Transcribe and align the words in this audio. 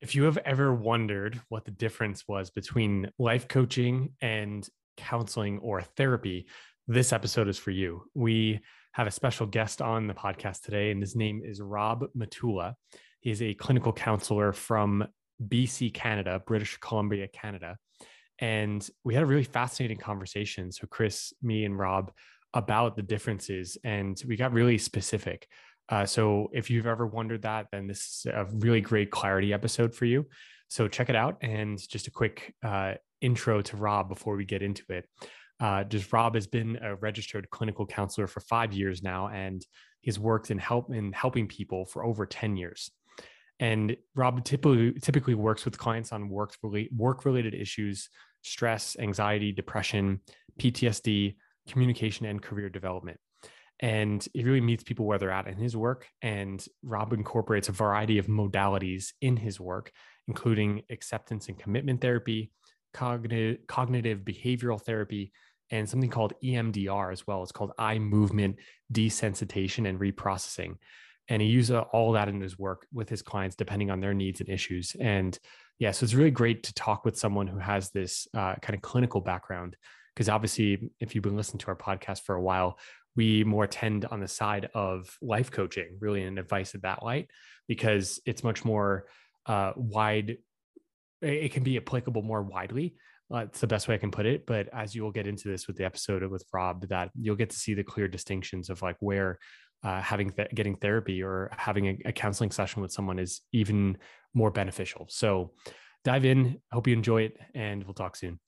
If 0.00 0.14
you 0.14 0.24
have 0.24 0.38
ever 0.38 0.74
wondered 0.74 1.38
what 1.50 1.66
the 1.66 1.70
difference 1.70 2.26
was 2.26 2.48
between 2.48 3.10
life 3.18 3.48
coaching 3.48 4.14
and 4.22 4.66
counseling 4.96 5.58
or 5.58 5.82
therapy, 5.82 6.46
this 6.88 7.12
episode 7.12 7.48
is 7.48 7.58
for 7.58 7.70
you. 7.70 8.04
We 8.14 8.60
have 8.92 9.06
a 9.06 9.10
special 9.10 9.46
guest 9.46 9.82
on 9.82 10.06
the 10.06 10.14
podcast 10.14 10.62
today, 10.62 10.90
and 10.90 11.02
his 11.02 11.16
name 11.16 11.42
is 11.44 11.60
Rob 11.60 12.06
Matula. 12.16 12.74
He's 13.20 13.42
a 13.42 13.52
clinical 13.52 13.92
counselor 13.92 14.54
from 14.54 15.06
BC, 15.46 15.92
Canada, 15.92 16.40
British 16.46 16.78
Columbia, 16.78 17.28
Canada. 17.28 17.76
And 18.38 18.88
we 19.04 19.12
had 19.12 19.22
a 19.22 19.26
really 19.26 19.44
fascinating 19.44 19.98
conversation. 19.98 20.72
So, 20.72 20.86
Chris, 20.86 21.34
me, 21.42 21.66
and 21.66 21.78
Rob 21.78 22.10
about 22.54 22.96
the 22.96 23.02
differences, 23.02 23.76
and 23.84 24.20
we 24.26 24.36
got 24.36 24.52
really 24.52 24.78
specific. 24.78 25.46
Uh, 25.90 26.06
so 26.06 26.48
if 26.52 26.70
you've 26.70 26.86
ever 26.86 27.06
wondered 27.06 27.42
that, 27.42 27.66
then 27.72 27.86
this 27.86 28.24
is 28.24 28.26
a 28.32 28.46
really 28.52 28.80
great 28.80 29.10
clarity 29.10 29.52
episode 29.52 29.94
for 29.94 30.04
you. 30.04 30.24
So 30.68 30.86
check 30.86 31.10
it 31.10 31.16
out. 31.16 31.38
And 31.42 31.78
just 31.88 32.06
a 32.06 32.12
quick 32.12 32.54
uh, 32.62 32.94
intro 33.20 33.60
to 33.60 33.76
Rob 33.76 34.08
before 34.08 34.36
we 34.36 34.44
get 34.44 34.62
into 34.62 34.84
it. 34.90 35.08
Uh, 35.58 35.84
just 35.84 36.12
Rob 36.12 36.36
has 36.36 36.46
been 36.46 36.78
a 36.80 36.94
registered 36.94 37.50
clinical 37.50 37.84
counselor 37.84 38.26
for 38.26 38.40
five 38.40 38.72
years 38.72 39.02
now, 39.02 39.28
and 39.28 39.66
he's 40.00 40.18
worked 40.18 40.50
in 40.50 40.58
help 40.58 40.90
in 40.90 41.12
helping 41.12 41.46
people 41.48 41.84
for 41.84 42.02
over 42.04 42.24
10 42.24 42.56
years. 42.56 42.90
And 43.58 43.94
Rob 44.14 44.42
typically 44.42 44.92
typically 45.00 45.34
works 45.34 45.66
with 45.66 45.76
clients 45.76 46.12
on 46.12 46.30
work 46.30 46.54
work 46.96 47.26
related 47.26 47.52
issues, 47.52 48.08
stress, 48.42 48.96
anxiety, 48.98 49.52
depression, 49.52 50.20
PTSD, 50.58 51.36
communication, 51.68 52.24
and 52.24 52.40
career 52.40 52.70
development 52.70 53.20
and 53.80 54.26
he 54.34 54.44
really 54.44 54.60
meets 54.60 54.84
people 54.84 55.06
where 55.06 55.18
they're 55.18 55.30
at 55.30 55.46
in 55.46 55.56
his 55.56 55.76
work. 55.76 56.06
And 56.20 56.64
Rob 56.82 57.12
incorporates 57.12 57.68
a 57.68 57.72
variety 57.72 58.18
of 58.18 58.26
modalities 58.26 59.12
in 59.22 59.36
his 59.38 59.58
work, 59.58 59.90
including 60.28 60.82
acceptance 60.90 61.48
and 61.48 61.58
commitment 61.58 62.02
therapy, 62.02 62.52
cognitive, 62.92 63.66
cognitive 63.66 64.20
behavioral 64.20 64.80
therapy, 64.80 65.32
and 65.70 65.88
something 65.88 66.10
called 66.10 66.34
EMDR 66.44 67.12
as 67.12 67.26
well. 67.26 67.42
It's 67.42 67.52
called 67.52 67.72
eye 67.78 67.98
movement 67.98 68.56
desensitization 68.92 69.88
and 69.88 69.98
reprocessing. 69.98 70.76
And 71.28 71.40
he 71.40 71.48
uses 71.48 71.76
all 71.92 72.12
that 72.12 72.28
in 72.28 72.40
his 72.40 72.58
work 72.58 72.86
with 72.92 73.08
his 73.08 73.22
clients, 73.22 73.56
depending 73.56 73.90
on 73.90 74.00
their 74.00 74.12
needs 74.14 74.40
and 74.40 74.48
issues. 74.48 74.96
And 75.00 75.38
yeah, 75.78 75.92
so 75.92 76.04
it's 76.04 76.14
really 76.14 76.32
great 76.32 76.64
to 76.64 76.74
talk 76.74 77.04
with 77.04 77.16
someone 77.16 77.46
who 77.46 77.58
has 77.58 77.90
this 77.90 78.26
uh, 78.34 78.56
kind 78.56 78.74
of 78.74 78.82
clinical 78.82 79.20
background. 79.20 79.76
Because 80.14 80.28
obviously, 80.28 80.90
if 80.98 81.14
you've 81.14 81.22
been 81.22 81.36
listening 81.36 81.60
to 81.60 81.68
our 81.68 81.76
podcast 81.76 82.22
for 82.22 82.34
a 82.34 82.42
while, 82.42 82.78
we 83.20 83.44
more 83.44 83.66
tend 83.66 84.06
on 84.06 84.18
the 84.20 84.26
side 84.40 84.70
of 84.72 85.14
life 85.20 85.50
coaching, 85.50 85.98
really 86.00 86.22
in 86.22 86.38
advice 86.38 86.72
of 86.72 86.80
that 86.80 87.02
light, 87.02 87.28
because 87.68 88.18
it's 88.24 88.42
much 88.42 88.64
more 88.64 88.90
uh, 89.44 89.72
wide. 89.76 90.38
It 91.20 91.52
can 91.52 91.62
be 91.62 91.76
applicable 91.76 92.22
more 92.22 92.42
widely. 92.42 92.94
Uh, 93.30 93.44
the 93.60 93.66
best 93.66 93.88
way 93.88 93.94
I 93.94 93.98
can 93.98 94.10
put 94.10 94.24
it. 94.24 94.46
But 94.46 94.64
as 94.72 94.94
you 94.94 95.02
will 95.02 95.12
get 95.12 95.26
into 95.26 95.48
this 95.48 95.66
with 95.66 95.76
the 95.76 95.84
episode 95.84 96.22
with 96.30 96.46
Rob, 96.50 96.88
that 96.88 97.10
you'll 97.14 97.36
get 97.42 97.50
to 97.50 97.58
see 97.64 97.74
the 97.74 97.84
clear 97.84 98.08
distinctions 98.08 98.70
of 98.70 98.80
like 98.80 98.96
where 99.00 99.38
uh, 99.84 100.00
having 100.00 100.30
th- 100.30 100.54
getting 100.54 100.76
therapy 100.76 101.22
or 101.22 101.50
having 101.52 101.84
a, 101.88 101.98
a 102.06 102.12
counseling 102.12 102.50
session 102.50 102.80
with 102.80 102.90
someone 102.90 103.18
is 103.18 103.42
even 103.52 103.98
more 104.32 104.50
beneficial. 104.50 105.04
So 105.10 105.52
dive 106.04 106.24
in. 106.24 106.60
Hope 106.72 106.86
you 106.88 106.94
enjoy 106.94 107.22
it, 107.28 107.36
and 107.54 107.84
we'll 107.84 108.00
talk 108.02 108.16
soon. 108.16 108.40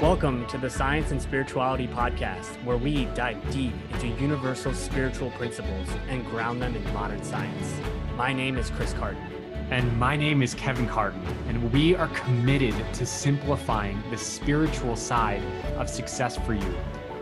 Welcome 0.00 0.46
to 0.46 0.56
the 0.56 0.70
Science 0.70 1.10
and 1.10 1.20
Spirituality 1.20 1.86
Podcast, 1.86 2.46
where 2.64 2.78
we 2.78 3.04
dive 3.14 3.36
deep 3.52 3.74
into 3.92 4.06
universal 4.06 4.72
spiritual 4.72 5.30
principles 5.32 5.86
and 6.08 6.24
ground 6.24 6.62
them 6.62 6.74
in 6.74 6.82
modern 6.94 7.22
science. 7.22 7.74
My 8.16 8.32
name 8.32 8.56
is 8.56 8.70
Chris 8.70 8.94
Carden. 8.94 9.22
And 9.68 9.94
my 9.98 10.16
name 10.16 10.42
is 10.42 10.54
Kevin 10.54 10.88
Carden, 10.88 11.22
and 11.48 11.70
we 11.70 11.94
are 11.96 12.08
committed 12.08 12.74
to 12.94 13.04
simplifying 13.04 14.02
the 14.10 14.16
spiritual 14.16 14.96
side 14.96 15.42
of 15.76 15.90
success 15.90 16.38
for 16.38 16.54
you 16.54 16.74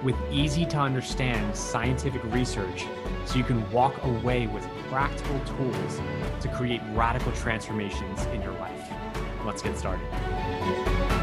with 0.05 0.15
easy 0.31 0.65
to 0.67 0.79
understand 0.79 1.57
scientific 1.57 2.23
research 2.33 2.85
so 3.27 3.39
you 3.39 3.45
can 3.45 3.69
walk 3.73 4.05
away 4.05 4.47
with 4.47 4.65
practical 4.89 5.41
tools 5.41 6.01
to 6.41 6.49
create 6.55 6.81
radical 6.93 7.33
transformations 7.33 8.25
in 8.27 8.41
your 8.41 8.53
life. 8.53 8.89
Let's 9.45 9.63
get 9.63 9.77
started. 9.77 11.18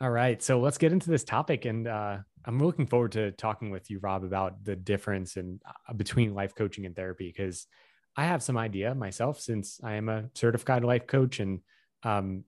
All 0.00 0.10
right. 0.10 0.40
So 0.40 0.60
let's 0.60 0.78
get 0.78 0.92
into 0.92 1.10
this 1.10 1.24
topic. 1.24 1.64
And 1.64 1.88
uh, 1.88 2.18
I'm 2.44 2.58
looking 2.60 2.86
forward 2.86 3.12
to 3.12 3.32
talking 3.32 3.70
with 3.70 3.90
you, 3.90 3.98
Rob, 3.98 4.22
about 4.22 4.64
the 4.64 4.76
difference 4.76 5.36
in 5.36 5.60
uh, 5.66 5.92
between 5.92 6.34
life 6.34 6.54
coaching 6.54 6.86
and 6.86 6.94
therapy, 6.94 7.32
because 7.34 7.66
I 8.16 8.24
have 8.24 8.42
some 8.42 8.56
idea 8.56 8.94
myself 8.94 9.40
since 9.40 9.80
I 9.82 9.94
am 9.94 10.08
a 10.08 10.30
certified 10.34 10.84
life 10.84 11.06
coach. 11.08 11.40
And 11.40 11.60
um, 12.04 12.44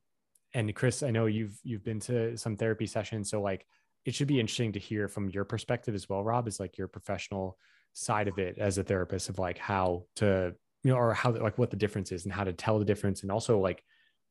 and 0.55 0.72
Chris, 0.75 1.03
I 1.03 1.11
know 1.11 1.27
you've 1.27 1.59
you've 1.65 1.84
been 1.84 2.00
to 2.00 2.37
some 2.37 2.56
therapy 2.56 2.87
sessions. 2.87 3.31
So 3.31 3.41
like 3.41 3.67
it 4.05 4.15
should 4.15 4.28
be 4.28 4.38
interesting 4.38 4.72
to 4.72 4.78
hear 4.78 5.09
from 5.09 5.28
your 5.28 5.44
perspective 5.44 5.94
as 5.94 6.09
well, 6.09 6.22
Rob, 6.22 6.47
is 6.47 6.61
like 6.61 6.78
your 6.78 6.88
professional 6.88 7.59
side 7.93 8.28
of 8.28 8.38
it 8.38 8.59
as 8.59 8.78
a 8.78 8.84
therapist 8.84 9.28
of 9.28 9.41
like 9.41 9.59
how 9.59 10.05
to, 10.17 10.55
you 10.84 10.93
know, 10.93 10.97
or 10.97 11.15
how 11.15 11.32
like 11.32 11.59
what 11.59 11.71
the 11.71 11.77
difference 11.77 12.12
is 12.12 12.25
and 12.25 12.32
how 12.32 12.44
to 12.44 12.53
tell 12.53 12.78
the 12.78 12.84
difference 12.84 13.22
and 13.22 13.32
also 13.32 13.59
like 13.59 13.82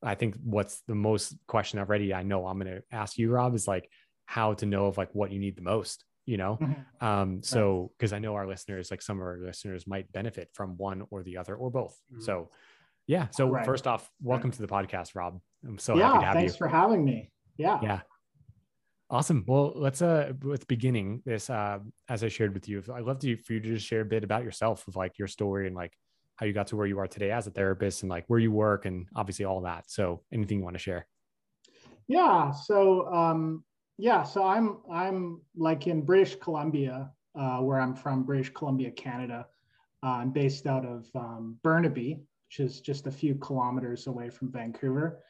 I 0.02 0.14
think 0.14 0.36
what's 0.42 0.80
the 0.86 0.94
most 0.94 1.34
question 1.46 1.78
already 1.78 2.14
I 2.14 2.22
know 2.22 2.46
I'm 2.46 2.58
going 2.58 2.74
to 2.74 2.82
ask 2.90 3.18
you, 3.18 3.30
Rob, 3.30 3.54
is 3.54 3.68
like 3.68 3.88
how 4.26 4.54
to 4.54 4.66
know 4.66 4.86
of 4.86 4.96
like 4.96 5.14
what 5.14 5.30
you 5.30 5.38
need 5.38 5.56
the 5.56 5.62
most, 5.62 6.04
you 6.24 6.36
know? 6.36 6.58
Mm-hmm. 6.60 7.06
Um, 7.06 7.42
so, 7.42 7.92
cause 7.98 8.12
I 8.12 8.18
know 8.18 8.34
our 8.34 8.46
listeners, 8.46 8.90
like 8.90 9.02
some 9.02 9.18
of 9.18 9.22
our 9.22 9.38
listeners 9.42 9.86
might 9.86 10.10
benefit 10.12 10.48
from 10.54 10.76
one 10.76 11.04
or 11.10 11.22
the 11.22 11.36
other 11.36 11.54
or 11.54 11.70
both. 11.70 11.98
Mm-hmm. 12.12 12.22
So 12.22 12.50
yeah. 13.06 13.26
So 13.32 13.48
right. 13.48 13.66
first 13.66 13.86
off, 13.86 14.08
welcome 14.22 14.50
right. 14.50 14.56
to 14.56 14.62
the 14.62 14.68
podcast, 14.68 15.14
Rob. 15.14 15.40
I'm 15.66 15.78
so 15.78 15.96
yeah, 15.96 16.12
happy 16.12 16.18
to 16.20 16.26
have 16.26 16.34
thanks 16.34 16.52
you. 16.54 16.58
for 16.58 16.68
having 16.68 17.04
me. 17.04 17.32
Yeah. 17.56 17.78
Yeah. 17.82 18.00
Awesome. 19.10 19.44
Well, 19.48 19.72
let's 19.74 20.00
uh 20.00 20.32
with 20.42 20.68
beginning 20.68 21.22
this 21.26 21.50
uh 21.50 21.80
as 22.08 22.22
I 22.22 22.28
shared 22.28 22.54
with 22.54 22.68
you. 22.68 22.82
I'd 22.94 23.02
love 23.02 23.18
to 23.18 23.36
for 23.36 23.54
you 23.54 23.60
to 23.60 23.68
just 23.74 23.86
share 23.86 24.02
a 24.02 24.04
bit 24.04 24.22
about 24.22 24.44
yourself 24.44 24.86
of 24.86 24.94
like 24.94 25.18
your 25.18 25.26
story 25.26 25.66
and 25.66 25.74
like 25.74 25.92
how 26.40 26.46
you 26.46 26.54
got 26.54 26.66
to 26.68 26.76
where 26.76 26.86
you 26.86 26.98
are 26.98 27.06
today 27.06 27.30
as 27.30 27.46
a 27.46 27.50
therapist 27.50 28.02
and 28.02 28.08
like 28.08 28.24
where 28.28 28.38
you 28.38 28.50
work 28.50 28.86
and 28.86 29.06
obviously 29.14 29.44
all 29.44 29.60
that. 29.60 29.90
So 29.90 30.22
anything 30.32 30.58
you 30.58 30.64
want 30.64 30.74
to 30.74 30.80
share? 30.80 31.06
Yeah. 32.08 32.50
So 32.50 33.12
um, 33.12 33.62
yeah. 33.98 34.22
So 34.22 34.44
I'm 34.44 34.78
I'm 34.90 35.42
like 35.54 35.86
in 35.86 36.00
British 36.00 36.36
Columbia, 36.36 37.10
uh, 37.38 37.58
where 37.58 37.78
I'm 37.78 37.94
from, 37.94 38.22
British 38.22 38.50
Columbia, 38.54 38.90
Canada. 38.90 39.46
Uh, 40.02 40.12
I'm 40.12 40.30
based 40.30 40.66
out 40.66 40.86
of 40.86 41.06
um, 41.14 41.58
Burnaby, 41.62 42.22
which 42.48 42.66
is 42.66 42.80
just 42.80 43.06
a 43.06 43.10
few 43.10 43.34
kilometers 43.34 44.06
away 44.06 44.30
from 44.30 44.50
Vancouver. 44.50 45.20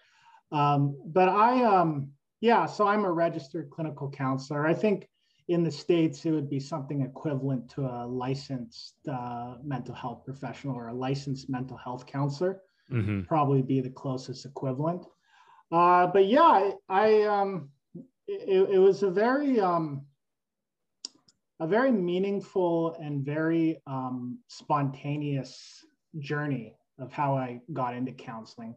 Um, 0.52 0.96
but 1.06 1.28
I 1.28 1.64
um, 1.64 2.10
yeah. 2.40 2.66
So 2.66 2.86
I'm 2.86 3.04
a 3.04 3.10
registered 3.10 3.68
clinical 3.70 4.08
counselor. 4.08 4.64
I 4.64 4.74
think 4.74 5.08
in 5.48 5.64
the 5.64 5.70
States, 5.70 6.24
it 6.24 6.30
would 6.30 6.48
be 6.48 6.60
something 6.60 7.02
equivalent 7.02 7.68
to 7.70 7.82
a 7.82 8.06
licensed 8.06 8.94
uh, 9.10 9.56
mental 9.62 9.94
health 9.94 10.24
professional 10.24 10.76
or 10.76 10.88
a 10.88 10.94
licensed 10.94 11.50
mental 11.50 11.76
health 11.76 12.06
counselor, 12.06 12.60
mm-hmm. 12.90 13.22
probably 13.22 13.62
be 13.62 13.80
the 13.80 13.90
closest 13.90 14.44
equivalent. 14.44 15.04
Uh, 15.72 16.06
but 16.06 16.26
yeah, 16.26 16.42
I, 16.42 16.72
I 16.88 17.22
um, 17.22 17.70
it, 18.26 18.70
it, 18.70 18.78
was 18.78 19.02
a 19.02 19.10
very, 19.10 19.60
um, 19.60 20.06
a 21.60 21.66
very 21.66 21.92
meaningful 21.92 22.96
and 23.00 23.24
very 23.24 23.80
um, 23.86 24.38
spontaneous 24.48 25.84
journey 26.18 26.74
of 26.98 27.12
how 27.12 27.36
I 27.36 27.60
got 27.72 27.94
into 27.94 28.12
counseling. 28.12 28.74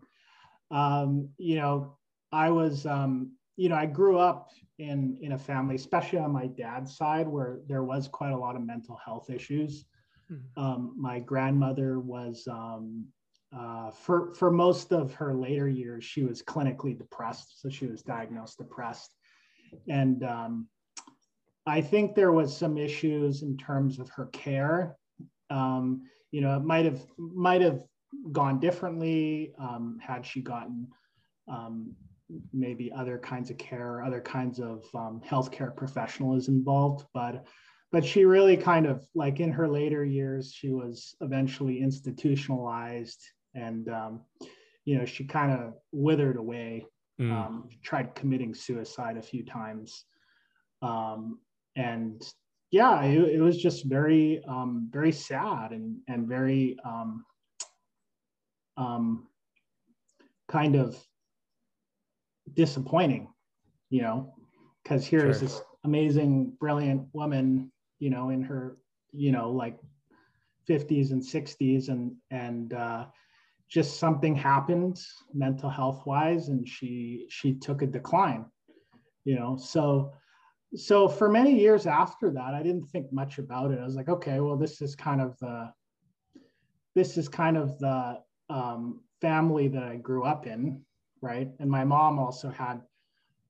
Um, 0.71 1.29
you 1.37 1.55
know, 1.55 1.97
I 2.31 2.49
was, 2.49 2.85
um, 2.85 3.33
you 3.55 3.69
know, 3.69 3.75
I 3.75 3.85
grew 3.85 4.17
up 4.17 4.49
in 4.79 5.17
in 5.21 5.33
a 5.33 5.37
family, 5.37 5.75
especially 5.75 6.19
on 6.19 6.31
my 6.31 6.47
dad's 6.47 6.95
side, 6.95 7.27
where 7.27 7.59
there 7.67 7.83
was 7.83 8.07
quite 8.07 8.31
a 8.31 8.37
lot 8.37 8.55
of 8.55 8.63
mental 8.63 8.99
health 9.03 9.29
issues. 9.29 9.85
Mm-hmm. 10.31 10.63
Um, 10.63 10.95
my 10.97 11.19
grandmother 11.19 11.99
was 11.99 12.47
um, 12.49 13.05
uh, 13.55 13.91
for 13.91 14.33
for 14.33 14.51
most 14.51 14.91
of 14.91 15.13
her 15.13 15.33
later 15.35 15.67
years, 15.67 16.03
she 16.03 16.23
was 16.23 16.41
clinically 16.41 16.97
depressed, 16.97 17.61
so 17.61 17.69
she 17.69 17.85
was 17.85 18.01
diagnosed 18.01 18.57
depressed, 18.57 19.15
and 19.87 20.23
um, 20.23 20.67
I 21.65 21.81
think 21.81 22.15
there 22.15 22.31
was 22.31 22.55
some 22.55 22.77
issues 22.77 23.43
in 23.43 23.57
terms 23.57 23.99
of 23.99 24.09
her 24.09 24.25
care. 24.27 24.97
Um, 25.49 26.03
you 26.31 26.41
know, 26.41 26.57
it 26.57 26.63
might 26.63 26.85
have 26.85 27.05
might 27.17 27.61
have 27.61 27.83
gone 28.31 28.59
differently 28.59 29.53
um, 29.59 29.99
had 30.01 30.25
she 30.25 30.41
gotten 30.41 30.87
um, 31.47 31.95
maybe 32.53 32.91
other 32.91 33.17
kinds 33.17 33.49
of 33.49 33.57
care, 33.57 34.03
other 34.03 34.21
kinds 34.21 34.59
of 34.59 34.83
um, 34.93 35.21
healthcare 35.27 35.75
professionals 35.75 36.47
involved. 36.47 37.05
But 37.13 37.45
but 37.91 38.03
she 38.03 38.25
really 38.25 38.57
kind 38.57 38.85
of 38.85 39.05
like 39.13 39.39
in 39.39 39.51
her 39.51 39.67
later 39.67 40.03
years, 40.03 40.51
she 40.51 40.69
was 40.69 41.15
eventually 41.21 41.81
institutionalized, 41.81 43.21
and 43.53 43.87
um, 43.89 44.21
you 44.85 44.97
know 44.97 45.05
she 45.05 45.25
kind 45.25 45.51
of 45.51 45.75
withered 45.91 46.37
away. 46.37 46.85
Mm. 47.21 47.31
Um, 47.31 47.69
tried 47.83 48.15
committing 48.15 48.55
suicide 48.55 49.17
a 49.17 49.21
few 49.21 49.45
times, 49.45 50.05
um, 50.81 51.39
and 51.75 52.23
yeah, 52.73 53.03
it, 53.03 53.35
it 53.35 53.39
was 53.39 53.61
just 53.61 53.85
very, 53.85 54.41
um, 54.47 54.89
very 54.91 55.11
sad 55.11 55.73
and 55.73 55.99
and 56.07 56.27
very 56.27 56.75
um, 56.83 57.23
um, 58.77 59.27
kind 60.47 60.75
of 60.75 60.97
disappointing, 62.53 63.27
you 63.89 64.01
know, 64.01 64.33
because 64.83 65.05
here's 65.05 65.39
sure. 65.39 65.47
this 65.47 65.61
amazing, 65.83 66.53
brilliant 66.59 67.07
woman, 67.13 67.71
you 67.99 68.09
know, 68.09 68.29
in 68.29 68.43
her, 68.43 68.77
you 69.11 69.31
know, 69.31 69.51
like 69.51 69.77
50s 70.69 71.11
and 71.11 71.21
60s, 71.21 71.89
and 71.89 72.13
and 72.31 72.73
uh, 72.73 73.05
just 73.69 73.99
something 73.99 74.35
happened 74.35 74.99
mental 75.33 75.69
health 75.69 76.05
wise, 76.05 76.49
and 76.49 76.67
she 76.67 77.25
she 77.29 77.53
took 77.53 77.81
a 77.81 77.87
decline, 77.87 78.45
you 79.25 79.35
know, 79.35 79.57
so 79.57 80.13
so 80.75 81.07
for 81.07 81.29
many 81.29 81.59
years 81.59 81.85
after 81.85 82.31
that, 82.31 82.53
I 82.53 82.63
didn't 82.63 82.87
think 82.87 83.11
much 83.13 83.37
about 83.37 83.71
it. 83.71 83.79
I 83.79 83.83
was 83.83 83.95
like, 83.95 84.09
okay, 84.09 84.39
well, 84.39 84.57
this 84.57 84.81
is 84.81 84.95
kind 84.95 85.21
of 85.21 85.37
the 85.39 85.71
this 86.95 87.17
is 87.17 87.27
kind 87.27 87.57
of 87.57 87.77
the 87.79 88.19
um, 88.49 89.01
family 89.21 89.67
that 89.67 89.83
I 89.83 89.95
grew 89.97 90.23
up 90.25 90.45
in, 90.45 90.83
right? 91.23 91.49
And 91.59 91.71
my 91.71 91.85
mom 91.85 92.19
also 92.19 92.49
had 92.49 92.81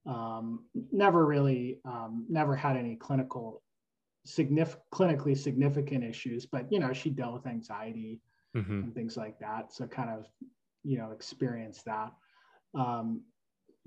um, 0.05 0.65
never 0.91 1.25
really 1.25 1.79
um, 1.85 2.25
never 2.29 2.55
had 2.55 2.77
any 2.77 2.95
clinical 2.95 3.61
significant 4.25 4.83
clinically 4.93 5.37
significant 5.37 6.03
issues, 6.03 6.45
but 6.45 6.71
you 6.71 6.79
know 6.79 6.93
she 6.93 7.09
dealt 7.09 7.33
with 7.33 7.47
anxiety 7.47 8.21
mm-hmm. 8.55 8.83
and 8.83 8.93
things 8.93 9.17
like 9.17 9.39
that, 9.39 9.73
so 9.73 9.87
kind 9.87 10.09
of 10.09 10.27
you 10.83 10.97
know 10.97 11.11
experienced 11.11 11.85
that. 11.85 12.11
Um, 12.75 13.21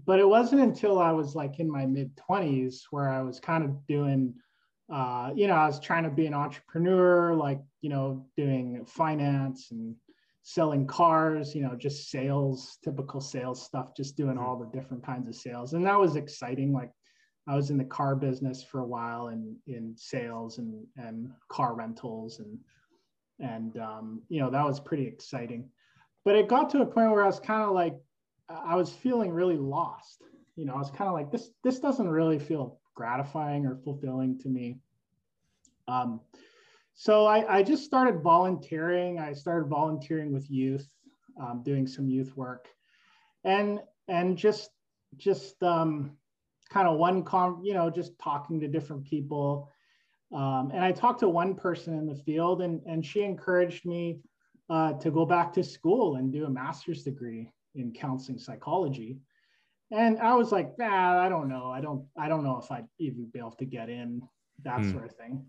but 0.05 0.19
it 0.19 0.29
wasn't 0.29 0.61
until 0.61 0.99
I 0.99 1.13
was 1.13 1.35
like 1.35 1.59
in 1.59 1.71
my 1.71 1.87
mid 1.87 2.11
20s 2.17 2.83
where 2.91 3.09
I 3.09 3.23
was 3.23 3.41
kind 3.41 3.65
of 3.65 3.87
doing, 3.87 4.35
uh, 4.93 5.31
you 5.35 5.47
know, 5.47 5.55
I 5.55 5.67
was 5.67 5.81
trying 5.81 6.05
to 6.05 6.11
be 6.11 6.27
an 6.27 6.35
entrepreneur, 6.35 7.35
like, 7.35 7.61
you 7.81 7.89
know, 7.89 8.27
doing 8.37 8.85
finance 8.85 9.71
and 9.71 9.95
selling 10.49 10.87
cars, 10.87 11.57
you 11.57 11.63
know, 11.63 11.75
just 11.75 12.09
sales, 12.09 12.79
typical 12.85 13.21
sales 13.21 13.61
stuff, 13.61 13.97
just 13.97 14.17
doing 14.17 14.39
all 14.39 14.57
the 14.57 14.79
different 14.79 15.05
kinds 15.05 15.27
of 15.27 15.35
sales. 15.35 15.73
And 15.73 15.85
that 15.85 15.99
was 15.99 16.15
exciting. 16.15 16.73
Like 16.73 16.93
I 17.49 17.57
was 17.57 17.71
in 17.71 17.77
the 17.77 17.85
car 17.85 18.15
business 18.15 18.63
for 18.63 18.79
a 18.79 18.87
while 18.87 19.27
and 19.27 19.57
in 19.67 19.93
sales 19.97 20.59
and, 20.59 20.87
and 20.97 21.33
car 21.49 21.75
rentals 21.75 22.39
and, 22.39 22.61
and, 23.41 23.77
um, 23.79 24.23
you 24.29 24.41
know, 24.41 24.49
that 24.49 24.65
was 24.65 24.79
pretty 24.79 25.05
exciting. 25.05 25.69
But 26.25 26.37
it 26.37 26.47
got 26.47 26.71
to 26.71 26.83
a 26.83 26.87
point 26.87 27.11
where 27.11 27.25
I 27.25 27.27
was 27.27 27.41
kind 27.41 27.65
of 27.65 27.73
like, 27.73 27.97
I 28.49 28.77
was 28.77 28.93
feeling 28.93 29.33
really 29.33 29.57
lost. 29.57 30.23
You 30.55 30.65
know, 30.65 30.75
I 30.75 30.79
was 30.79 30.93
kind 30.93 31.09
of 31.09 31.15
like, 31.15 31.33
this, 31.33 31.51
this 31.65 31.81
doesn't 31.81 32.09
really 32.09 32.39
feel 32.39 32.79
gratifying 32.95 33.67
or 33.67 33.79
fulfilling 33.83 34.39
to 34.39 34.49
me. 34.49 34.79
Um, 35.89 36.21
so 36.97 37.27
I, 37.27 37.59
I 37.59 37.63
just 37.63 37.85
started 37.85 38.23
volunteering. 38.23 39.19
I 39.19 39.35
started 39.35 39.69
volunteering 39.69 40.33
with 40.33 40.51
youth, 40.51 40.89
um, 41.39 41.63
doing 41.63 41.87
some 41.87 42.09
youth 42.09 42.35
work, 42.37 42.69
and 43.45 43.81
and 44.09 44.37
just 44.37 44.71
just 45.19 45.63
um, 45.63 46.17
kind 46.71 46.89
of 46.89 46.99
one 46.99 47.23
com, 47.23 47.61
you 47.63 47.75
know, 47.75 47.91
just 47.91 48.19
talking 48.19 48.59
to 48.61 48.69
different 48.69 49.05
people. 49.05 49.71
Um, 50.35 50.71
and 50.75 50.83
I 50.83 50.91
talked 50.91 51.21
to 51.21 51.29
one 51.29 51.55
person 51.55 51.97
in 51.99 52.07
the 52.07 52.15
field, 52.15 52.63
and 52.63 52.81
and 52.87 53.05
she 53.05 53.23
encouraged 53.23 53.85
me 53.85 54.21
uh, 54.71 54.95
to 54.95 55.11
go 55.11 55.27
back 55.27 55.53
to 55.53 55.63
school 55.63 56.17
and 56.17 56.33
do 56.33 56.47
a 56.47 56.51
master's 56.51 57.05
degree 57.05 57.53
in 57.75 57.93
counseling 57.93 58.39
psychology. 58.39 59.19
And 59.91 60.19
I 60.19 60.35
was 60.35 60.51
like, 60.51 60.79
nah, 60.79 61.23
I 61.23 61.29
don't 61.29 61.49
know. 61.49 61.71
I 61.71 61.81
don't, 61.81 62.07
I 62.19 62.29
don't 62.29 62.43
know 62.43 62.59
if 62.59 62.73
I'd 62.73 62.89
even 62.99 63.31
be 63.33 63.39
able 63.39 63.53
to 63.53 63.65
get 63.65 63.89
in, 63.89 64.21
that 64.65 64.81
mm. 64.81 64.91
sort 64.91 65.05
of 65.05 65.15
thing. 65.15 65.45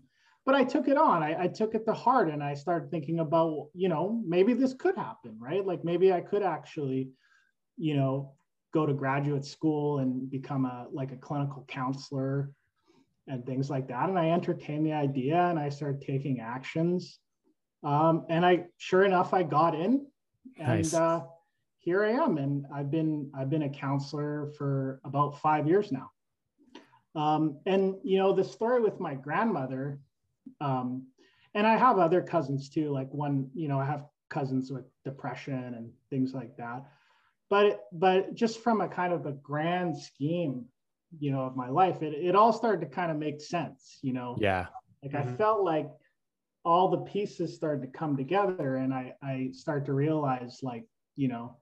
But 0.48 0.54
I 0.54 0.64
took 0.64 0.88
it 0.88 0.96
on. 0.96 1.22
I, 1.22 1.42
I 1.42 1.46
took 1.46 1.74
it 1.74 1.84
to 1.84 1.92
heart 1.92 2.30
and 2.30 2.42
I 2.42 2.54
started 2.54 2.90
thinking 2.90 3.20
about, 3.20 3.68
you 3.74 3.90
know, 3.90 4.22
maybe 4.26 4.54
this 4.54 4.72
could 4.72 4.96
happen, 4.96 5.36
right? 5.38 5.62
Like 5.62 5.84
maybe 5.84 6.10
I 6.10 6.22
could 6.22 6.42
actually, 6.42 7.10
you 7.76 7.94
know, 7.94 8.32
go 8.72 8.86
to 8.86 8.94
graduate 8.94 9.44
school 9.44 9.98
and 9.98 10.30
become 10.30 10.64
a 10.64 10.86
like 10.90 11.12
a 11.12 11.16
clinical 11.16 11.66
counselor 11.68 12.50
and 13.26 13.44
things 13.44 13.68
like 13.68 13.88
that. 13.88 14.08
And 14.08 14.18
I 14.18 14.30
entertained 14.30 14.86
the 14.86 14.94
idea 14.94 15.36
and 15.36 15.58
I 15.58 15.68
started 15.68 16.00
taking 16.00 16.40
actions. 16.40 17.18
Um, 17.84 18.24
and 18.30 18.46
I, 18.46 18.68
sure 18.78 19.04
enough, 19.04 19.34
I 19.34 19.42
got 19.42 19.74
in. 19.74 20.06
And 20.56 20.78
nice. 20.78 20.94
uh, 20.94 21.24
here 21.78 22.02
I 22.04 22.12
am, 22.12 22.38
and 22.38 22.64
I've 22.74 22.90
been 22.90 23.30
I've 23.38 23.50
been 23.50 23.64
a 23.64 23.68
counselor 23.68 24.50
for 24.56 25.02
about 25.04 25.42
five 25.42 25.68
years 25.68 25.92
now. 25.92 26.10
Um, 27.14 27.60
and 27.66 27.96
you 28.02 28.16
know 28.16 28.32
the 28.32 28.44
story 28.44 28.80
with 28.80 28.98
my 28.98 29.14
grandmother, 29.14 30.00
um, 30.60 31.06
and 31.54 31.66
I 31.66 31.76
have 31.76 31.98
other 31.98 32.22
cousins 32.22 32.68
too. 32.68 32.90
Like 32.90 33.12
one, 33.12 33.50
you 33.54 33.68
know, 33.68 33.78
I 33.78 33.84
have 33.84 34.06
cousins 34.28 34.70
with 34.70 34.84
depression 35.04 35.74
and 35.74 35.90
things 36.10 36.34
like 36.34 36.56
that. 36.56 36.84
But 37.50 37.84
but 37.92 38.34
just 38.34 38.60
from 38.62 38.80
a 38.80 38.88
kind 38.88 39.12
of 39.12 39.26
a 39.26 39.32
grand 39.32 39.96
scheme, 39.96 40.66
you 41.18 41.32
know, 41.32 41.42
of 41.42 41.56
my 41.56 41.68
life, 41.68 42.02
it 42.02 42.14
it 42.14 42.36
all 42.36 42.52
started 42.52 42.80
to 42.82 42.94
kind 42.94 43.10
of 43.10 43.16
make 43.16 43.40
sense. 43.40 43.98
You 44.02 44.12
know. 44.12 44.36
Yeah. 44.38 44.66
Like 45.02 45.12
mm-hmm. 45.12 45.32
I 45.32 45.36
felt 45.36 45.64
like 45.64 45.88
all 46.64 46.88
the 46.88 46.98
pieces 46.98 47.54
started 47.54 47.82
to 47.82 47.98
come 47.98 48.16
together, 48.16 48.76
and 48.76 48.92
I 48.92 49.14
I 49.22 49.50
started 49.52 49.86
to 49.86 49.94
realize 49.94 50.60
like 50.62 50.84
you 51.16 51.28
know 51.28 51.56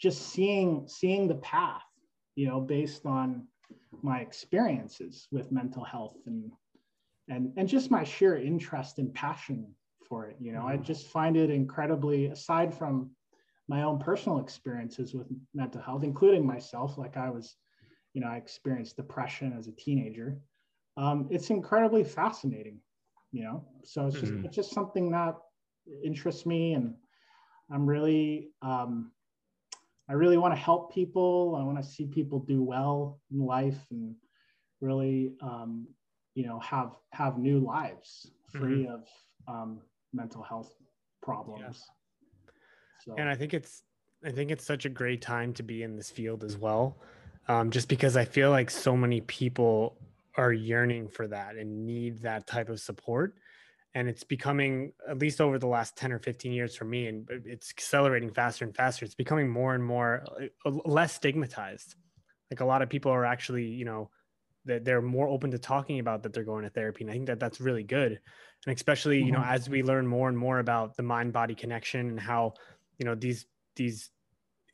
just 0.00 0.28
seeing 0.28 0.86
seeing 0.86 1.26
the 1.26 1.34
path 1.36 1.82
you 2.36 2.46
know 2.46 2.60
based 2.60 3.04
on 3.06 3.46
my 4.02 4.20
experiences 4.20 5.26
with 5.32 5.50
mental 5.50 5.82
health 5.82 6.16
and 6.26 6.52
and 7.28 7.52
and 7.56 7.68
just 7.68 7.90
my 7.90 8.04
sheer 8.04 8.36
interest 8.36 8.98
and 8.98 9.12
passion 9.14 9.66
for 10.08 10.26
it 10.26 10.36
you 10.40 10.52
know 10.52 10.60
mm-hmm. 10.60 10.68
i 10.68 10.76
just 10.76 11.06
find 11.08 11.36
it 11.36 11.50
incredibly 11.50 12.26
aside 12.26 12.72
from 12.72 13.10
my 13.68 13.82
own 13.82 13.98
personal 13.98 14.38
experiences 14.38 15.14
with 15.14 15.26
mental 15.54 15.80
health 15.80 16.02
including 16.04 16.46
myself 16.46 16.96
like 16.98 17.16
i 17.16 17.28
was 17.30 17.56
you 18.14 18.20
know 18.20 18.28
i 18.28 18.36
experienced 18.36 18.96
depression 18.96 19.54
as 19.58 19.68
a 19.68 19.72
teenager 19.72 20.38
um, 20.96 21.28
it's 21.30 21.50
incredibly 21.50 22.02
fascinating 22.02 22.80
you 23.30 23.44
know 23.44 23.64
so 23.84 24.06
it's 24.06 24.18
just 24.18 24.32
mm-hmm. 24.32 24.46
it's 24.46 24.56
just 24.56 24.72
something 24.72 25.10
that 25.10 25.34
interests 26.02 26.46
me 26.46 26.72
and 26.72 26.94
i'm 27.70 27.86
really 27.86 28.48
um, 28.62 29.12
I 30.08 30.14
really 30.14 30.38
want 30.38 30.54
to 30.54 30.60
help 30.60 30.92
people. 30.92 31.56
I 31.60 31.64
want 31.64 31.76
to 31.76 31.88
see 31.88 32.06
people 32.06 32.40
do 32.40 32.62
well 32.62 33.20
in 33.30 33.44
life 33.44 33.78
and 33.90 34.14
really, 34.80 35.32
um, 35.42 35.86
you 36.38 36.46
know, 36.46 36.60
have 36.60 36.92
have 37.10 37.36
new 37.36 37.58
lives 37.58 38.30
free 38.52 38.84
mm-hmm. 38.84 38.94
of 38.94 39.02
um, 39.48 39.80
mental 40.12 40.40
health 40.40 40.72
problems. 41.20 41.82
Yeah. 41.84 42.52
So. 43.04 43.14
And 43.18 43.28
I 43.28 43.34
think 43.34 43.54
it's 43.54 43.82
I 44.24 44.30
think 44.30 44.52
it's 44.52 44.64
such 44.64 44.84
a 44.84 44.88
great 44.88 45.20
time 45.20 45.52
to 45.54 45.64
be 45.64 45.82
in 45.82 45.96
this 45.96 46.10
field 46.10 46.44
as 46.44 46.56
well, 46.56 46.96
um, 47.48 47.72
just 47.72 47.88
because 47.88 48.16
I 48.16 48.24
feel 48.24 48.50
like 48.50 48.70
so 48.70 48.96
many 48.96 49.20
people 49.22 49.98
are 50.36 50.52
yearning 50.52 51.08
for 51.08 51.26
that 51.26 51.56
and 51.56 51.84
need 51.84 52.22
that 52.22 52.46
type 52.46 52.68
of 52.68 52.78
support 52.78 53.34
and 53.96 54.08
it's 54.08 54.22
becoming 54.22 54.92
at 55.08 55.18
least 55.18 55.40
over 55.40 55.58
the 55.58 55.66
last 55.66 55.96
10 55.96 56.12
or 56.12 56.20
15 56.20 56.52
years 56.52 56.76
for 56.76 56.84
me 56.84 57.08
and 57.08 57.26
it's 57.44 57.70
accelerating 57.70 58.30
faster 58.30 58.64
and 58.64 58.76
faster 58.76 59.04
it's 59.04 59.16
becoming 59.16 59.48
more 59.48 59.74
and 59.74 59.84
more 59.84 60.24
uh, 60.64 60.70
less 60.84 61.14
stigmatized 61.14 61.96
like 62.52 62.60
a 62.60 62.64
lot 62.64 62.82
of 62.82 62.88
people 62.88 63.10
are 63.10 63.24
actually 63.24 63.64
you 63.64 63.84
know 63.84 64.08
that 64.68 64.84
they're 64.84 65.02
more 65.02 65.28
open 65.28 65.50
to 65.50 65.58
talking 65.58 65.98
about 65.98 66.22
that 66.22 66.32
they're 66.32 66.44
going 66.44 66.62
to 66.62 66.70
therapy 66.70 67.02
and 67.02 67.10
i 67.10 67.14
think 67.14 67.26
that 67.26 67.40
that's 67.40 67.60
really 67.60 67.82
good 67.82 68.20
and 68.66 68.74
especially 68.74 69.22
you 69.22 69.32
know 69.32 69.40
mm-hmm. 69.40 69.54
as 69.54 69.68
we 69.68 69.82
learn 69.82 70.06
more 70.06 70.28
and 70.28 70.38
more 70.38 70.60
about 70.60 70.96
the 70.96 71.02
mind 71.02 71.32
body 71.32 71.54
connection 71.54 72.08
and 72.08 72.20
how 72.20 72.54
you 72.98 73.04
know 73.04 73.14
these 73.14 73.46
these 73.76 74.10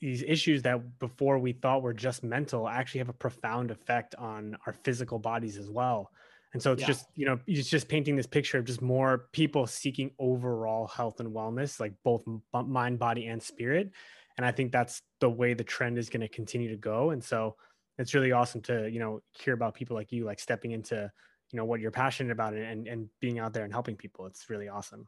these 0.01 0.23
issues 0.23 0.63
that 0.63 0.99
before 0.99 1.39
we 1.39 1.53
thought 1.53 1.83
were 1.83 1.95
just 1.95 2.23
mental 2.23 2.69
actually 2.69 2.99
have 2.99 3.09
a 3.09 3.15
profound 3.15 3.71
effect 3.71 4.15
on 4.17 4.57
our 4.67 4.75
physical 4.85 5.19
bodies 5.19 5.57
as 5.57 5.71
well 5.71 6.11
and 6.55 6.63
so 6.63 6.73
it's 6.73 6.83
yeah. 6.83 6.87
just, 6.87 7.07
you 7.17 7.27
know, 7.27 7.41
it's 7.49 7.69
just 7.69 7.89
painting 7.89 8.15
this 8.15 8.29
picture 8.29 8.59
of 8.59 8.65
just 8.65 8.81
more 8.81 9.27
people 9.33 9.67
seeking 9.67 10.13
overall 10.21 10.87
health 10.87 11.19
and 11.19 11.35
wellness, 11.35 11.81
like 11.81 11.95
both 12.05 12.23
mind, 12.53 13.01
body, 13.01 13.27
and 13.27 13.43
spirit. 13.43 13.91
And 14.37 14.47
I 14.47 14.53
think 14.53 14.71
that's 14.71 15.03
the 15.19 15.29
way 15.29 15.55
the 15.55 15.65
trend 15.65 15.99
is 15.99 16.09
going 16.09 16.21
to 16.21 16.29
continue 16.29 16.71
to 16.71 16.77
go. 16.77 17.11
And 17.11 17.23
so 17.23 17.57
it's 17.99 18.15
really 18.15 18.33
awesome 18.33 18.61
to, 18.63 18.91
you 18.91 18.99
know, 18.99 19.21
hear 19.33 19.55
about 19.55 19.75
people 19.75 19.97
like 19.97 20.13
you, 20.13 20.25
like 20.25 20.41
stepping 20.41 20.73
into, 20.73 21.11
you 21.51 21.57
know, 21.57 21.65
what 21.65 21.81
you're 21.81 21.91
passionate 21.91 22.33
about 22.33 22.55
and, 22.55 22.89
and 22.89 23.09
being 23.21 23.39
out 23.39 23.53
there 23.53 23.65
and 23.65 23.73
helping 23.73 23.97
people. 23.97 24.27
It's 24.27 24.51
really 24.51 24.69
awesome. 24.69 25.07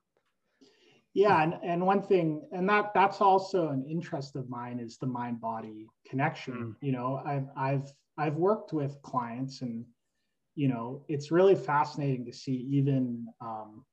Yeah. 1.15 1.43
And, 1.43 1.55
and 1.65 1.87
one 1.87 2.03
thing, 2.03 2.47
and 2.53 2.69
that 2.69 2.93
that's 2.95 3.21
also 3.21 3.69
an 3.69 3.85
interest 3.89 4.37
of 4.37 4.49
mine 4.49 4.79
is 4.79 4.99
the 4.99 5.07
mind 5.07 5.41
body 5.41 5.87
connection. 6.09 6.55
Mm. 6.55 6.75
You 6.81 6.93
know, 6.93 7.23
I've, 7.25 7.49
I've, 7.57 7.93
I've 8.19 8.37
worked 8.37 8.73
with 8.73 9.01
clients 9.03 9.63
and, 9.63 9.85
you 10.55 10.69
know, 10.69 11.05
it's 11.09 11.31
really 11.31 11.55
fascinating 11.55 12.25
to 12.27 12.33
see 12.33 12.67
even 12.71 13.27
um, 13.41 13.85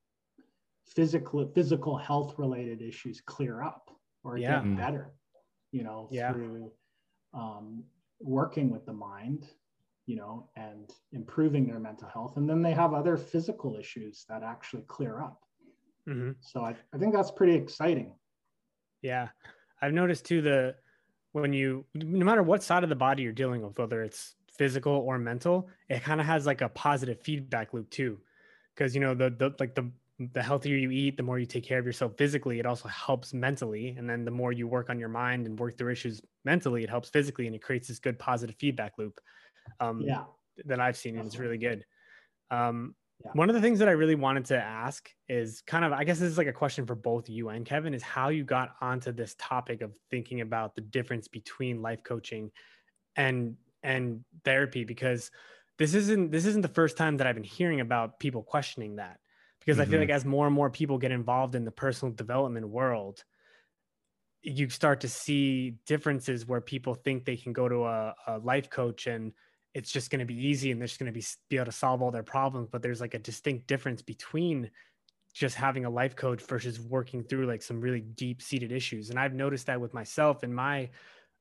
physical 0.87 1.49
physical 1.55 1.97
health 1.97 2.35
related 2.37 2.81
issues 2.81 3.21
clear 3.25 3.63
up 3.63 3.89
or 4.23 4.37
yeah. 4.37 4.55
get 4.55 4.63
mm. 4.63 4.77
better, 4.77 5.13
you 5.71 5.83
know, 5.83 6.07
yeah. 6.11 6.31
through 6.31 6.71
um, 7.33 7.83
working 8.23 8.71
with 8.71 8.85
the 8.85 8.93
mind 8.93 9.47
you 10.05 10.15
know, 10.15 10.49
and 10.55 10.91
improving 11.13 11.65
their 11.65 11.79
mental 11.79 12.07
health. 12.09 12.37
And 12.37 12.49
then 12.49 12.61
they 12.61 12.73
have 12.73 12.93
other 12.93 13.15
physical 13.17 13.77
issues 13.77 14.25
that 14.27 14.43
actually 14.43 14.83
clear 14.87 15.21
up. 15.21 15.41
Mm-hmm. 16.07 16.31
So 16.41 16.61
I, 16.61 16.75
I 16.93 16.97
think 16.97 17.13
that's 17.13 17.31
pretty 17.31 17.55
exciting. 17.55 18.13
Yeah. 19.01 19.29
I've 19.81 19.93
noticed 19.93 20.25
too 20.25 20.41
the 20.41 20.75
when 21.31 21.51
you 21.51 21.85
no 21.95 22.25
matter 22.25 22.43
what 22.43 22.63
side 22.63 22.83
of 22.83 22.89
the 22.89 22.95
body 22.95 23.23
you're 23.23 23.31
dealing 23.31 23.61
with, 23.61 23.79
whether 23.79 24.03
it's 24.03 24.35
physical 24.57 24.93
or 24.93 25.17
mental, 25.17 25.69
it 25.89 26.03
kind 26.03 26.19
of 26.19 26.27
has 26.27 26.45
like 26.45 26.61
a 26.61 26.69
positive 26.69 27.19
feedback 27.21 27.73
loop 27.73 27.89
too. 27.89 28.19
Cause 28.75 28.93
you 28.93 29.01
know, 29.01 29.13
the 29.13 29.29
the 29.29 29.53
like 29.59 29.75
the 29.75 29.89
the 30.33 30.41
healthier 30.41 30.75
you 30.75 30.91
eat, 30.91 31.17
the 31.17 31.23
more 31.23 31.39
you 31.39 31.45
take 31.45 31.65
care 31.65 31.79
of 31.79 31.85
yourself 31.85 32.13
physically, 32.17 32.59
it 32.59 32.65
also 32.65 32.87
helps 32.87 33.33
mentally. 33.33 33.95
And 33.97 34.09
then 34.09 34.25
the 34.25 34.31
more 34.31 34.51
you 34.51 34.67
work 34.67 34.89
on 34.89 34.99
your 34.99 35.09
mind 35.09 35.45
and 35.45 35.59
work 35.59 35.77
through 35.77 35.91
issues 35.91 36.21
mentally, 36.45 36.83
it 36.83 36.89
helps 36.89 37.09
physically 37.09 37.47
and 37.47 37.55
it 37.55 37.61
creates 37.61 37.87
this 37.87 37.99
good 37.99 38.19
positive 38.19 38.55
feedback 38.59 38.93
loop. 38.97 39.19
Um, 39.79 40.01
yeah. 40.01 40.23
That 40.65 40.79
I've 40.79 40.97
seen, 40.97 41.17
and 41.17 41.25
it's 41.25 41.37
really 41.37 41.57
good. 41.57 41.83
Um, 42.51 42.93
yeah. 43.23 43.31
One 43.33 43.49
of 43.49 43.55
the 43.55 43.61
things 43.61 43.79
that 43.79 43.87
I 43.87 43.93
really 43.93 44.15
wanted 44.15 44.45
to 44.45 44.57
ask 44.61 45.09
is 45.27 45.61
kind 45.65 45.83
of, 45.83 45.93
I 45.93 46.03
guess 46.03 46.19
this 46.19 46.29
is 46.29 46.37
like 46.37 46.47
a 46.47 46.53
question 46.53 46.85
for 46.85 46.95
both 46.95 47.27
you 47.27 47.49
and 47.49 47.65
Kevin, 47.65 47.93
is 47.93 48.03
how 48.03 48.29
you 48.29 48.43
got 48.43 48.75
onto 48.81 49.11
this 49.11 49.35
topic 49.39 49.81
of 49.81 49.93
thinking 50.11 50.41
about 50.41 50.75
the 50.75 50.81
difference 50.81 51.27
between 51.27 51.81
life 51.81 52.03
coaching 52.03 52.51
and 53.15 53.55
and 53.81 54.23
therapy 54.45 54.83
because 54.83 55.31
this 55.77 55.93
isn't 55.93 56.31
this 56.31 56.45
isn't 56.45 56.61
the 56.61 56.67
first 56.67 56.97
time 56.97 57.17
that 57.17 57.27
I've 57.27 57.35
been 57.35 57.43
hearing 57.43 57.81
about 57.81 58.19
people 58.19 58.43
questioning 58.43 58.97
that 58.97 59.19
because 59.65 59.77
mm-hmm. 59.77 59.81
I 59.81 59.85
feel 59.85 59.99
mm-hmm. 59.99 60.09
like 60.09 60.15
as 60.15 60.25
more 60.25 60.45
and 60.45 60.55
more 60.55 60.69
people 60.69 60.97
get 60.97 61.11
involved 61.11 61.55
in 61.55 61.65
the 61.65 61.71
personal 61.71 62.13
development 62.13 62.67
world, 62.67 63.23
you 64.41 64.69
start 64.69 65.01
to 65.01 65.07
see 65.07 65.75
differences 65.85 66.45
where 66.45 66.61
people 66.61 66.95
think 66.95 67.25
they 67.25 67.37
can 67.37 67.53
go 67.53 67.69
to 67.69 67.85
a, 67.85 68.15
a 68.27 68.37
life 68.39 68.69
coach 68.69 69.07
and 69.07 69.31
it's 69.73 69.91
just 69.91 70.11
going 70.11 70.19
to 70.19 70.25
be 70.25 70.47
easy 70.47 70.71
and 70.71 70.79
they're 70.79 70.87
just 70.87 70.99
going 70.99 71.11
to 71.11 71.17
be 71.17 71.25
be 71.49 71.55
able 71.55 71.65
to 71.65 71.71
solve 71.71 72.01
all 72.01 72.11
their 72.11 72.23
problems. 72.23 72.67
But 72.69 72.81
there's 72.81 73.01
like 73.01 73.13
a 73.13 73.19
distinct 73.19 73.67
difference 73.67 74.01
between 74.01 74.69
just 75.33 75.55
having 75.55 75.85
a 75.85 75.89
life 75.89 76.15
coach 76.15 76.41
versus 76.43 76.79
working 76.79 77.23
through 77.23 77.47
like 77.47 77.63
some 77.63 77.81
really 77.81 78.01
deep 78.01 78.41
seated 78.41 78.71
issues. 78.71 79.09
And 79.09 79.19
I've 79.19 79.33
noticed 79.33 79.65
that 79.65 79.81
with 79.81 79.93
myself 79.93 80.43
in 80.43 80.53
my 80.53 80.89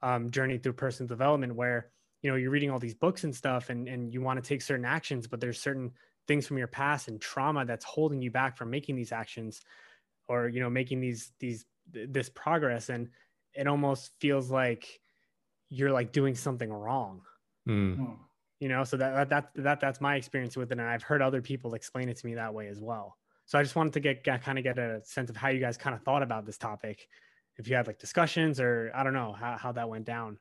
um, 0.01 0.31
journey 0.31 0.59
through 0.59 0.73
personal 0.75 1.09
development, 1.09 1.55
where 1.55 1.91
you 2.23 2.31
know 2.31 2.37
you're 2.37 2.51
reading 2.51 2.71
all 2.71 2.79
these 2.79 2.95
books 2.95 3.25
and 3.25 3.35
stuff, 3.35 3.69
and 3.69 3.89
and 3.89 4.15
you 4.15 4.23
want 4.23 4.43
to 4.43 4.49
take 4.49 4.63
certain 4.63 4.87
actions, 4.87 5.27
but 5.27 5.41
there's 5.41 5.61
certain 5.61 5.93
things 6.29 6.47
from 6.47 6.59
your 6.59 6.67
past 6.67 7.09
and 7.09 7.21
trauma 7.21 7.65
that's 7.65 7.85
holding 7.85 8.23
you 8.23 8.31
back 8.31 8.57
from 8.57 8.71
making 8.71 8.97
these 8.97 9.13
actions 9.13 9.61
or 10.29 10.49
you 10.49 10.61
know 10.61 10.71
making 10.71 11.01
these 11.01 11.33
these 11.41 11.67
this 11.91 12.29
progress. 12.29 12.89
And 12.89 13.09
it 13.55 13.67
almost 13.67 14.13
feels 14.21 14.51
like 14.51 15.01
you're 15.69 15.93
like 15.93 16.13
doing 16.13 16.35
something 16.35 16.73
wrong. 16.73 17.23
Mm. 17.69 18.17
you 18.59 18.69
know 18.69 18.83
so 18.83 18.97
that, 18.97 19.29
that 19.29 19.51
that 19.55 19.79
that's 19.79 20.01
my 20.01 20.17
experience 20.17 20.57
with 20.57 20.73
it. 20.73 20.79
And 20.79 20.89
i've 20.89 21.05
heard 21.05 21.23
other 21.23 21.41
people 21.41 21.75
explain 21.75 22.09
it 22.09 22.17
to 22.17 22.27
me 22.27 22.35
that 22.35 22.53
way 22.53 22.69
as 22.69 22.81
well. 22.81 23.17
So 23.47 23.59
i 23.59 23.63
just 23.63 23.77
wanted 23.77 23.93
to 23.95 24.01
get, 24.01 24.25
get 24.25 24.43
kind 24.43 24.59
of 24.59 24.65
get 24.65 24.79
a 24.79 25.01
sense 25.05 25.31
of 25.31 25.37
how 25.37 25.49
you 25.49 25.61
guys 25.61 25.77
kind 25.77 25.95
of 25.95 26.03
thought 26.03 26.23
about 26.23 26.45
this 26.47 26.59
topic. 26.59 27.07
If 27.59 27.69
you 27.69 27.77
had 27.77 27.87
like 27.87 27.99
discussions 27.99 28.59
or 28.59 28.91
i 28.95 29.05
don't 29.05 29.13
know 29.13 29.33
how, 29.33 29.57
how 29.57 29.73
that 29.73 29.89
went 29.89 30.07
down 30.07 30.39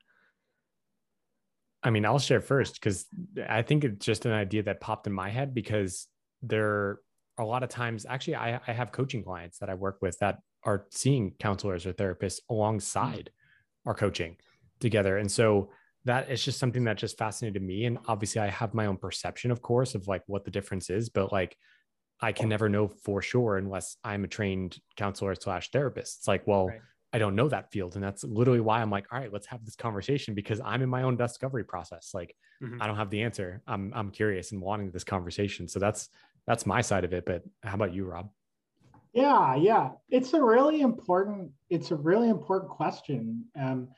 I 1.82 1.90
mean, 1.90 2.04
I'll 2.04 2.18
share 2.18 2.40
first 2.40 2.74
because 2.74 3.06
I 3.48 3.62
think 3.62 3.84
it's 3.84 4.04
just 4.04 4.24
an 4.24 4.32
idea 4.32 4.62
that 4.64 4.80
popped 4.80 5.06
in 5.06 5.12
my 5.12 5.30
head 5.30 5.52
because 5.54 6.06
there 6.42 6.68
are 6.68 7.00
a 7.38 7.44
lot 7.44 7.62
of 7.62 7.68
times, 7.68 8.06
actually, 8.08 8.36
I, 8.36 8.60
I 8.66 8.72
have 8.72 8.92
coaching 8.92 9.24
clients 9.24 9.58
that 9.58 9.70
I 9.70 9.74
work 9.74 9.98
with 10.00 10.18
that 10.20 10.38
are 10.64 10.86
seeing 10.90 11.32
counselors 11.38 11.86
or 11.86 11.92
therapists 11.92 12.40
alongside 12.48 13.30
mm-hmm. 13.30 13.88
our 13.88 13.94
coaching 13.94 14.36
together. 14.80 15.18
And 15.18 15.30
so 15.30 15.70
that 16.04 16.30
is 16.30 16.44
just 16.44 16.58
something 16.58 16.84
that 16.84 16.98
just 16.98 17.18
fascinated 17.18 17.62
me. 17.62 17.86
And 17.86 17.98
obviously, 18.06 18.40
I 18.40 18.48
have 18.48 18.74
my 18.74 18.86
own 18.86 18.96
perception, 18.96 19.50
of 19.50 19.62
course, 19.62 19.94
of 19.94 20.06
like 20.06 20.22
what 20.26 20.44
the 20.44 20.50
difference 20.50 20.90
is, 20.90 21.08
but 21.08 21.32
like 21.32 21.56
I 22.20 22.30
can 22.30 22.48
never 22.48 22.68
know 22.68 22.86
for 22.86 23.22
sure 23.22 23.56
unless 23.56 23.96
I'm 24.04 24.22
a 24.22 24.28
trained 24.28 24.78
counselor 24.96 25.34
slash 25.34 25.70
therapist. 25.70 26.18
It's 26.18 26.28
like, 26.28 26.46
well, 26.46 26.68
right. 26.68 26.80
I 27.12 27.18
don't 27.18 27.34
know 27.34 27.48
that 27.48 27.70
field. 27.70 27.94
And 27.94 28.02
that's 28.02 28.24
literally 28.24 28.60
why 28.60 28.80
I'm 28.80 28.90
like, 28.90 29.06
all 29.12 29.18
right, 29.18 29.32
let's 29.32 29.46
have 29.46 29.64
this 29.64 29.76
conversation 29.76 30.34
because 30.34 30.60
I'm 30.64 30.82
in 30.82 30.88
my 30.88 31.02
own 31.02 31.16
discovery 31.16 31.64
process. 31.64 32.12
Like 32.14 32.34
mm-hmm. 32.62 32.80
I 32.80 32.86
don't 32.86 32.96
have 32.96 33.10
the 33.10 33.22
answer. 33.22 33.62
I'm 33.66 33.92
I'm 33.94 34.10
curious 34.10 34.52
and 34.52 34.60
wanting 34.60 34.90
this 34.90 35.04
conversation. 35.04 35.68
So 35.68 35.78
that's 35.78 36.08
that's 36.46 36.66
my 36.66 36.80
side 36.80 37.04
of 37.04 37.12
it. 37.12 37.26
But 37.26 37.42
how 37.62 37.74
about 37.74 37.94
you, 37.94 38.04
Rob? 38.06 38.30
Yeah, 39.12 39.56
yeah. 39.56 39.90
It's 40.08 40.32
a 40.32 40.42
really 40.42 40.80
important, 40.80 41.50
it's 41.68 41.90
a 41.90 41.96
really 41.96 42.30
important 42.30 42.70
question. 42.70 43.44
Um, 43.60 43.88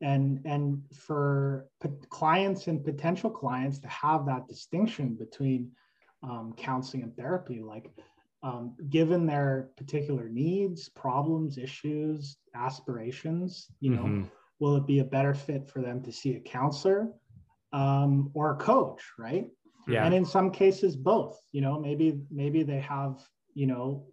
and 0.00 0.40
and 0.44 0.82
for 0.94 1.66
p- 1.82 1.88
clients 2.08 2.66
and 2.66 2.84
potential 2.84 3.30
clients 3.30 3.78
to 3.80 3.88
have 3.88 4.26
that 4.26 4.46
distinction 4.48 5.14
between 5.14 5.70
um, 6.22 6.54
counseling 6.56 7.02
and 7.02 7.16
therapy, 7.16 7.60
like 7.60 7.90
um, 8.44 8.74
given 8.90 9.26
their 9.26 9.70
particular 9.74 10.28
needs, 10.28 10.90
problems, 10.90 11.56
issues, 11.56 12.36
aspirations, 12.54 13.68
you 13.80 13.90
know, 13.90 14.02
mm-hmm. 14.02 14.24
will 14.60 14.76
it 14.76 14.86
be 14.86 14.98
a 14.98 15.04
better 15.04 15.32
fit 15.32 15.66
for 15.66 15.80
them 15.80 16.02
to 16.02 16.12
see 16.12 16.36
a 16.36 16.40
counselor 16.40 17.08
um, 17.72 18.30
or 18.34 18.52
a 18.52 18.56
coach, 18.56 19.02
right? 19.18 19.46
Yeah. 19.88 20.04
And 20.04 20.14
in 20.14 20.26
some 20.26 20.50
cases, 20.50 20.94
both. 20.94 21.40
You 21.52 21.62
know, 21.62 21.80
maybe 21.80 22.20
maybe 22.30 22.62
they 22.62 22.80
have 22.80 23.26
you 23.54 23.66
know 23.66 24.04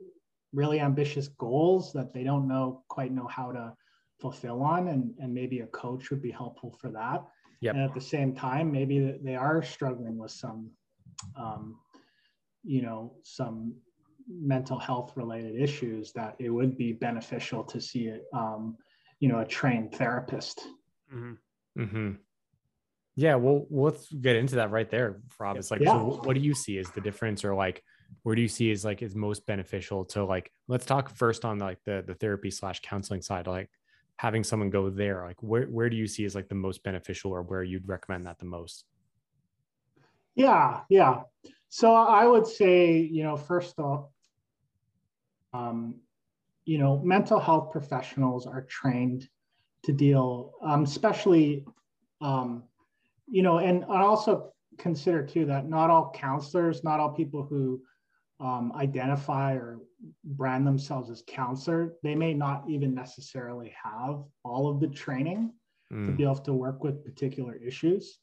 really 0.53 0.79
ambitious 0.79 1.27
goals 1.27 1.91
that 1.93 2.13
they 2.13 2.23
don't 2.23 2.47
know 2.47 2.83
quite 2.87 3.11
know 3.11 3.27
how 3.27 3.51
to 3.51 3.73
fulfill 4.21 4.63
on, 4.63 4.87
and 4.87 5.13
and 5.19 5.33
maybe 5.33 5.59
a 5.59 5.67
coach 5.67 6.09
would 6.09 6.21
be 6.21 6.31
helpful 6.31 6.71
for 6.79 6.89
that. 6.91 7.25
Yep. 7.59 7.75
And 7.75 7.83
at 7.83 7.93
the 7.93 8.01
same 8.01 8.33
time, 8.33 8.71
maybe 8.71 9.17
they 9.21 9.35
are 9.35 9.61
struggling 9.61 10.17
with 10.17 10.31
some, 10.31 10.71
um, 11.37 11.77
you 12.63 12.81
know, 12.81 13.13
some 13.23 13.75
mental 14.39 14.79
health 14.79 15.13
related 15.15 15.59
issues 15.59 16.11
that 16.13 16.35
it 16.39 16.49
would 16.49 16.77
be 16.77 16.93
beneficial 16.93 17.63
to 17.63 17.81
see 17.81 18.07
it 18.07 18.25
um, 18.33 18.77
you 19.19 19.29
know 19.29 19.39
a 19.39 19.45
trained 19.45 19.93
therapist 19.93 20.59
mm-hmm. 21.13 21.33
Mm-hmm. 21.81 22.11
yeah 23.15 23.35
well 23.35 23.65
let's 23.69 24.11
get 24.11 24.35
into 24.35 24.55
that 24.55 24.71
right 24.71 24.89
there 24.89 25.21
rob 25.39 25.57
it's 25.57 25.71
like 25.71 25.81
yeah. 25.81 25.93
so 25.93 26.21
what 26.23 26.33
do 26.33 26.41
you 26.41 26.53
see 26.53 26.77
as 26.77 26.89
the 26.91 27.01
difference 27.01 27.43
or 27.45 27.55
like 27.55 27.83
where 28.23 28.35
do 28.35 28.41
you 28.41 28.47
see 28.47 28.71
is 28.71 28.83
like 28.83 29.01
is 29.01 29.15
most 29.15 29.45
beneficial 29.45 30.05
to 30.05 30.23
like 30.25 30.51
let's 30.67 30.85
talk 30.85 31.09
first 31.15 31.45
on 31.45 31.59
like 31.59 31.79
the 31.85 32.03
the 32.05 32.15
therapy 32.15 32.51
slash 32.51 32.81
counseling 32.81 33.21
side 33.21 33.47
like 33.47 33.69
having 34.17 34.43
someone 34.43 34.69
go 34.69 34.89
there 34.89 35.25
like 35.25 35.41
where, 35.41 35.65
where 35.65 35.89
do 35.89 35.95
you 35.95 36.07
see 36.07 36.25
is 36.25 36.35
like 36.35 36.49
the 36.49 36.55
most 36.55 36.83
beneficial 36.83 37.31
or 37.31 37.41
where 37.41 37.63
you'd 37.63 37.87
recommend 37.87 38.27
that 38.27 38.37
the 38.37 38.45
most 38.45 38.85
yeah 40.35 40.81
yeah 40.89 41.21
so 41.73 41.95
I 41.95 42.27
would 42.27 42.45
say, 42.45 42.97
you 42.97 43.23
know, 43.23 43.37
first 43.37 43.79
off, 43.79 44.09
um, 45.53 45.95
you 46.65 46.77
know, 46.77 46.99
mental 46.99 47.39
health 47.39 47.71
professionals 47.71 48.45
are 48.45 48.61
trained 48.63 49.27
to 49.83 49.91
deal, 49.91 50.53
um, 50.61 50.83
especially, 50.83 51.65
um, 52.21 52.63
you 53.27 53.41
know, 53.41 53.57
and 53.57 53.83
I 53.85 54.01
also 54.01 54.53
consider 54.77 55.25
too 55.25 55.45
that 55.45 55.67
not 55.67 55.89
all 55.89 56.11
counselors, 56.15 56.83
not 56.83 56.99
all 56.99 57.13
people 57.13 57.43
who 57.43 57.81
um, 58.39 58.71
identify 58.75 59.53
or 59.53 59.79
brand 60.23 60.65
themselves 60.65 61.09
as 61.09 61.23
counselor, 61.27 61.93
they 62.03 62.15
may 62.15 62.33
not 62.33 62.63
even 62.67 62.93
necessarily 62.93 63.73
have 63.81 64.23
all 64.43 64.69
of 64.69 64.79
the 64.79 64.87
training 64.87 65.53
mm. 65.91 66.07
to 66.07 66.11
be 66.11 66.23
able 66.23 66.35
to 66.35 66.53
work 66.53 66.83
with 66.83 67.05
particular 67.05 67.55
issues. 67.55 68.19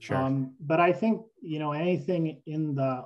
Sure. 0.00 0.16
Um, 0.16 0.54
but 0.60 0.80
I 0.80 0.92
think 0.92 1.22
you 1.42 1.58
know 1.58 1.72
anything 1.72 2.40
in 2.46 2.74
the 2.74 3.04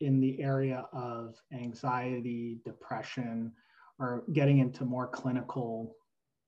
in 0.00 0.20
the 0.20 0.40
area 0.40 0.86
of 0.92 1.36
anxiety, 1.52 2.58
depression, 2.64 3.52
or 3.98 4.24
getting 4.32 4.58
into 4.58 4.84
more 4.84 5.06
clinical 5.06 5.96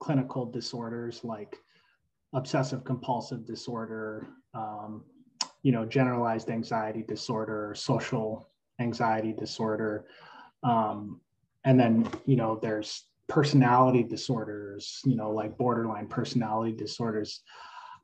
clinical 0.01 0.47
disorders 0.47 1.25
like 1.25 1.57
obsessive 2.33 2.85
compulsive 2.85 3.45
disorder, 3.45 4.29
um, 4.55 5.03
you 5.63 5.73
know, 5.73 5.85
generalized 5.85 6.51
anxiety 6.51 7.03
disorder, 7.03 7.75
social 7.77 8.49
anxiety 8.81 9.33
disorder, 9.33 10.07
um, 10.63 11.21
and 11.65 11.79
then 11.81 12.09
you 12.27 12.37
know 12.37 12.59
there's 12.61 13.05
personality 13.29 14.03
disorders, 14.03 15.01
you 15.05 15.17
know, 15.17 15.31
like 15.31 15.59
borderline 15.59 16.07
personality 16.07 16.73
disorders. 16.73 17.43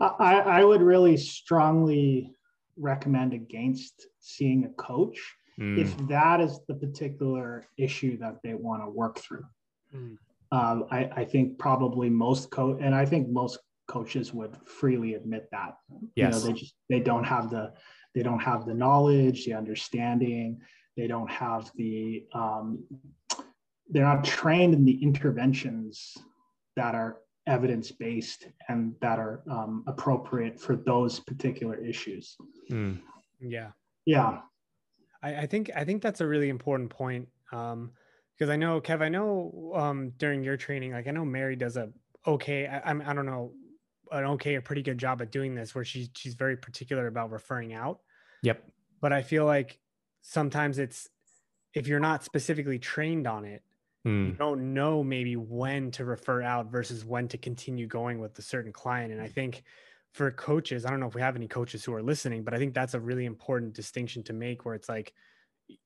I, 0.00 0.40
I 0.40 0.64
would 0.64 0.82
really 0.82 1.16
strongly 1.16 2.34
recommend 2.76 3.32
against 3.32 4.06
seeing 4.20 4.64
a 4.64 4.68
coach 4.70 5.18
mm. 5.58 5.78
if 5.78 5.96
that 6.08 6.40
is 6.40 6.60
the 6.68 6.74
particular 6.74 7.66
issue 7.76 8.18
that 8.18 8.36
they 8.42 8.54
want 8.54 8.82
to 8.82 8.90
work 8.90 9.18
through. 9.18 9.44
Mm. 9.94 10.16
Um, 10.52 10.84
I, 10.90 11.10
I, 11.16 11.24
think 11.24 11.58
probably 11.58 12.08
most 12.08 12.50
coach, 12.50 12.78
and 12.80 12.94
I 12.94 13.04
think 13.04 13.28
most 13.28 13.58
coaches 13.88 14.32
would 14.32 14.56
freely 14.66 15.14
admit 15.14 15.48
that. 15.50 15.76
Yes. 16.14 16.34
You 16.34 16.40
know, 16.40 16.46
they 16.46 16.60
just 16.60 16.74
they 16.88 17.00
don't 17.00 17.24
have 17.24 17.50
the 17.50 17.72
they 18.14 18.22
don't 18.22 18.40
have 18.40 18.64
the 18.64 18.74
knowledge, 18.74 19.44
the 19.44 19.54
understanding. 19.54 20.60
They 20.96 21.08
don't 21.08 21.30
have 21.30 21.72
the 21.74 22.24
um, 22.34 22.84
they're 23.88 24.04
not 24.04 24.24
trained 24.24 24.74
in 24.74 24.84
the 24.84 25.02
interventions 25.02 26.16
that 26.76 26.94
are 26.94 27.18
evidence 27.46 27.90
based 27.90 28.48
and 28.68 28.94
that 29.00 29.18
are 29.18 29.42
um, 29.50 29.84
appropriate 29.86 30.60
for 30.60 30.76
those 30.76 31.20
particular 31.20 31.76
issues. 31.76 32.36
Mm. 32.70 33.00
Yeah. 33.40 33.70
Yeah. 34.06 34.40
I, 35.22 35.36
I, 35.36 35.46
think 35.46 35.70
I 35.76 35.84
think 35.84 36.02
that's 36.02 36.20
a 36.20 36.26
really 36.26 36.48
important 36.48 36.90
point. 36.90 37.28
Um, 37.52 37.92
because 38.36 38.50
I 38.50 38.56
know 38.56 38.80
Kev, 38.80 39.00
I 39.00 39.08
know 39.08 39.72
um, 39.76 40.12
during 40.18 40.42
your 40.42 40.56
training, 40.56 40.92
like 40.92 41.06
I 41.06 41.12
know 41.12 41.24
Mary 41.24 41.54
does 41.56 41.76
a 41.76 41.90
okay, 42.26 42.66
I, 42.66 42.90
I'm 42.90 43.00
I 43.02 43.14
don't 43.14 43.26
know, 43.26 43.52
an 44.10 44.24
okay 44.24 44.56
a 44.56 44.60
pretty 44.60 44.82
good 44.82 44.98
job 44.98 45.22
at 45.22 45.30
doing 45.30 45.54
this 45.54 45.74
where 45.74 45.84
she's 45.84 46.08
she's 46.14 46.34
very 46.34 46.56
particular 46.56 47.06
about 47.06 47.30
referring 47.30 47.74
out. 47.74 48.00
Yep. 48.42 48.64
But 49.00 49.12
I 49.12 49.22
feel 49.22 49.44
like 49.44 49.78
sometimes 50.22 50.78
it's 50.78 51.08
if 51.74 51.86
you're 51.86 52.00
not 52.00 52.24
specifically 52.24 52.78
trained 52.78 53.26
on 53.26 53.44
it, 53.44 53.62
mm. 54.06 54.28
you 54.28 54.32
don't 54.32 54.74
know 54.74 55.02
maybe 55.02 55.36
when 55.36 55.90
to 55.92 56.04
refer 56.04 56.42
out 56.42 56.70
versus 56.70 57.04
when 57.04 57.28
to 57.28 57.38
continue 57.38 57.86
going 57.86 58.18
with 58.18 58.38
a 58.38 58.42
certain 58.42 58.72
client. 58.72 59.12
And 59.12 59.20
I 59.20 59.28
think 59.28 59.62
for 60.12 60.30
coaches, 60.30 60.86
I 60.86 60.90
don't 60.90 61.00
know 61.00 61.08
if 61.08 61.14
we 61.14 61.20
have 61.20 61.36
any 61.36 61.48
coaches 61.48 61.84
who 61.84 61.92
are 61.94 62.02
listening, 62.02 62.44
but 62.44 62.54
I 62.54 62.58
think 62.58 62.74
that's 62.74 62.94
a 62.94 63.00
really 63.00 63.24
important 63.24 63.74
distinction 63.74 64.22
to 64.24 64.32
make 64.32 64.64
where 64.64 64.74
it's 64.74 64.88
like 64.88 65.12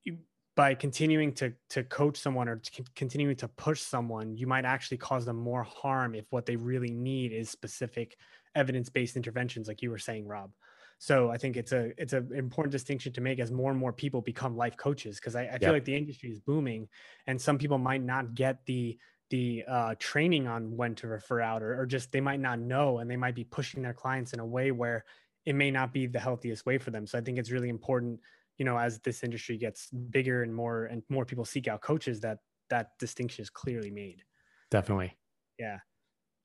you, 0.03 0.17
by 0.55 0.75
continuing 0.75 1.31
to 1.33 1.53
to 1.69 1.83
coach 1.83 2.17
someone 2.17 2.49
or 2.49 2.57
to 2.57 2.83
continuing 2.95 3.35
to 3.37 3.47
push 3.47 3.81
someone, 3.81 4.35
you 4.35 4.45
might 4.45 4.65
actually 4.65 4.97
cause 4.97 5.25
them 5.25 5.37
more 5.37 5.63
harm 5.63 6.13
if 6.15 6.25
what 6.31 6.45
they 6.45 6.57
really 6.57 6.91
need 6.91 7.31
is 7.31 7.49
specific 7.49 8.17
evidence-based 8.55 9.15
interventions 9.15 9.67
like 9.67 9.81
you 9.81 9.89
were 9.89 9.97
saying, 9.97 10.27
Rob. 10.27 10.51
So 10.99 11.31
I 11.31 11.37
think 11.37 11.55
it's 11.55 11.71
a 11.71 11.91
it's 11.97 12.11
an 12.11 12.29
important 12.35 12.73
distinction 12.73 13.13
to 13.13 13.21
make 13.21 13.39
as 13.39 13.51
more 13.51 13.71
and 13.71 13.79
more 13.79 13.93
people 13.93 14.21
become 14.21 14.57
life 14.57 14.75
coaches 14.75 15.15
because 15.15 15.33
I, 15.33 15.43
I, 15.47 15.57
feel 15.57 15.71
like 15.71 15.85
the 15.85 15.95
industry 15.95 16.29
is 16.29 16.41
booming 16.41 16.89
and 17.25 17.39
some 17.39 17.57
people 17.57 17.77
might 17.77 18.03
not 18.03 18.35
get 18.35 18.65
the 18.65 18.97
the 19.29 19.63
uh, 19.67 19.95
training 19.97 20.45
on 20.47 20.75
when 20.75 20.95
to 20.95 21.07
refer 21.07 21.39
out 21.39 21.63
or, 21.63 21.79
or 21.79 21.85
just 21.85 22.11
they 22.11 22.19
might 22.19 22.41
not 22.41 22.59
know 22.59 22.97
and 22.97 23.09
they 23.09 23.15
might 23.15 23.35
be 23.35 23.45
pushing 23.45 23.81
their 23.81 23.93
clients 23.93 24.33
in 24.33 24.39
a 24.39 24.45
way 24.45 24.71
where 24.71 25.05
it 25.45 25.53
may 25.53 25.71
not 25.71 25.93
be 25.93 26.05
the 26.05 26.19
healthiest 26.19 26.65
way 26.65 26.77
for 26.77 26.91
them. 26.91 27.07
So 27.07 27.17
I 27.17 27.21
think 27.21 27.37
it's 27.37 27.51
really 27.51 27.69
important, 27.69 28.19
you 28.57 28.65
know, 28.65 28.77
as 28.77 28.99
this 28.99 29.23
industry 29.23 29.57
gets 29.57 29.89
bigger 29.91 30.43
and 30.43 30.53
more 30.53 30.85
and 30.85 31.01
more 31.09 31.25
people 31.25 31.45
seek 31.45 31.67
out 31.69 31.81
coaches 31.81 32.19
that 32.21 32.39
that 32.69 32.89
distinction 32.99 33.41
is 33.41 33.49
clearly 33.49 33.89
made. 33.89 34.23
Definitely. 34.69 35.15
Yeah. 35.57 35.77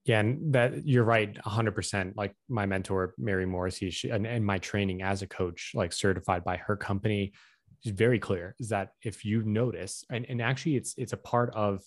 Yeah, 0.04 0.20
and 0.20 0.52
that 0.52 0.86
you're 0.86 1.04
right, 1.04 1.34
100%. 1.34 2.12
Like 2.14 2.34
my 2.48 2.66
mentor, 2.66 3.14
Mary 3.16 3.46
Morrissey, 3.46 3.90
she, 3.90 4.10
and, 4.10 4.26
and 4.26 4.44
my 4.44 4.58
training 4.58 5.02
as 5.02 5.22
a 5.22 5.26
coach, 5.26 5.72
like 5.74 5.92
certified 5.94 6.44
by 6.44 6.58
her 6.58 6.76
company, 6.76 7.32
is 7.84 7.92
very 7.92 8.18
clear. 8.18 8.54
Is 8.58 8.68
that 8.68 8.90
if 9.02 9.24
you 9.24 9.42
notice, 9.42 10.04
and, 10.10 10.26
and 10.28 10.42
actually, 10.42 10.76
it's 10.76 10.94
it's 10.98 11.14
a 11.14 11.18
part 11.18 11.54
of 11.54 11.82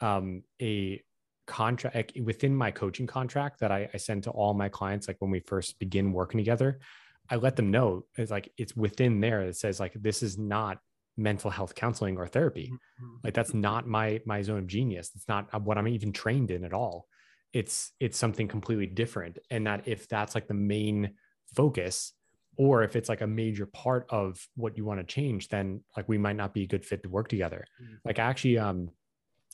um, 0.00 0.42
a 0.60 1.00
contract 1.46 2.12
within 2.22 2.54
my 2.54 2.70
coaching 2.70 3.06
contract 3.06 3.60
that 3.60 3.70
I, 3.70 3.88
I 3.94 3.98
send 3.98 4.24
to 4.24 4.30
all 4.30 4.52
my 4.52 4.68
clients. 4.68 5.06
Like 5.06 5.16
when 5.20 5.30
we 5.30 5.40
first 5.40 5.78
begin 5.78 6.12
working 6.12 6.38
together, 6.38 6.80
I 7.28 7.36
let 7.36 7.54
them 7.54 7.70
know 7.70 8.04
it's 8.16 8.32
like 8.32 8.50
it's 8.56 8.74
within 8.74 9.20
there. 9.20 9.46
that 9.46 9.56
says 9.56 9.78
like 9.78 9.92
this 9.94 10.24
is 10.24 10.38
not 10.38 10.78
mental 11.16 11.50
health 11.50 11.76
counseling 11.76 12.16
or 12.16 12.26
therapy. 12.26 12.72
Mm-hmm. 12.72 13.16
Like 13.22 13.34
that's 13.34 13.54
not 13.54 13.86
my 13.86 14.20
my 14.26 14.42
zone 14.42 14.58
of 14.58 14.66
genius. 14.66 15.12
It's 15.14 15.28
not 15.28 15.62
what 15.62 15.78
I'm 15.78 15.86
even 15.86 16.12
trained 16.12 16.50
in 16.50 16.64
at 16.64 16.72
all 16.72 17.06
it's 17.52 17.92
it's 18.00 18.18
something 18.18 18.48
completely 18.48 18.86
different 18.86 19.38
and 19.50 19.66
that 19.66 19.86
if 19.86 20.08
that's 20.08 20.34
like 20.34 20.46
the 20.46 20.54
main 20.54 21.12
focus 21.54 22.12
or 22.56 22.82
if 22.82 22.96
it's 22.96 23.08
like 23.08 23.20
a 23.20 23.26
major 23.26 23.66
part 23.66 24.06
of 24.10 24.46
what 24.54 24.76
you 24.76 24.84
want 24.84 25.00
to 25.00 25.04
change 25.14 25.48
then 25.48 25.82
like 25.96 26.08
we 26.08 26.18
might 26.18 26.36
not 26.36 26.54
be 26.54 26.62
a 26.62 26.66
good 26.66 26.84
fit 26.84 27.02
to 27.02 27.08
work 27.08 27.28
together 27.28 27.64
mm-hmm. 27.82 27.94
like 28.04 28.18
actually 28.18 28.58
um 28.58 28.88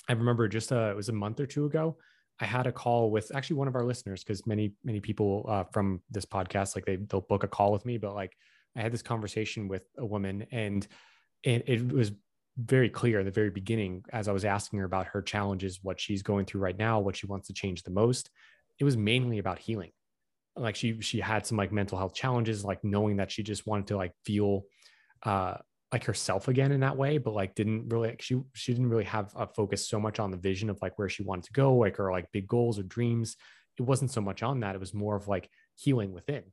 i 0.08 0.12
remember 0.12 0.46
just 0.48 0.72
uh 0.72 0.90
it 0.90 0.96
was 0.96 1.08
a 1.08 1.12
month 1.12 1.40
or 1.40 1.46
two 1.46 1.64
ago 1.64 1.96
i 2.40 2.44
had 2.44 2.66
a 2.66 2.72
call 2.72 3.10
with 3.10 3.34
actually 3.34 3.56
one 3.56 3.68
of 3.68 3.74
our 3.74 3.84
listeners 3.84 4.22
because 4.22 4.46
many 4.46 4.74
many 4.84 5.00
people 5.00 5.46
uh, 5.48 5.64
from 5.72 6.02
this 6.10 6.26
podcast 6.26 6.74
like 6.74 6.84
they 6.84 6.96
they'll 6.96 7.22
book 7.22 7.44
a 7.44 7.48
call 7.48 7.72
with 7.72 7.86
me 7.86 7.96
but 7.96 8.14
like 8.14 8.36
i 8.76 8.80
had 8.80 8.92
this 8.92 9.02
conversation 9.02 9.68
with 9.68 9.84
a 9.98 10.04
woman 10.04 10.46
and 10.52 10.86
it, 11.42 11.68
it 11.68 11.92
was 11.92 12.12
very 12.58 12.88
clear 12.88 13.20
in 13.20 13.26
the 13.26 13.32
very 13.32 13.50
beginning 13.50 14.04
as 14.12 14.28
I 14.28 14.32
was 14.32 14.44
asking 14.44 14.78
her 14.78 14.84
about 14.84 15.08
her 15.08 15.22
challenges, 15.22 15.80
what 15.82 16.00
she's 16.00 16.22
going 16.22 16.46
through 16.46 16.62
right 16.62 16.78
now, 16.78 17.00
what 17.00 17.16
she 17.16 17.26
wants 17.26 17.48
to 17.48 17.54
change 17.54 17.82
the 17.82 17.90
most. 17.90 18.30
It 18.78 18.84
was 18.84 18.96
mainly 18.96 19.38
about 19.38 19.58
healing. 19.58 19.92
Like 20.56 20.76
she 20.76 21.00
she 21.02 21.20
had 21.20 21.46
some 21.46 21.58
like 21.58 21.70
mental 21.70 21.98
health 21.98 22.14
challenges, 22.14 22.64
like 22.64 22.82
knowing 22.82 23.16
that 23.16 23.30
she 23.30 23.42
just 23.42 23.66
wanted 23.66 23.88
to 23.88 23.96
like 23.96 24.12
feel 24.24 24.64
uh 25.22 25.56
like 25.92 26.04
herself 26.04 26.48
again 26.48 26.72
in 26.72 26.80
that 26.80 26.96
way, 26.96 27.18
but 27.18 27.34
like 27.34 27.54
didn't 27.54 27.88
really 27.88 28.08
like 28.08 28.22
she 28.22 28.40
she 28.54 28.72
didn't 28.72 28.88
really 28.88 29.04
have 29.04 29.32
a 29.36 29.46
focus 29.46 29.88
so 29.88 30.00
much 30.00 30.18
on 30.18 30.30
the 30.30 30.36
vision 30.36 30.70
of 30.70 30.78
like 30.80 30.98
where 30.98 31.10
she 31.10 31.22
wanted 31.22 31.44
to 31.44 31.52
go, 31.52 31.74
like 31.74 31.96
her 31.96 32.10
like 32.10 32.32
big 32.32 32.48
goals 32.48 32.78
or 32.78 32.84
dreams. 32.84 33.36
It 33.78 33.82
wasn't 33.82 34.10
so 34.10 34.22
much 34.22 34.42
on 34.42 34.60
that. 34.60 34.74
It 34.74 34.80
was 34.80 34.94
more 34.94 35.16
of 35.16 35.28
like 35.28 35.50
healing 35.74 36.12
within 36.12 36.44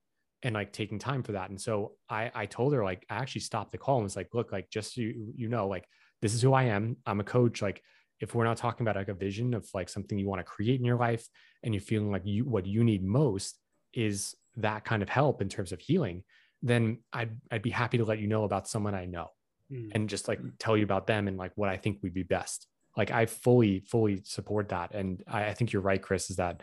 and 0.44 0.54
like 0.54 0.74
taking 0.74 1.00
time 1.00 1.24
for 1.24 1.32
that. 1.32 1.50
And 1.50 1.60
so 1.60 1.94
I 2.10 2.32
I 2.36 2.46
told 2.46 2.74
her 2.74 2.84
like 2.84 3.06
I 3.10 3.16
actually 3.16 3.42
stopped 3.42 3.72
the 3.72 3.78
call 3.78 3.98
and 3.98 4.04
was 4.04 4.16
like, 4.16 4.30
look, 4.34 4.52
like 4.52 4.70
just 4.70 4.94
so 4.94 5.02
you 5.02 5.34
you 5.36 5.48
know, 5.48 5.68
like 5.68 5.86
this 6.22 6.34
is 6.34 6.42
who 6.42 6.54
I 6.54 6.64
am. 6.64 6.98
I'm 7.06 7.20
a 7.20 7.24
coach. 7.24 7.62
Like 7.62 7.82
if 8.20 8.36
we're 8.36 8.44
not 8.44 8.58
talking 8.58 8.84
about 8.86 8.96
like 8.96 9.08
a 9.08 9.14
vision 9.14 9.54
of 9.54 9.68
like 9.74 9.90
something 9.90 10.18
you 10.18 10.28
want 10.28 10.40
to 10.40 10.44
create 10.44 10.80
in 10.80 10.86
your 10.86 10.98
life 10.98 11.28
and 11.64 11.74
you're 11.74 11.82
feeling 11.82 12.12
like 12.12 12.26
you 12.26 12.46
what 12.46 12.66
you 12.66 12.84
need 12.84 13.04
most 13.04 13.58
is 13.94 14.36
that 14.58 14.86
kind 14.86 15.02
of 15.02 15.10
help 15.10 15.42
in 15.42 15.50
terms 15.50 15.72
of 15.72 15.80
healing, 15.80 16.24
then 16.62 17.00
I'd 17.12 17.38
I'd 17.52 17.62
be 17.62 17.70
happy 17.70 17.98
to 17.98 18.06
let 18.06 18.20
you 18.20 18.28
know 18.28 18.44
about 18.44 18.68
someone 18.68 18.94
I 18.94 19.06
know 19.06 19.30
mm. 19.72 19.92
and 19.94 20.10
just 20.10 20.28
like 20.28 20.40
tell 20.60 20.78
you 20.78 20.84
about 20.84 21.08
them 21.08 21.28
and 21.28 21.38
like 21.38 21.52
what 21.56 21.70
I 21.70 21.78
think 21.78 22.00
would 22.04 22.14
be 22.14 22.24
best. 22.24 22.68
Like 22.96 23.12
I 23.12 23.26
fully, 23.26 23.80
fully 23.80 24.22
support 24.24 24.70
that. 24.70 24.94
And 24.94 25.24
I, 25.28 25.46
I 25.46 25.54
think 25.54 25.74
you're 25.74 25.82
right, 25.82 26.02
Chris, 26.02 26.30
is 26.30 26.36
that 26.36 26.62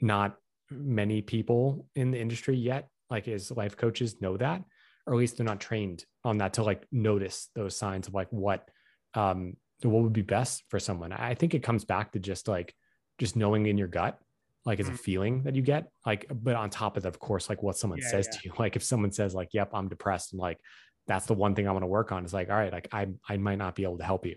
not 0.00 0.36
many 0.70 1.22
people 1.22 1.86
in 1.94 2.10
the 2.10 2.20
industry 2.20 2.56
yet 2.56 2.88
like 3.10 3.28
as 3.28 3.50
life 3.50 3.76
coaches 3.76 4.20
know 4.20 4.36
that 4.36 4.62
or 5.06 5.14
at 5.14 5.18
least 5.18 5.36
they're 5.36 5.46
not 5.46 5.60
trained 5.60 6.04
on 6.24 6.38
that 6.38 6.54
to 6.54 6.62
like 6.62 6.86
notice 6.92 7.48
those 7.54 7.76
signs 7.76 8.08
of 8.08 8.14
like 8.14 8.28
what 8.30 8.68
um 9.14 9.54
what 9.82 10.02
would 10.02 10.12
be 10.12 10.22
best 10.22 10.64
for 10.68 10.78
someone 10.78 11.12
i 11.12 11.34
think 11.34 11.54
it 11.54 11.62
comes 11.62 11.84
back 11.84 12.12
to 12.12 12.18
just 12.18 12.48
like 12.48 12.74
just 13.18 13.36
knowing 13.36 13.66
in 13.66 13.78
your 13.78 13.88
gut 13.88 14.18
like 14.64 14.78
it's 14.78 14.88
a 14.88 14.92
mm. 14.92 14.98
feeling 14.98 15.42
that 15.44 15.56
you 15.56 15.62
get 15.62 15.88
like 16.04 16.26
but 16.30 16.54
on 16.54 16.68
top 16.68 16.96
of 16.96 17.02
that 17.02 17.08
of 17.08 17.18
course 17.18 17.48
like 17.48 17.62
what 17.62 17.76
someone 17.76 17.98
yeah, 18.00 18.10
says 18.10 18.28
yeah. 18.30 18.38
to 18.38 18.48
you 18.48 18.54
like 18.58 18.76
if 18.76 18.82
someone 18.82 19.10
says 19.10 19.34
like 19.34 19.48
yep 19.52 19.70
i'm 19.72 19.88
depressed 19.88 20.32
and 20.32 20.40
like 20.40 20.58
that's 21.06 21.26
the 21.26 21.34
one 21.34 21.54
thing 21.54 21.66
i 21.66 21.72
want 21.72 21.82
to 21.82 21.88
work 21.88 22.12
on 22.12 22.24
is 22.24 22.34
like 22.34 22.50
all 22.50 22.56
right 22.56 22.72
like 22.72 22.88
i 22.92 23.06
i 23.28 23.36
might 23.36 23.58
not 23.58 23.74
be 23.74 23.84
able 23.84 23.98
to 23.98 24.04
help 24.04 24.26
you 24.26 24.36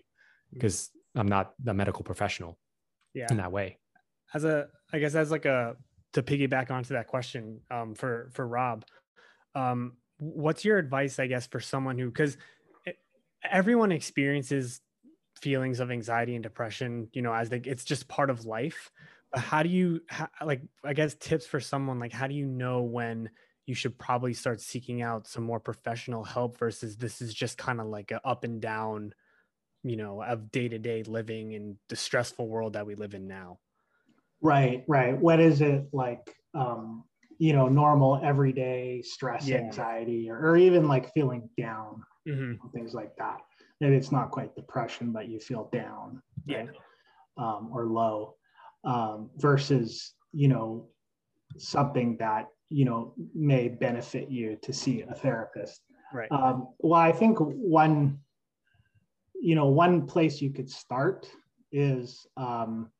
because 0.53 0.89
mm. 1.15 1.19
i'm 1.19 1.27
not 1.27 1.53
a 1.67 1.73
medical 1.73 2.03
professional 2.03 2.57
yeah 3.13 3.27
in 3.29 3.37
that 3.37 3.51
way 3.51 3.77
as 4.33 4.43
a 4.43 4.67
i 4.91 4.99
guess 4.99 5.13
as 5.13 5.29
like 5.29 5.45
a 5.45 5.75
to 6.13 6.23
piggyback 6.23 6.71
onto 6.71 6.93
that 6.93 7.07
question 7.07 7.59
um, 7.69 7.95
for 7.95 8.29
for 8.33 8.47
Rob, 8.47 8.85
um, 9.55 9.93
what's 10.17 10.63
your 10.63 10.77
advice, 10.77 11.19
I 11.19 11.27
guess, 11.27 11.47
for 11.47 11.59
someone 11.59 11.97
who 11.97 12.07
because 12.07 12.37
everyone 13.49 13.91
experiences 13.91 14.81
feelings 15.35 15.79
of 15.79 15.91
anxiety 15.91 16.35
and 16.35 16.43
depression, 16.43 17.09
you 17.11 17.21
know, 17.21 17.33
as 17.33 17.49
they, 17.49 17.57
it's 17.57 17.83
just 17.83 18.07
part 18.07 18.29
of 18.29 18.45
life. 18.45 18.91
But 19.31 19.41
how 19.41 19.63
do 19.63 19.69
you 19.69 20.01
how, 20.07 20.27
like? 20.45 20.61
I 20.83 20.93
guess 20.93 21.15
tips 21.15 21.45
for 21.45 21.59
someone 21.59 21.99
like 21.99 22.13
how 22.13 22.27
do 22.27 22.35
you 22.35 22.45
know 22.45 22.83
when 22.83 23.29
you 23.65 23.73
should 23.73 23.97
probably 23.97 24.33
start 24.33 24.61
seeking 24.61 25.01
out 25.01 25.27
some 25.27 25.43
more 25.43 25.59
professional 25.59 26.23
help 26.23 26.57
versus 26.57 26.97
this 26.97 27.21
is 27.21 27.33
just 27.33 27.57
kind 27.57 27.79
of 27.79 27.87
like 27.87 28.11
a 28.11 28.25
up 28.27 28.43
and 28.43 28.61
down, 28.61 29.13
you 29.83 29.95
know, 29.95 30.21
of 30.21 30.51
day 30.51 30.67
to 30.67 30.77
day 30.77 31.03
living 31.03 31.53
in 31.53 31.77
the 31.89 31.95
stressful 31.95 32.47
world 32.47 32.73
that 32.73 32.85
we 32.85 32.95
live 32.95 33.13
in 33.13 33.27
now. 33.27 33.57
Right, 34.43 34.83
right. 34.87 35.17
What 35.17 35.39
is 35.39 35.61
it 35.61 35.85
like? 35.93 36.35
Um, 36.53 37.05
you 37.39 37.53
know, 37.53 37.67
normal 37.67 38.21
everyday 38.23 39.01
stress, 39.01 39.47
yeah. 39.47 39.57
anxiety, 39.57 40.29
or, 40.29 40.37
or 40.37 40.57
even 40.57 40.87
like 40.87 41.11
feeling 41.13 41.49
down, 41.57 42.03
mm-hmm. 42.27 42.67
things 42.69 42.93
like 42.93 43.15
that. 43.17 43.39
Maybe 43.81 43.95
it's 43.95 44.11
not 44.11 44.31
quite 44.31 44.55
depression, 44.55 45.11
but 45.11 45.27
you 45.27 45.39
feel 45.39 45.69
down, 45.73 46.21
yeah, 46.45 46.65
um, 47.37 47.69
or 47.73 47.87
low, 47.87 48.35
um, 48.83 49.29
versus 49.37 50.13
you 50.31 50.47
know 50.47 50.87
something 51.57 52.17
that 52.19 52.47
you 52.69 52.85
know 52.85 53.13
may 53.33 53.67
benefit 53.67 54.29
you 54.29 54.57
to 54.61 54.71
see 54.71 55.01
a 55.01 55.13
therapist. 55.13 55.81
Right. 56.13 56.31
Um, 56.31 56.67
well, 56.79 57.01
I 57.01 57.11
think 57.11 57.39
one, 57.39 58.19
you 59.41 59.55
know, 59.55 59.67
one 59.67 60.05
place 60.05 60.41
you 60.41 60.51
could 60.51 60.69
start 60.69 61.27
is 61.71 62.27
um, 62.37 62.91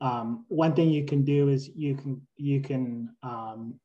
um, 0.00 0.44
one 0.48 0.74
thing 0.74 0.90
you 0.90 1.04
can 1.04 1.24
do 1.24 1.48
is 1.48 1.70
you 1.74 1.94
can 1.94 2.20
you 2.36 2.60
can 2.60 3.14
um, 3.22 3.78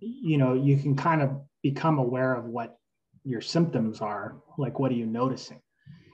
you 0.00 0.38
know 0.38 0.54
you 0.54 0.76
can 0.76 0.96
kind 0.96 1.22
of 1.22 1.30
become 1.62 1.98
aware 1.98 2.34
of 2.34 2.44
what 2.44 2.78
your 3.24 3.40
symptoms 3.40 4.00
are 4.00 4.36
like 4.58 4.78
what 4.78 4.90
are 4.90 4.94
you 4.94 5.06
noticing 5.06 5.60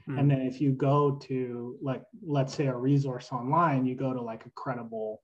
mm. 0.08 0.18
and 0.18 0.30
then 0.30 0.40
if 0.40 0.60
you 0.60 0.72
go 0.72 1.12
to 1.22 1.76
like 1.82 2.02
let's 2.26 2.54
say 2.54 2.66
a 2.66 2.74
resource 2.74 3.28
online 3.32 3.84
you 3.84 3.94
go 3.94 4.12
to 4.12 4.20
like 4.20 4.46
a 4.46 4.50
credible 4.50 5.20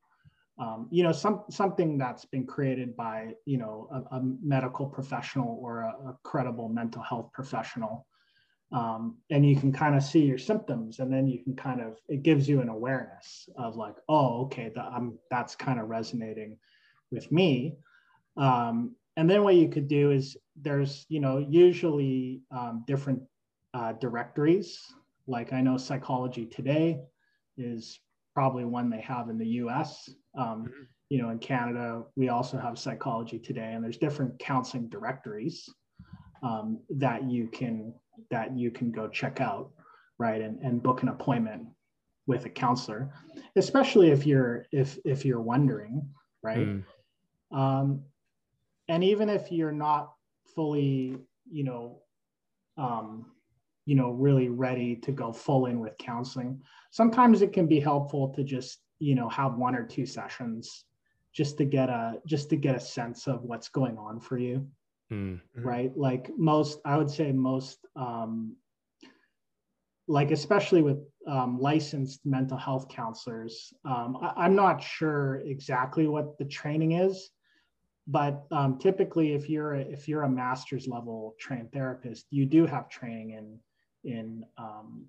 um, 0.59 0.89
you 0.91 1.03
know 1.03 1.13
some 1.13 1.45
something 1.51 1.97
that's 1.97 2.25
been 2.25 2.47
created 2.47 2.97
by 2.97 3.33
you 3.45 3.59
know 3.59 3.89
a, 3.93 4.17
a 4.17 4.23
medical 4.43 4.87
professional 4.87 5.59
or 5.63 5.83
a, 5.83 5.89
a, 6.09 6.19
credible 6.25 6.69
mental 6.69 7.03
health 7.03 7.31
professional 7.33 8.07
um, 8.71 9.17
and 9.31 9.49
you 9.49 9.57
can 9.57 9.73
kind 9.73 9.95
of 9.95 10.03
see 10.03 10.21
your 10.21 10.39
symptoms 10.39 10.99
and 10.99 11.13
then 11.13 11.27
you 11.27 11.43
can 11.43 11.57
kind 11.57 11.81
of 11.81 11.99
it 12.09 12.23
gives 12.23 12.49
you 12.49 12.61
an 12.61 12.69
awareness 12.69 13.49
of 13.57 13.77
like 13.77 13.97
oh 14.09 14.43
okay 14.43 14.71
that 14.75 14.85
i'm 14.93 15.19
that's 15.31 15.55
kind 15.55 15.81
of 15.81 15.89
resonating 15.89 16.57
with 17.11 17.31
me 17.33 17.75
um, 18.37 18.95
and 19.17 19.29
then 19.29 19.43
what 19.43 19.57
you 19.57 19.69
could 19.69 19.89
do 19.89 20.11
is 20.11 20.37
there's 20.61 21.07
you 21.09 21.21
know 21.21 21.39
usually 21.39 22.43
um, 22.51 22.85
different 22.87 23.23
uh, 23.75 23.93
directories 23.93 24.81
like 25.27 25.53
i 25.53 25.61
know 25.61 25.77
psychology 25.77 26.45
today 26.45 27.01
is 27.57 28.01
probably 28.35 28.65
one 28.65 28.91
they 28.91 29.01
have 29.01 29.31
in 29.31 29.39
the 29.39 29.47
us 29.47 30.11
um, 30.37 30.65
mm-hmm. 30.65 30.83
you 31.09 31.23
know 31.23 31.31
in 31.31 31.39
canada 31.39 32.03
we 32.17 32.29
also 32.29 32.59
have 32.59 32.79
psychology 32.79 33.39
today 33.39 33.73
and 33.73 33.83
there's 33.83 33.99
different 33.99 34.39
counseling 34.39 34.89
directories 34.89 35.69
um, 36.43 36.79
that 36.91 37.29
you 37.29 37.49
can 37.49 37.93
that 38.31 38.57
you 38.57 38.71
can 38.71 38.91
go 38.91 39.09
check 39.09 39.41
out, 39.41 39.71
right, 40.19 40.41
and, 40.41 40.61
and 40.61 40.83
book 40.83 41.03
an 41.03 41.09
appointment 41.09 41.67
with 42.27 42.45
a 42.45 42.51
counselor, 42.51 43.11
especially 43.57 44.11
if 44.11 44.27
you're 44.27 44.67
if 44.71 44.99
if 45.05 45.25
you're 45.25 45.41
wondering, 45.41 46.09
right? 46.43 46.69
Mm. 46.69 46.85
Um, 47.51 48.03
and 48.89 49.03
even 49.03 49.29
if 49.29 49.51
you're 49.51 49.73
not 49.73 50.13
fully, 50.55 51.17
you 51.51 51.65
know, 51.65 52.03
um, 52.77 53.27
you 53.87 53.95
know, 53.95 54.11
really 54.11 54.49
ready 54.49 54.97
to 54.97 55.13
go 55.13 55.33
full 55.33 55.67
in 55.67 55.81
with 55.81 55.97
counseling, 55.99 56.63
sometimes 56.91 57.43
it 57.43 57.53
can 57.53 57.67
be 57.67 57.81
helpful 57.81 58.29
to 58.35 58.45
just, 58.45 58.79
you 58.99 59.15
know, 59.15 59.29
have 59.29 59.55
one 59.55 59.75
or 59.75 59.85
two 59.85 60.05
sessions 60.05 60.85
just 61.33 61.57
to 61.59 61.65
get 61.65 61.89
a 61.89 62.15
just 62.27 62.51
to 62.51 62.57
get 62.57 62.75
a 62.75 62.81
sense 62.81 63.27
of 63.27 63.43
what's 63.43 63.69
going 63.69 63.97
on 63.97 64.21
for 64.21 64.39
you 64.39 64.67
mm-hmm. 65.13 65.63
right? 65.63 65.97
Like 65.97 66.31
most, 66.37 66.81
I 66.85 66.97
would 66.97 67.11
say 67.11 67.33
most, 67.33 67.79
um, 67.97 68.57
like 70.07 70.31
especially 70.31 70.83
with 70.83 70.99
um, 71.27 71.59
licensed 71.61 72.21
mental 72.25 72.57
health 72.57 72.89
counselors, 72.89 73.73
um, 73.85 74.17
I, 74.23 74.47
am 74.47 74.55
not 74.55 74.83
sure 74.83 75.43
exactly 75.45 76.07
what 76.07 76.39
the 76.39 76.47
training 76.47 76.93
is, 76.93 77.31
but 78.07 78.45
um, 78.51 78.79
typically, 78.79 79.35
if 79.35 79.51
you're 79.51 79.75
a, 79.75 79.81
if 79.81 80.09
you're 80.09 80.23
a 80.23 80.31
master's 80.31 80.89
level 80.89 81.37
trained 81.39 81.71
therapist, 81.73 82.27
you 82.31 82.47
do 82.47 82.65
have 82.65 82.89
training 82.89 83.31
in 83.33 83.59
in 84.11 84.45
um, 84.57 85.05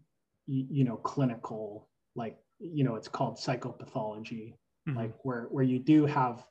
you, 0.47 0.67
you 0.69 0.83
know 0.83 0.97
clinical 0.97 1.87
like 2.15 2.37
you 2.59 2.83
know 2.83 2.95
it's 2.95 3.07
called 3.07 3.37
psychopathology, 3.37 4.55
mm-hmm. 4.87 4.97
like 4.97 5.13
where 5.23 5.43
where 5.49 5.63
you 5.63 5.79
do 5.79 6.05
have 6.05 6.45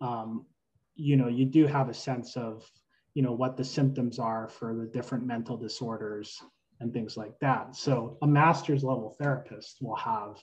um, 0.00 0.46
you 0.96 1.16
know 1.16 1.28
you 1.28 1.44
do 1.44 1.66
have 1.66 1.88
a 1.88 1.94
sense 1.94 2.36
of 2.36 2.68
you 3.14 3.22
know 3.22 3.32
what 3.32 3.56
the 3.56 3.64
symptoms 3.64 4.18
are 4.18 4.48
for 4.48 4.74
the 4.74 4.86
different 4.86 5.24
mental 5.24 5.56
disorders 5.56 6.42
and 6.80 6.92
things 6.92 7.16
like 7.16 7.38
that 7.40 7.76
so 7.76 8.18
a 8.22 8.26
master's 8.26 8.82
level 8.82 9.14
therapist 9.18 9.78
will 9.80 9.96
have 9.96 10.42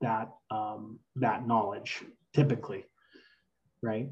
that 0.00 0.30
um, 0.50 0.98
that 1.16 1.46
knowledge 1.46 2.02
typically 2.34 2.84
right 3.82 4.08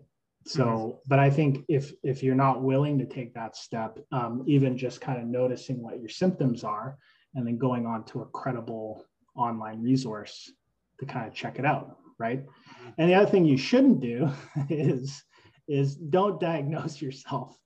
so 0.47 0.65
mm-hmm. 0.65 0.99
but 1.09 1.19
i 1.19 1.29
think 1.29 1.65
if 1.69 1.93
if 2.03 2.23
you're 2.23 2.35
not 2.35 2.63
willing 2.63 2.99
to 2.99 3.07
take 3.07 3.35
that 3.35 3.57
step 3.57 3.99
um, 4.13 4.45
even 4.47 4.79
just 4.79 5.01
kind 5.01 5.21
of 5.21 5.27
noticing 5.27 5.83
what 5.83 6.01
your 6.01 6.09
symptoms 6.09 6.65
are 6.65 6.97
and 7.35 7.47
then 7.47 7.59
going 7.59 7.87
on 7.87 8.05
to 8.05 8.23
a 8.23 8.27
credible 8.27 9.05
online 9.37 9.83
resource 9.83 10.53
to 10.99 11.07
kind 11.07 11.27
of 11.27 11.35
check 11.35 11.59
it 11.59 11.65
out 11.65 11.99
right 12.19 12.45
mm-hmm. 12.47 12.91
and 12.99 13.11
the 13.11 13.15
other 13.15 13.31
thing 13.31 13.45
you 13.45 13.59
shouldn't 13.59 14.01
do 14.01 14.31
is 14.71 15.23
is 15.71 15.95
don't 15.95 16.41
diagnose 16.41 17.01
yourself 17.07 17.57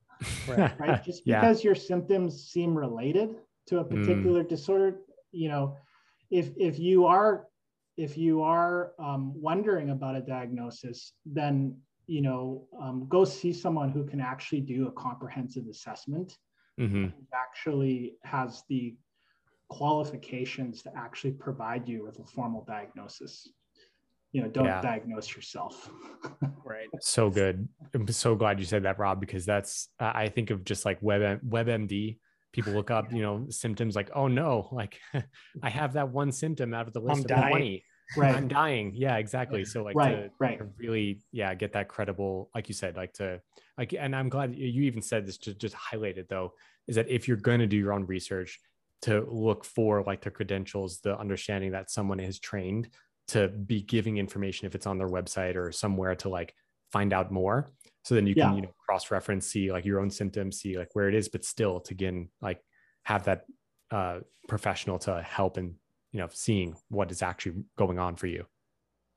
right, 0.47 0.79
right? 0.79 1.05
just 1.09 1.23
yeah. 1.25 1.41
because 1.41 1.65
your 1.65 1.75
symptoms 1.75 2.47
seem 2.47 2.77
related 2.77 3.31
to 3.67 3.79
a 3.79 3.85
mm. 3.85 3.91
particular 3.91 4.45
mm. 4.45 4.49
disorder 4.49 4.99
you 5.33 5.49
know 5.49 5.77
if 6.31 6.51
if 6.57 6.79
you 6.79 7.07
are 7.07 7.47
if 7.97 8.19
you 8.19 8.43
are 8.43 8.93
um, 8.99 9.33
wondering 9.41 9.91
about 9.91 10.17
a 10.17 10.21
diagnosis 10.21 11.13
then 11.25 11.77
you 12.07 12.21
know 12.21 12.67
um, 12.81 13.07
go 13.09 13.25
see 13.25 13.53
someone 13.53 13.91
who 13.91 14.05
can 14.05 14.21
actually 14.21 14.61
do 14.61 14.89
a 14.89 14.93
comprehensive 14.93 15.67
assessment 15.69 16.37
mm-hmm. 16.79 17.07
actually 17.33 18.17
has 18.23 18.63
the 18.69 18.95
qualifications 19.69 20.83
to 20.83 20.91
actually 20.97 21.33
provide 21.33 21.89
you 21.89 22.05
with 22.05 22.19
a 22.19 22.25
formal 22.25 22.65
diagnosis 22.67 23.49
you 24.35 24.43
know 24.43 24.49
don't 24.49 24.67
yeah. 24.67 24.83
diagnose 24.83 25.35
yourself. 25.35 25.91
Right. 26.67 26.89
So 27.01 27.29
good. 27.31 27.69
I'm 27.95 28.09
so 28.09 28.35
glad 28.35 28.59
you 28.59 28.65
said 28.65 28.85
that 28.85 28.99
rob 28.99 29.21
because 29.21 29.45
that's 29.45 29.89
i 30.01 30.29
think 30.29 30.51
of 30.51 30.65
just 30.65 30.85
like 30.87 30.99
web 31.03 31.41
webmd 31.47 32.17
people 32.53 32.73
look 32.73 32.91
up 32.91 33.13
you 33.13 33.21
know 33.21 33.47
symptoms 33.51 33.95
like 33.95 34.11
oh 34.15 34.27
no 34.27 34.69
like 34.73 34.99
i 35.63 35.69
have 35.69 35.93
that 35.93 36.09
one 36.09 36.33
symptom 36.33 36.73
out 36.73 36.87
of 36.87 36.95
the 36.95 37.01
list 37.01 37.19
I'm 37.19 37.21
of 37.21 37.27
dying. 37.27 37.51
20 37.51 37.85
right. 38.17 38.35
I'm 38.35 38.49
dying. 38.49 38.93
Yeah 38.95 39.17
exactly. 39.17 39.65
So 39.65 39.83
like 39.83 39.95
right 39.95 40.25
to, 40.25 40.31
right 40.41 40.59
to 40.59 40.67
really 40.79 41.21
yeah 41.33 41.55
get 41.55 41.75
that 41.75 41.89
credible 41.89 42.51
like 42.55 42.69
you 42.69 42.75
said 42.75 42.97
like 42.97 43.13
to 43.15 43.41
like 43.79 43.95
and 43.99 44.17
i'm 44.17 44.29
glad 44.29 44.55
you 44.55 44.83
even 44.83 45.03
said 45.03 45.27
this 45.27 45.39
to 45.39 45.55
just 45.55 45.75
highlight 45.75 46.19
it 46.19 46.29
though 46.29 46.53
is 46.89 46.97
that 46.97 47.09
if 47.09 47.29
you're 47.29 47.37
going 47.37 47.61
to 47.61 47.67
do 47.67 47.77
your 47.77 47.93
own 47.93 48.07
research 48.07 48.59
to 49.03 49.27
look 49.31 49.65
for 49.65 50.03
like 50.03 50.23
the 50.23 50.31
credentials 50.31 51.01
the 51.01 51.17
understanding 51.19 51.73
that 51.73 51.91
someone 51.91 52.21
is 52.21 52.39
trained 52.39 52.89
to 53.29 53.49
be 53.49 53.83
giving 53.83 54.19
information 54.19 54.67
if 54.67 54.75
it's 54.75 54.87
on 54.87 54.99
their 54.99 55.09
website 55.09 55.57
or 55.57 55.73
somewhere 55.73 56.15
to 56.17 56.29
like 56.29 56.55
find 56.93 57.13
out 57.13 57.33
more. 57.33 57.73
So 58.05 58.15
then 58.15 58.27
you 58.27 58.35
can 58.35 58.55
you 58.55 58.63
know 58.63 58.75
cross 58.87 59.11
reference 59.11 59.47
see 59.47 59.73
like 59.73 59.85
your 59.87 59.99
own 60.01 60.11
symptoms 60.11 60.61
see 60.61 60.77
like 60.77 60.91
where 60.93 61.09
it 61.09 61.15
is 61.15 61.29
but 61.29 61.45
still 61.45 61.81
to 61.81 61.95
again 61.95 62.29
like 62.43 62.61
have 63.05 63.25
that 63.25 63.47
uh 63.91 64.21
professional 64.47 64.99
to 64.99 65.23
help 65.23 65.57
and 65.57 65.75
you 66.13 66.21
know 66.21 66.29
seeing 66.31 66.77
what 66.89 67.11
is 67.11 67.23
actually 67.23 67.65
going 67.79 67.99
on 67.99 68.17
for 68.17 68.27
you. 68.27 68.45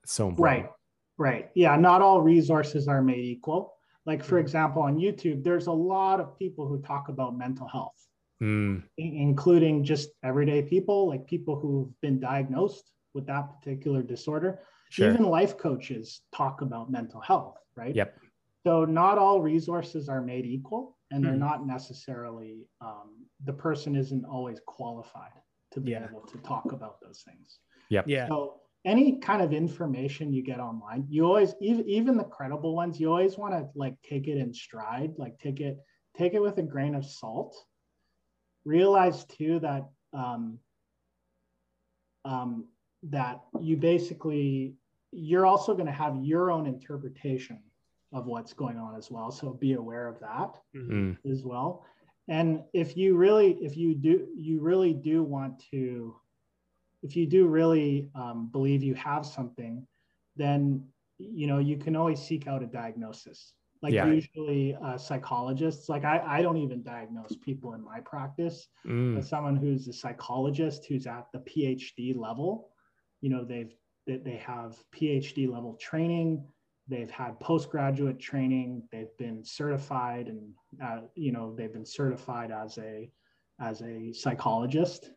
It's 0.04 0.14
so 0.14 0.28
important. 0.28 0.64
Right. 0.64 0.72
Right. 1.18 1.50
Yeah 1.54 1.76
not 1.76 2.00
all 2.00 2.22
resources 2.22 2.88
are 2.88 3.02
made 3.02 3.24
equal. 3.24 3.74
Like 4.06 4.24
for 4.24 4.38
mm. 4.38 4.40
example 4.40 4.82
on 4.82 4.96
youtube 4.96 5.44
there's 5.44 5.66
a 5.66 5.72
lot 5.72 6.18
of 6.18 6.38
people 6.38 6.66
who 6.66 6.80
talk 6.80 7.08
about 7.08 7.36
mental 7.36 7.68
health. 7.68 7.94
Mm. 8.40 8.84
including 8.96 9.82
just 9.82 10.10
everyday 10.22 10.62
people 10.62 11.08
like 11.08 11.26
people 11.26 11.58
who've 11.58 11.90
been 12.00 12.20
diagnosed 12.20 12.92
with 13.14 13.26
that 13.26 13.48
particular 13.54 14.02
disorder. 14.02 14.60
Sure. 14.90 15.10
Even 15.10 15.24
life 15.24 15.58
coaches 15.58 16.22
talk 16.34 16.60
about 16.62 16.90
mental 16.90 17.20
health, 17.20 17.58
right? 17.76 17.94
Yep. 17.94 18.18
So 18.66 18.84
not 18.84 19.18
all 19.18 19.40
resources 19.40 20.08
are 20.08 20.20
made 20.20 20.46
equal, 20.46 20.96
and 21.10 21.24
they're 21.24 21.32
mm. 21.32 21.38
not 21.38 21.66
necessarily 21.66 22.66
um, 22.80 23.26
the 23.44 23.52
person 23.52 23.94
isn't 23.94 24.24
always 24.24 24.60
qualified 24.66 25.32
to 25.72 25.80
be 25.80 25.92
yeah. 25.92 26.06
able 26.08 26.22
to 26.22 26.38
talk 26.38 26.72
about 26.72 27.00
those 27.00 27.22
things. 27.26 27.58
Yep. 27.90 28.04
Yeah. 28.08 28.28
So 28.28 28.60
any 28.84 29.18
kind 29.18 29.42
of 29.42 29.52
information 29.52 30.32
you 30.32 30.42
get 30.42 30.60
online, 30.60 31.06
you 31.08 31.24
always 31.24 31.54
even 31.60 31.88
even 31.88 32.16
the 32.16 32.24
credible 32.24 32.74
ones, 32.74 32.98
you 32.98 33.08
always 33.08 33.36
want 33.36 33.52
to 33.54 33.68
like 33.74 33.94
take 34.02 34.28
it 34.28 34.38
in 34.38 34.52
stride, 34.52 35.12
like 35.18 35.38
take 35.38 35.60
it 35.60 35.78
take 36.16 36.34
it 36.34 36.42
with 36.42 36.58
a 36.58 36.62
grain 36.62 36.94
of 36.94 37.04
salt. 37.04 37.56
Realize 38.64 39.24
too 39.24 39.60
that 39.60 39.88
um, 40.12 40.58
um, 42.24 42.66
that 43.02 43.40
you 43.60 43.76
basically 43.76 44.74
you're 45.12 45.46
also 45.46 45.72
going 45.74 45.86
to 45.86 45.92
have 45.92 46.16
your 46.22 46.50
own 46.50 46.66
interpretation 46.66 47.60
of 48.12 48.26
what's 48.26 48.52
going 48.52 48.76
on 48.76 48.96
as 48.96 49.10
well 49.10 49.30
so 49.30 49.50
be 49.50 49.74
aware 49.74 50.08
of 50.08 50.18
that 50.20 50.58
mm-hmm. 50.74 51.12
as 51.30 51.44
well 51.44 51.84
and 52.28 52.62
if 52.72 52.96
you 52.96 53.16
really 53.16 53.52
if 53.60 53.76
you 53.76 53.94
do 53.94 54.26
you 54.36 54.60
really 54.60 54.92
do 54.92 55.22
want 55.22 55.62
to 55.70 56.14
if 57.02 57.16
you 57.16 57.26
do 57.26 57.46
really 57.46 58.10
um, 58.14 58.48
believe 58.50 58.82
you 58.82 58.94
have 58.94 59.24
something 59.24 59.86
then 60.36 60.84
you 61.18 61.46
know 61.46 61.58
you 61.58 61.76
can 61.76 61.96
always 61.96 62.20
seek 62.20 62.46
out 62.46 62.62
a 62.62 62.66
diagnosis 62.66 63.52
like 63.80 63.92
yeah. 63.92 64.06
usually 64.06 64.76
uh, 64.82 64.98
psychologists 64.98 65.88
like 65.88 66.04
I, 66.04 66.22
I 66.26 66.42
don't 66.42 66.56
even 66.56 66.82
diagnose 66.82 67.36
people 67.44 67.74
in 67.74 67.84
my 67.84 68.00
practice 68.00 68.66
mm. 68.86 69.14
but 69.14 69.24
someone 69.24 69.56
who's 69.56 69.88
a 69.88 69.92
psychologist 69.92 70.86
who's 70.88 71.06
at 71.06 71.26
the 71.32 71.38
phd 71.38 72.16
level 72.16 72.70
you 73.20 73.30
know 73.30 73.44
they've 73.44 73.74
they 74.06 74.42
have 74.44 74.76
phd 74.94 75.50
level 75.52 75.76
training 75.80 76.42
they've 76.88 77.10
had 77.10 77.38
postgraduate 77.40 78.18
training 78.18 78.82
they've 78.90 79.16
been 79.18 79.44
certified 79.44 80.28
and 80.28 80.52
uh, 80.82 81.00
you 81.14 81.32
know 81.32 81.54
they've 81.54 81.72
been 81.72 81.84
certified 81.84 82.50
as 82.50 82.78
a 82.78 83.10
as 83.60 83.82
a 83.82 84.12
psychologist 84.12 85.10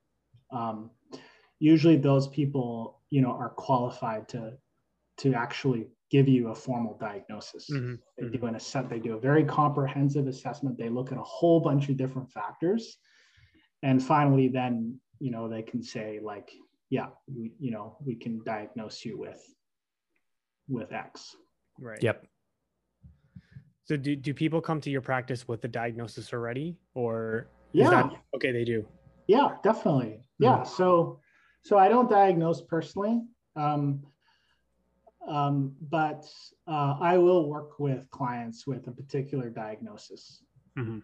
um, 0.52 0.90
usually 1.60 1.96
those 1.96 2.28
people 2.28 3.00
you 3.10 3.22
know 3.22 3.32
are 3.32 3.50
qualified 3.50 4.28
to 4.28 4.54
to 5.18 5.34
actually 5.34 5.88
give 6.10 6.28
you 6.28 6.50
a 6.50 6.56
formal 6.56 6.98
diagnosis 7.00 7.70
mm-hmm. 7.72 7.96
they 8.18 8.26
mm-hmm. 8.26 8.36
do 8.36 8.46
an 8.46 8.56
assess 8.56 8.86
they 8.90 9.00
do 9.00 9.16
a 9.16 9.20
very 9.20 9.46
comprehensive 9.46 10.28
assessment 10.28 10.78
they 10.78 10.90
look 10.90 11.12
at 11.12 11.18
a 11.18 11.24
whole 11.24 11.60
bunch 11.60 11.88
of 11.88 11.96
different 11.96 12.30
factors 12.30 12.98
and 13.84 14.04
finally 14.04 14.48
then 14.48 15.00
you 15.20 15.32
know 15.32 15.48
they 15.48 15.62
can 15.62 15.82
say 15.82 16.20
like 16.22 16.52
yeah, 16.92 17.08
we, 17.26 17.54
you 17.60 17.72
know, 17.72 17.98
we 18.06 18.14
can 18.14 18.44
diagnose 18.44 19.04
you 19.04 19.18
with 19.18 19.42
with 20.70 20.92
X. 20.92 21.36
Right. 21.80 22.04
Yep. 22.04 22.28
So 23.86 23.98
do, 23.98 24.16
do 24.16 24.34
people 24.34 24.62
come 24.62 24.80
to 24.82 24.90
your 24.92 25.02
practice 25.02 25.48
with 25.48 25.62
the 25.62 25.68
diagnosis 25.68 26.32
already 26.32 26.78
or 26.94 27.48
yeah. 27.74 27.90
That, 27.90 28.12
okay, 28.36 28.52
they 28.52 28.64
do. 28.64 28.86
yeah, 29.28 29.56
definitely. 29.64 30.20
Yeah. 30.40 30.58
Mm-hmm. 30.58 30.76
So, 30.76 31.20
so 31.64 31.78
I 31.78 31.88
don't 31.88 32.10
diagnose 32.10 32.62
personally, 32.62 33.22
um, 33.56 34.04
um, 35.28 35.74
but 35.90 36.26
uh, 36.68 36.98
I 37.00 37.18
will 37.18 37.50
work 37.50 37.80
with 37.80 38.10
clients 38.12 38.68
with 38.68 38.88
a 38.88 38.92
particular 38.92 39.50
diagnosis. 39.50 40.44
Mm-hmm. 40.78 41.00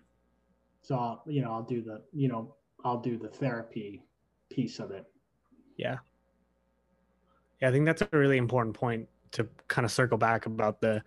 So, 0.81 0.95
I'll, 0.95 1.23
you 1.27 1.41
know, 1.41 1.51
I'll 1.51 1.63
do 1.63 1.81
the, 1.81 2.01
you 2.13 2.27
know, 2.27 2.55
I'll 2.83 2.99
do 2.99 3.17
the 3.17 3.29
therapy 3.29 4.03
piece 4.51 4.79
of 4.79 4.91
it. 4.91 5.05
Yeah. 5.77 5.97
Yeah, 7.61 7.69
I 7.69 7.71
think 7.71 7.85
that's 7.85 8.01
a 8.01 8.09
really 8.11 8.37
important 8.37 8.75
point 8.75 9.07
to 9.31 9.47
kind 9.67 9.85
of 9.85 9.91
circle 9.91 10.17
back 10.17 10.45
about 10.45 10.81
the 10.81 11.03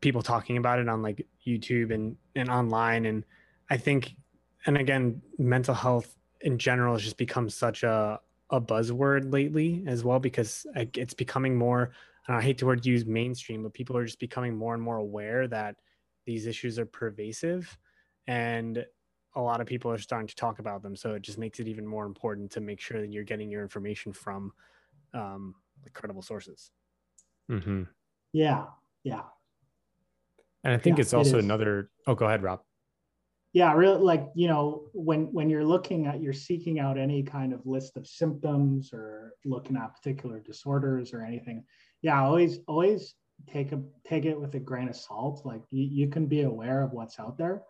people 0.00 0.22
talking 0.22 0.56
about 0.56 0.78
it 0.78 0.88
on 0.88 1.02
like 1.02 1.26
YouTube 1.46 1.92
and 1.92 2.16
and 2.36 2.50
online 2.50 3.06
and 3.06 3.24
I 3.70 3.76
think 3.76 4.14
and 4.66 4.76
again 4.76 5.22
mental 5.38 5.74
health 5.74 6.16
in 6.42 6.58
general 6.58 6.94
has 6.94 7.02
just 7.02 7.16
become 7.16 7.48
such 7.48 7.82
a 7.82 8.20
a 8.50 8.60
buzzword 8.60 9.32
lately 9.32 9.82
as 9.86 10.04
well 10.04 10.18
because 10.20 10.66
it's 10.74 11.14
becoming 11.14 11.56
more 11.56 11.92
I 12.28 12.40
hate 12.42 12.58
to 12.58 12.66
word 12.66 12.84
use 12.84 13.04
mainstream 13.06 13.62
but 13.62 13.72
people 13.72 13.96
are 13.96 14.04
just 14.04 14.20
becoming 14.20 14.56
more 14.56 14.74
and 14.74 14.82
more 14.82 14.96
aware 14.96 15.48
that 15.48 15.76
these 16.26 16.46
issues 16.46 16.78
are 16.78 16.86
pervasive 16.86 17.76
and 18.26 18.84
a 19.36 19.40
lot 19.40 19.60
of 19.60 19.66
people 19.66 19.90
are 19.90 19.98
starting 19.98 20.28
to 20.28 20.36
talk 20.36 20.58
about 20.58 20.82
them 20.82 20.94
so 20.94 21.14
it 21.14 21.22
just 21.22 21.38
makes 21.38 21.60
it 21.60 21.68
even 21.68 21.86
more 21.86 22.06
important 22.06 22.50
to 22.50 22.60
make 22.60 22.80
sure 22.80 23.00
that 23.00 23.10
you're 23.10 23.24
getting 23.24 23.50
your 23.50 23.62
information 23.62 24.12
from 24.12 24.52
um, 25.12 25.54
credible 25.92 26.22
sources 26.22 26.70
mm-hmm. 27.50 27.82
yeah 28.32 28.64
yeah 29.02 29.22
and 30.64 30.72
I 30.72 30.78
think 30.78 30.96
yeah, 30.96 31.02
it's 31.02 31.14
also 31.14 31.36
it 31.36 31.44
another. 31.44 31.90
Oh, 32.06 32.14
go 32.14 32.26
ahead, 32.26 32.42
Rob. 32.42 32.60
Yeah, 33.52 33.72
really, 33.74 34.00
like 34.00 34.26
you 34.34 34.48
know, 34.48 34.86
when 34.92 35.32
when 35.32 35.50
you're 35.50 35.64
looking 35.64 36.06
at, 36.06 36.20
you're 36.20 36.32
seeking 36.32 36.80
out 36.80 36.98
any 36.98 37.22
kind 37.22 37.52
of 37.52 37.64
list 37.66 37.96
of 37.96 38.06
symptoms 38.06 38.92
or 38.92 39.34
looking 39.44 39.76
at 39.76 39.94
particular 39.94 40.40
disorders 40.40 41.12
or 41.12 41.22
anything. 41.22 41.64
Yeah, 42.02 42.20
always 42.24 42.58
always 42.66 43.14
take 43.46 43.72
a 43.72 43.82
take 44.04 44.24
it 44.24 44.40
with 44.40 44.54
a 44.54 44.58
grain 44.58 44.88
of 44.88 44.96
salt. 44.96 45.42
Like 45.44 45.62
you, 45.70 45.84
you 45.84 46.08
can 46.08 46.26
be 46.26 46.42
aware 46.42 46.82
of 46.82 46.92
what's 46.92 47.20
out 47.20 47.36
there, 47.36 47.62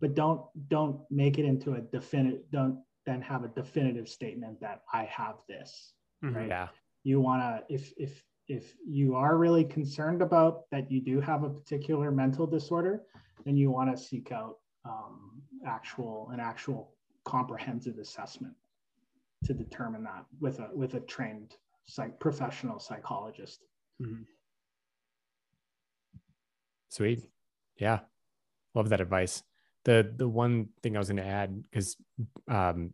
but 0.00 0.14
don't 0.14 0.42
don't 0.68 1.00
make 1.10 1.38
it 1.38 1.44
into 1.44 1.74
a 1.74 1.80
definite. 1.80 2.50
Don't 2.50 2.78
then 3.06 3.20
have 3.20 3.44
a 3.44 3.48
definitive 3.48 4.08
statement 4.08 4.60
that 4.60 4.82
I 4.92 5.04
have 5.04 5.36
this. 5.48 5.92
Mm-hmm. 6.24 6.36
Right. 6.36 6.48
Yeah. 6.48 6.68
You 7.02 7.20
want 7.20 7.42
to 7.42 7.74
if 7.74 7.92
if 7.96 8.22
if 8.48 8.74
you 8.86 9.14
are 9.14 9.36
really 9.36 9.64
concerned 9.64 10.20
about 10.22 10.70
that 10.70 10.90
you 10.90 11.00
do 11.00 11.20
have 11.20 11.44
a 11.44 11.50
particular 11.50 12.10
mental 12.10 12.46
disorder, 12.46 13.02
then 13.44 13.56
you 13.56 13.70
want 13.70 13.94
to 13.94 14.02
seek 14.02 14.32
out 14.32 14.58
um, 14.84 15.42
actual 15.66 16.30
an 16.32 16.40
actual 16.40 16.94
comprehensive 17.24 17.98
assessment 17.98 18.54
to 19.44 19.54
determine 19.54 20.04
that 20.04 20.24
with 20.40 20.58
a 20.58 20.68
with 20.74 20.94
a 20.94 21.00
trained 21.00 21.56
psych 21.86 22.18
professional 22.18 22.78
psychologist. 22.78 23.60
Mm-hmm. 24.02 24.22
Sweet, 26.88 27.28
yeah, 27.76 28.00
love 28.74 28.88
that 28.90 29.00
advice. 29.00 29.42
The 29.84 30.12
the 30.16 30.28
one 30.28 30.68
thing 30.82 30.96
I 30.96 30.98
was 30.98 31.08
going 31.08 31.18
to 31.18 31.26
add 31.26 31.62
because 31.62 31.96
um, 32.48 32.92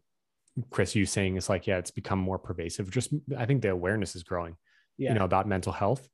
Chris, 0.71 0.95
you 0.95 1.07
saying 1.07 1.37
is 1.37 1.49
like, 1.49 1.67
yeah, 1.67 1.79
it's 1.79 1.91
become 1.91 2.19
more 2.19 2.39
pervasive. 2.39 2.91
Just 2.91 3.13
I 3.37 3.47
think 3.47 3.63
the 3.63 3.71
awareness 3.71 4.17
is 4.17 4.23
growing 4.23 4.57
yeah. 5.01 5.13
you 5.13 5.19
know, 5.19 5.25
about 5.25 5.49
mental 5.49 5.73
health. 5.73 6.07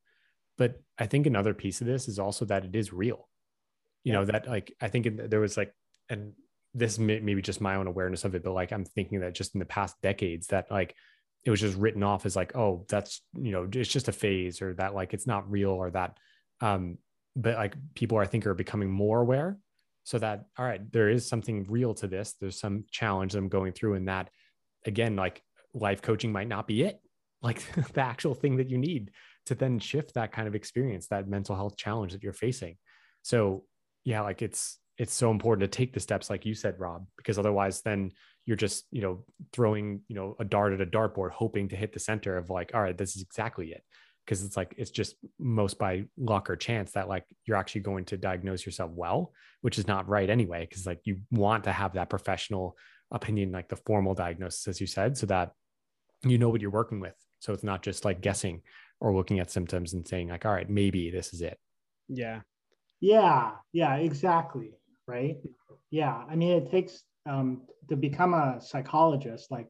But 0.57 0.81
I 0.97 1.07
think 1.07 1.27
another 1.27 1.53
piece 1.53 1.81
of 1.83 1.87
this 1.87 2.09
is 2.09 2.19
also 2.19 2.47
that 2.47 2.65
it 2.65 2.75
is 2.75 2.93
real. 2.93 3.29
You 4.05 4.13
yeah. 4.13 4.19
know, 4.21 4.25
that 4.27 4.49
like 4.49 4.73
I 4.81 4.89
think 4.89 5.09
there 5.29 5.41
was 5.41 5.57
like, 5.57 5.75
and 6.09 6.33
this 6.73 6.99
may, 6.99 7.21
maybe 7.21 7.43
just 7.43 7.61
my 7.61 7.75
own 7.75 7.89
awareness 7.89 8.25
of 8.25 8.35
it, 8.35 8.45
but 8.45 8.53
like 8.53 8.73
I'm 8.73 8.85
thinking 8.85 9.21
that 9.21 9.35
just 9.35 9.55
in 9.55 9.59
the 9.59 9.67
past 9.67 9.97
decades 10.03 10.47
that 10.49 10.71
like 10.71 10.95
it 11.45 11.51
was 11.51 11.61
just 11.61 11.77
written 11.77 12.03
off 12.03 12.25
as 12.25 12.37
like, 12.37 12.57
oh, 12.57 12.87
that's 12.89 13.21
you 13.35 13.51
know, 13.51 13.69
it's 13.71 13.91
just 13.91 14.09
a 14.09 14.13
phase 14.13 14.63
or 14.63 14.73
that 14.75 14.95
like 14.95 15.13
it's 15.13 15.27
not 15.27 15.51
real 15.51 15.71
or 15.71 15.91
that 15.91 16.17
um 16.63 16.97
but 17.35 17.55
like 17.57 17.75
people 17.95 18.17
I 18.17 18.25
think 18.25 18.47
are 18.47 18.55
becoming 18.55 18.91
more 18.91 19.21
aware 19.21 19.59
so 20.07 20.19
that 20.19 20.47
all 20.59 20.65
right, 20.65 20.81
there 20.93 21.11
is 21.11 21.29
something 21.29 21.67
real 21.69 21.93
to 21.95 22.07
this. 22.07 22.35
There's 22.41 22.59
some 22.59 22.85
challenge 22.91 23.35
I'm 23.35 23.49
going 23.49 23.73
through 23.73 23.95
and 23.95 24.09
that 24.09 24.31
again, 24.87 25.17
like 25.17 25.43
life 25.75 26.01
coaching 26.01 26.33
might 26.33 26.49
not 26.49 26.67
be 26.67 26.83
it. 26.85 27.01
Like 27.43 27.63
the 27.93 28.01
actual 28.01 28.35
thing 28.35 28.57
that 28.57 28.71
you 28.71 28.79
need 28.79 29.11
to 29.47 29.55
then 29.55 29.79
shift 29.79 30.15
that 30.15 30.33
kind 30.33 30.49
of 30.49 30.55
experience 30.55 31.09
that 31.09 31.29
mental 31.29 31.55
health 31.55 31.77
challenge 31.77 32.13
that 32.13 32.23
you're 32.23 32.33
facing. 32.33 32.77
So 33.23 33.65
yeah 34.07 34.23
like 34.23 34.41
it's 34.41 34.79
it's 34.97 35.13
so 35.13 35.31
important 35.31 35.71
to 35.71 35.77
take 35.77 35.93
the 35.93 36.01
steps 36.01 36.31
like 36.31 36.47
you 36.47 36.55
said 36.55 36.81
rob 36.81 37.07
because 37.19 37.39
otherwise 37.39 37.83
then 37.83 38.11
you're 38.47 38.57
just 38.57 38.87
you 38.91 39.03
know 39.03 39.25
throwing 39.53 40.01
you 40.09 40.15
know 40.15 40.35
a 40.39 40.45
dart 40.45 40.73
at 40.73 40.81
a 40.81 40.87
dartboard 40.87 41.33
hoping 41.33 41.69
to 41.69 41.77
hit 41.77 41.93
the 41.93 41.99
center 41.99 42.39
of 42.39 42.49
like 42.49 42.71
all 42.73 42.81
right 42.81 42.97
this 42.97 43.17
is 43.17 43.23
exactly 43.23 43.73
it 43.73 43.83
because 44.27 44.45
it's 44.45 44.57
like 44.57 44.75
it's 44.77 44.91
just 44.91 45.15
most 45.39 45.79
by 45.79 46.05
luck 46.19 46.51
or 46.51 46.57
chance 46.57 46.93
that 46.93 47.09
like 47.09 47.25
you're 47.47 47.57
actually 47.57 47.81
going 47.81 48.05
to 48.05 48.17
diagnose 48.17 48.67
yourself 48.67 48.91
well 48.93 49.33
which 49.63 49.79
is 49.79 49.87
not 49.87 50.09
right 50.09 50.29
anyway 50.29 50.67
because 50.69 50.85
like 50.85 51.01
you 51.05 51.21
want 51.31 51.65
to 51.65 51.73
have 51.73 51.95
that 51.95 52.11
professional 52.11 52.77
opinion 53.13 53.53
like 53.53 53.69
the 53.69 53.77
formal 53.77 54.15
diagnosis 54.15 54.67
as 54.67 54.81
you 54.81 54.87
said 54.87 55.17
so 55.17 55.27
that 55.27 55.53
you 56.25 56.39
know 56.39 56.49
what 56.49 56.61
you're 56.61 56.71
working 56.71 57.01
with 57.01 57.15
so 57.39 57.53
it's 57.53 57.65
not 57.65 57.83
just 57.83 58.05
like 58.05 58.21
guessing 58.21 58.63
or 59.01 59.15
looking 59.15 59.41
at 59.41 59.51
symptoms 59.51 59.93
and 59.93 60.07
saying 60.07 60.29
like, 60.29 60.47
all 60.47 60.53
right, 60.53 60.69
maybe 60.69 61.11
this 61.11 61.33
is 61.33 61.43
it. 61.43 61.59
Yeah. 62.09 62.41
Yeah. 63.01 63.53
Yeah, 63.73 63.97
exactly. 63.97 64.73
Right. 65.07 65.37
Yeah. 65.91 66.25
I 66.29 66.37
mean, 66.37 66.53
it 66.53 66.71
takes 66.71 67.03
um, 67.27 67.63
to 67.89 67.97
become 67.97 68.35
a 68.35 68.61
psychologist, 68.61 69.51
like 69.51 69.69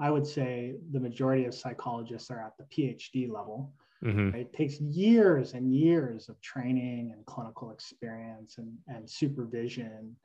I 0.00 0.10
would 0.10 0.26
say 0.26 0.74
the 0.90 1.00
majority 1.00 1.44
of 1.44 1.54
psychologists 1.54 2.30
are 2.30 2.40
at 2.40 2.52
the 2.58 2.64
PhD 2.64 3.30
level. 3.30 3.72
Mm-hmm. 4.04 4.30
Right? 4.30 4.40
It 4.42 4.52
takes 4.52 4.80
years 4.80 5.54
and 5.54 5.74
years 5.74 6.28
of 6.28 6.40
training 6.40 7.12
and 7.14 7.24
clinical 7.26 7.70
experience 7.70 8.58
and, 8.58 8.76
and 8.88 9.08
supervision 9.08 10.16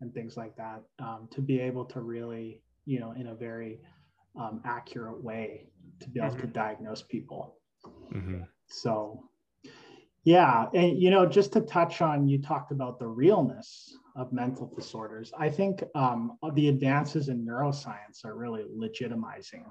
and 0.00 0.14
things 0.14 0.36
like 0.36 0.56
that 0.56 0.82
um, 0.98 1.28
to 1.32 1.40
be 1.40 1.58
able 1.60 1.84
to 1.86 2.00
really, 2.00 2.60
you 2.84 3.00
know, 3.00 3.12
in 3.12 3.28
a 3.28 3.34
very 3.34 3.80
um, 4.38 4.60
accurate 4.64 5.22
way 5.22 5.66
to 6.00 6.08
be 6.10 6.20
able 6.20 6.30
mm-hmm. 6.30 6.40
to 6.42 6.46
diagnose 6.46 7.02
people. 7.02 7.56
Mm-hmm. 8.12 8.42
So, 8.68 9.24
yeah, 10.24 10.66
and 10.74 11.00
you 11.00 11.10
know, 11.10 11.24
just 11.26 11.52
to 11.54 11.60
touch 11.60 12.02
on, 12.02 12.28
you 12.28 12.40
talked 12.40 12.72
about 12.72 12.98
the 12.98 13.06
realness 13.06 13.96
of 14.16 14.32
mental 14.32 14.70
disorders. 14.74 15.32
I 15.38 15.48
think 15.50 15.82
um, 15.94 16.38
the 16.54 16.68
advances 16.68 17.28
in 17.28 17.46
neuroscience 17.46 18.24
are 18.24 18.34
really 18.34 18.64
legitimizing 18.64 19.64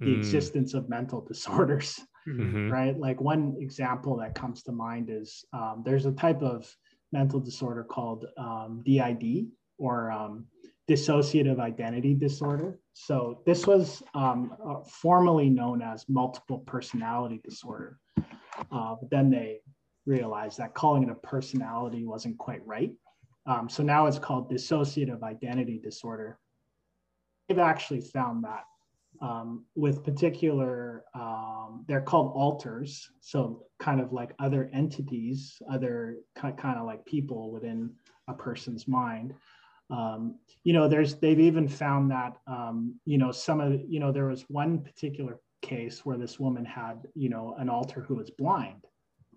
the 0.00 0.06
mm. 0.06 0.18
existence 0.18 0.74
of 0.74 0.88
mental 0.88 1.20
disorders, 1.28 2.00
mm-hmm. 2.28 2.70
right? 2.70 2.98
Like 2.98 3.20
one 3.20 3.56
example 3.58 4.16
that 4.18 4.34
comes 4.34 4.62
to 4.64 4.72
mind 4.72 5.08
is 5.10 5.44
um, 5.52 5.82
there's 5.84 6.06
a 6.06 6.12
type 6.12 6.42
of 6.42 6.72
mental 7.12 7.40
disorder 7.40 7.84
called 7.84 8.26
um, 8.38 8.82
DID 8.84 9.46
or 9.78 10.10
um, 10.10 10.46
dissociative 10.88 11.60
identity 11.60 12.14
disorder. 12.14 12.78
So 12.92 13.42
this 13.46 13.66
was 13.66 14.02
um, 14.14 14.56
uh, 14.64 14.80
formerly 14.88 15.48
known 15.48 15.82
as 15.82 16.04
multiple 16.08 16.58
personality 16.58 17.40
disorder, 17.44 17.98
uh, 18.16 18.96
but 19.00 19.10
then 19.10 19.30
they 19.30 19.60
realized 20.06 20.58
that 20.58 20.74
calling 20.74 21.04
it 21.04 21.10
a 21.10 21.14
personality 21.14 22.04
wasn't 22.04 22.38
quite 22.38 22.66
right. 22.66 22.90
Um, 23.46 23.68
so 23.68 23.82
now 23.82 24.06
it's 24.06 24.18
called 24.18 24.50
dissociative 24.50 25.22
identity 25.22 25.78
disorder. 25.82 26.38
They've 27.48 27.58
actually 27.58 28.00
found 28.00 28.44
that 28.44 28.64
um, 29.20 29.64
with 29.74 30.04
particular, 30.04 31.04
um, 31.14 31.84
they're 31.86 32.00
called 32.00 32.32
alters. 32.34 33.10
So 33.20 33.64
kind 33.78 34.00
of 34.00 34.12
like 34.12 34.32
other 34.38 34.70
entities, 34.72 35.60
other 35.70 36.16
kind 36.34 36.78
of 36.78 36.86
like 36.86 37.04
people 37.04 37.50
within 37.50 37.90
a 38.28 38.34
person's 38.34 38.88
mind 38.88 39.34
um, 39.90 40.36
you 40.62 40.72
know, 40.72 40.88
there's 40.88 41.16
they've 41.16 41.40
even 41.40 41.68
found 41.68 42.10
that 42.10 42.36
um, 42.46 42.94
you 43.04 43.18
know 43.18 43.32
some 43.32 43.60
of 43.60 43.80
you 43.88 43.98
know 43.98 44.12
there 44.12 44.26
was 44.26 44.44
one 44.48 44.78
particular 44.80 45.40
case 45.62 46.06
where 46.06 46.16
this 46.16 46.38
woman 46.38 46.64
had 46.64 47.02
you 47.14 47.28
know 47.28 47.56
an 47.58 47.68
alter 47.68 48.00
who 48.00 48.14
was 48.14 48.30
blind, 48.30 48.86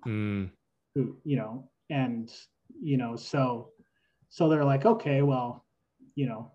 mm. 0.06 0.50
who 0.94 1.18
you 1.24 1.38
know, 1.38 1.70
and 1.90 2.32
you 2.82 2.98
know 2.98 3.16
so 3.16 3.70
so 4.30 4.48
they're 4.48 4.66
like 4.66 4.86
okay 4.86 5.22
well 5.22 5.66
you 6.16 6.28
know 6.28 6.52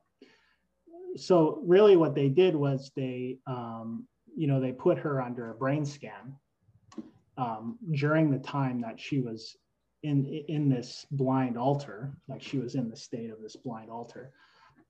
so 1.17 1.61
really 1.65 1.97
what 1.97 2.15
they 2.15 2.29
did 2.29 2.55
was 2.55 2.91
they 2.97 3.39
um, 3.47 4.07
you 4.37 4.47
know 4.47 4.61
they 4.61 4.73
put 4.73 4.99
her 4.99 5.21
under 5.21 5.51
a 5.51 5.55
brain 5.55 5.85
scan 5.85 6.37
um, 7.37 7.79
during 7.93 8.31
the 8.31 8.39
time 8.39 8.81
that 8.81 9.01
she 9.01 9.21
was 9.21 9.57
in 10.03 10.27
in 10.49 10.69
this 10.69 11.07
blind 11.11 11.59
alter 11.59 12.13
like 12.29 12.43
she 12.43 12.59
was 12.59 12.75
in 12.75 12.89
the 12.89 12.97
state 12.97 13.31
of 13.31 13.43
this 13.43 13.57
blind 13.57 13.91
alter 13.91 14.33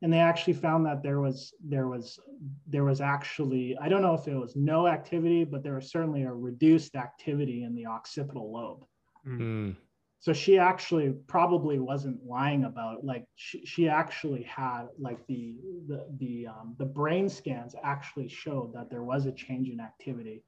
and 0.03 0.13
they 0.13 0.19
actually 0.19 0.53
found 0.53 0.85
that 0.87 1.03
there 1.03 1.21
was 1.21 1.55
there 1.65 1.89
was 1.89 2.19
there 2.67 2.85
was 2.85 3.01
actually 3.01 3.77
i 3.81 3.89
don't 3.89 4.03
know 4.03 4.15
if 4.15 4.29
it 4.29 4.35
was 4.35 4.55
no 4.55 4.87
activity 4.87 5.45
but 5.45 5.63
there 5.63 5.75
was 5.75 5.91
certainly 5.91 6.25
a 6.25 6.33
reduced 6.33 6.95
activity 6.95 7.65
in 7.65 7.75
the 7.75 7.87
occipital 7.87 8.53
lobe 8.53 8.85
mm. 9.27 9.75
So 10.21 10.33
she 10.33 10.59
actually 10.59 11.11
probably 11.27 11.79
wasn't 11.79 12.25
lying 12.27 12.65
about 12.65 13.05
like 13.05 13.25
she, 13.37 13.65
she 13.65 13.89
actually 13.89 14.43
had 14.43 14.87
like 14.99 15.25
the 15.27 15.55
the 15.87 16.07
the 16.19 16.47
um, 16.47 16.75
the 16.79 16.85
brain 16.85 17.29
scans 17.29 17.75
actually 17.85 18.29
showed 18.29 18.73
that 18.75 18.91
there 18.91 19.05
was 19.05 19.27
a 19.27 19.33
change 19.33 19.69
in 19.69 19.81
activity 19.81 20.43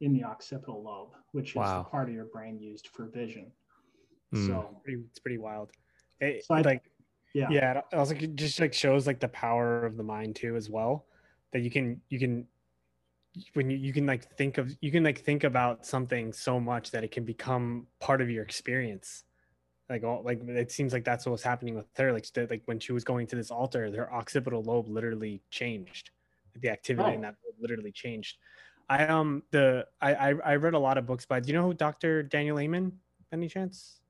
in 0.00 0.12
the 0.12 0.24
occipital 0.24 0.82
lobe 0.82 1.10
which 1.32 1.50
is 1.50 1.54
the 1.54 1.84
part 1.90 2.08
of 2.08 2.14
your 2.14 2.26
brain 2.26 2.60
used 2.60 2.88
for 2.88 3.06
vision. 3.06 3.50
Mm. 4.32 4.46
so 4.46 4.68
it's 4.70 4.82
pretty, 4.84 5.02
it's 5.10 5.18
pretty 5.18 5.38
wild. 5.38 5.70
It, 6.20 6.44
so 6.44 6.54
I, 6.54 6.60
like 6.60 6.82
yeah. 7.34 7.48
yeah 7.50 7.78
it 7.78 7.84
also 7.92 8.14
just 8.14 8.60
like 8.60 8.72
shows 8.72 9.06
like 9.06 9.20
the 9.20 9.28
power 9.28 9.84
of 9.84 9.96
the 9.96 10.02
mind 10.02 10.36
too 10.36 10.54
as 10.54 10.70
well 10.70 11.06
that 11.52 11.60
you 11.60 11.70
can 11.70 12.00
you 12.08 12.18
can 12.18 12.46
when 13.54 13.70
you, 13.70 13.76
you 13.76 13.92
can 13.92 14.06
like 14.06 14.36
think 14.36 14.58
of 14.58 14.74
you 14.80 14.90
can 14.90 15.02
like 15.02 15.20
think 15.20 15.44
about 15.44 15.84
something 15.84 16.32
so 16.32 16.60
much 16.60 16.90
that 16.92 17.04
it 17.04 17.10
can 17.10 17.24
become 17.24 17.86
part 18.00 18.20
of 18.20 18.30
your 18.30 18.44
experience. 18.44 19.24
Like 19.88 20.04
all 20.04 20.22
like 20.24 20.40
it 20.48 20.70
seems 20.70 20.92
like 20.92 21.04
that's 21.04 21.26
what 21.26 21.32
was 21.32 21.42
happening 21.42 21.74
with 21.74 21.86
her 21.96 22.12
like 22.12 22.26
like 22.48 22.62
when 22.66 22.78
she 22.78 22.92
was 22.92 23.04
going 23.04 23.26
to 23.28 23.36
this 23.36 23.50
alter 23.50 23.90
her 23.94 24.12
occipital 24.12 24.62
lobe 24.62 24.88
literally 24.88 25.42
changed. 25.50 26.10
The 26.56 26.70
activity 26.70 27.08
right. 27.08 27.14
in 27.16 27.20
that 27.22 27.34
literally 27.60 27.92
changed. 27.92 28.38
I 28.88 29.06
um 29.06 29.42
the 29.50 29.86
I, 30.00 30.14
I 30.14 30.34
i 30.44 30.56
read 30.56 30.74
a 30.74 30.78
lot 30.78 30.98
of 30.98 31.06
books 31.06 31.26
by 31.26 31.40
do 31.40 31.48
you 31.48 31.54
know 31.54 31.64
who 31.64 31.74
dr 31.74 32.24
daniel 32.24 32.58
amen 32.58 32.92
any 33.32 33.48
chance? 33.48 34.00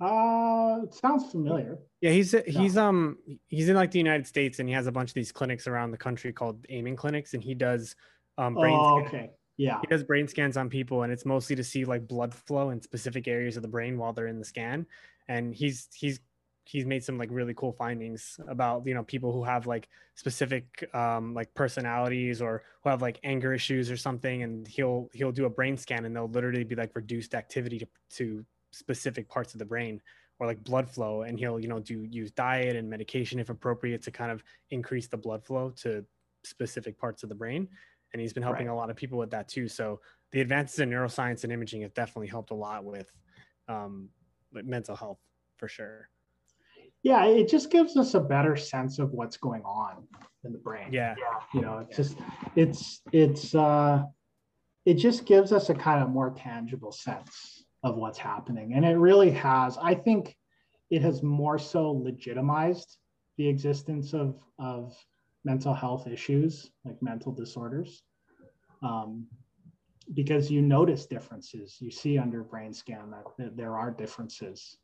Uh 0.00 0.80
it 0.82 0.94
sounds 0.94 1.30
familiar. 1.30 1.78
Yeah 2.00 2.10
he's 2.10 2.34
he's 2.46 2.76
um 2.76 3.18
he's 3.48 3.68
in 3.68 3.76
like 3.76 3.90
the 3.90 3.98
united 3.98 4.26
states 4.26 4.58
and 4.58 4.68
he 4.68 4.74
has 4.74 4.86
a 4.86 4.92
bunch 4.92 5.10
of 5.10 5.14
these 5.14 5.32
clinics 5.32 5.66
around 5.66 5.92
the 5.92 5.98
country 5.98 6.32
called 6.32 6.66
amen 6.70 6.96
clinics 6.96 7.34
and 7.34 7.42
he 7.42 7.54
does 7.54 7.96
um, 8.40 8.54
brain 8.54 8.78
oh, 8.78 9.02
okay. 9.02 9.30
Yeah. 9.56 9.78
He 9.82 9.86
does 9.88 10.02
brain 10.02 10.26
scans 10.26 10.56
on 10.56 10.70
people, 10.70 11.02
and 11.02 11.12
it's 11.12 11.26
mostly 11.26 11.54
to 11.56 11.64
see 11.64 11.84
like 11.84 12.08
blood 12.08 12.34
flow 12.34 12.70
in 12.70 12.80
specific 12.80 13.28
areas 13.28 13.56
of 13.56 13.62
the 13.62 13.68
brain 13.68 13.98
while 13.98 14.12
they're 14.12 14.26
in 14.26 14.38
the 14.38 14.44
scan. 14.44 14.86
And 15.28 15.54
he's 15.54 15.88
he's 15.94 16.20
he's 16.64 16.86
made 16.86 17.02
some 17.02 17.18
like 17.18 17.28
really 17.32 17.52
cool 17.54 17.72
findings 17.72 18.38
about 18.48 18.86
you 18.86 18.94
know 18.94 19.02
people 19.02 19.32
who 19.32 19.44
have 19.44 19.66
like 19.66 19.88
specific 20.14 20.88
um, 20.94 21.34
like 21.34 21.52
personalities 21.54 22.40
or 22.40 22.62
who 22.82 22.90
have 22.90 23.02
like 23.02 23.18
anger 23.24 23.52
issues 23.52 23.90
or 23.90 23.96
something 23.96 24.42
and 24.42 24.66
he'll 24.68 25.08
he'll 25.12 25.32
do 25.32 25.46
a 25.46 25.50
brain 25.50 25.76
scan 25.76 26.04
and 26.04 26.14
they'll 26.14 26.28
literally 26.28 26.64
be 26.64 26.74
like 26.74 26.94
reduced 26.94 27.34
activity 27.34 27.78
to, 27.78 27.86
to 28.10 28.44
specific 28.72 29.28
parts 29.28 29.52
of 29.52 29.58
the 29.58 29.64
brain 29.64 30.00
or 30.38 30.46
like 30.46 30.62
blood 30.62 30.88
flow 30.88 31.22
and 31.22 31.38
he'll 31.38 31.58
you 31.58 31.68
know 31.68 31.80
do 31.80 32.04
use 32.04 32.30
diet 32.30 32.76
and 32.76 32.88
medication 32.88 33.40
if 33.40 33.50
appropriate 33.50 34.02
to 34.02 34.10
kind 34.10 34.30
of 34.30 34.42
increase 34.70 35.08
the 35.08 35.16
blood 35.16 35.44
flow 35.44 35.70
to 35.70 36.04
specific 36.44 36.98
parts 36.98 37.22
of 37.22 37.28
the 37.28 37.34
brain 37.34 37.68
and 38.12 38.20
he's 38.20 38.32
been 38.32 38.42
helping 38.42 38.66
right. 38.66 38.72
a 38.72 38.76
lot 38.76 38.90
of 38.90 38.96
people 38.96 39.18
with 39.18 39.30
that 39.30 39.48
too. 39.48 39.68
So 39.68 40.00
the 40.32 40.40
advances 40.40 40.78
in 40.80 40.90
neuroscience 40.90 41.44
and 41.44 41.52
imaging 41.52 41.82
have 41.82 41.94
definitely 41.94 42.28
helped 42.28 42.50
a 42.50 42.54
lot 42.54 42.84
with 42.84 43.10
um, 43.68 44.08
mental 44.52 44.96
health 44.96 45.18
for 45.56 45.68
sure. 45.68 46.08
Yeah, 47.02 47.24
it 47.26 47.48
just 47.48 47.70
gives 47.70 47.96
us 47.96 48.14
a 48.14 48.20
better 48.20 48.56
sense 48.56 48.98
of 48.98 49.12
what's 49.12 49.36
going 49.36 49.62
on 49.62 50.06
in 50.44 50.52
the 50.52 50.58
brain. 50.58 50.88
Yeah, 50.92 51.14
you 51.54 51.62
know, 51.62 51.78
it's 51.78 51.96
just 51.96 52.18
it's 52.56 53.00
it's 53.12 53.54
uh, 53.54 54.02
it 54.84 54.94
just 54.94 55.24
gives 55.24 55.52
us 55.52 55.70
a 55.70 55.74
kind 55.74 56.02
of 56.02 56.10
more 56.10 56.30
tangible 56.36 56.92
sense 56.92 57.64
of 57.82 57.96
what's 57.96 58.18
happening, 58.18 58.74
and 58.74 58.84
it 58.84 58.98
really 58.98 59.30
has. 59.30 59.78
I 59.80 59.94
think 59.94 60.36
it 60.90 61.00
has 61.00 61.22
more 61.22 61.58
so 61.58 61.90
legitimized 61.90 62.98
the 63.38 63.48
existence 63.48 64.12
of 64.12 64.38
of 64.58 64.94
mental 65.44 65.74
health 65.74 66.06
issues 66.06 66.70
like 66.84 67.00
mental 67.02 67.32
disorders 67.32 68.02
um, 68.82 69.26
because 70.14 70.50
you 70.50 70.60
notice 70.60 71.06
differences. 71.06 71.76
You 71.80 71.90
see 71.90 72.18
under 72.18 72.42
brain 72.42 72.72
scan 72.72 73.10
that, 73.10 73.24
that 73.38 73.56
there 73.56 73.76
are 73.76 73.90
differences 73.90 74.76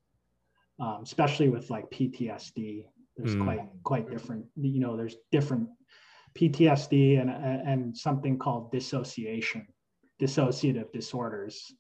um, 0.78 1.00
especially 1.02 1.48
with 1.48 1.70
like 1.70 1.90
ptsd 1.90 2.84
there's 3.16 3.34
mm. 3.34 3.44
quite 3.44 3.60
quite 3.82 4.10
different 4.10 4.44
you 4.60 4.78
know 4.78 4.94
there's 4.94 5.16
different 5.32 5.66
ptsd 6.38 7.18
and 7.18 7.30
and 7.30 7.96
something 7.96 8.38
called 8.38 8.70
dissociation 8.70 9.66
dissociative 10.20 10.92
disorders. 10.92 11.72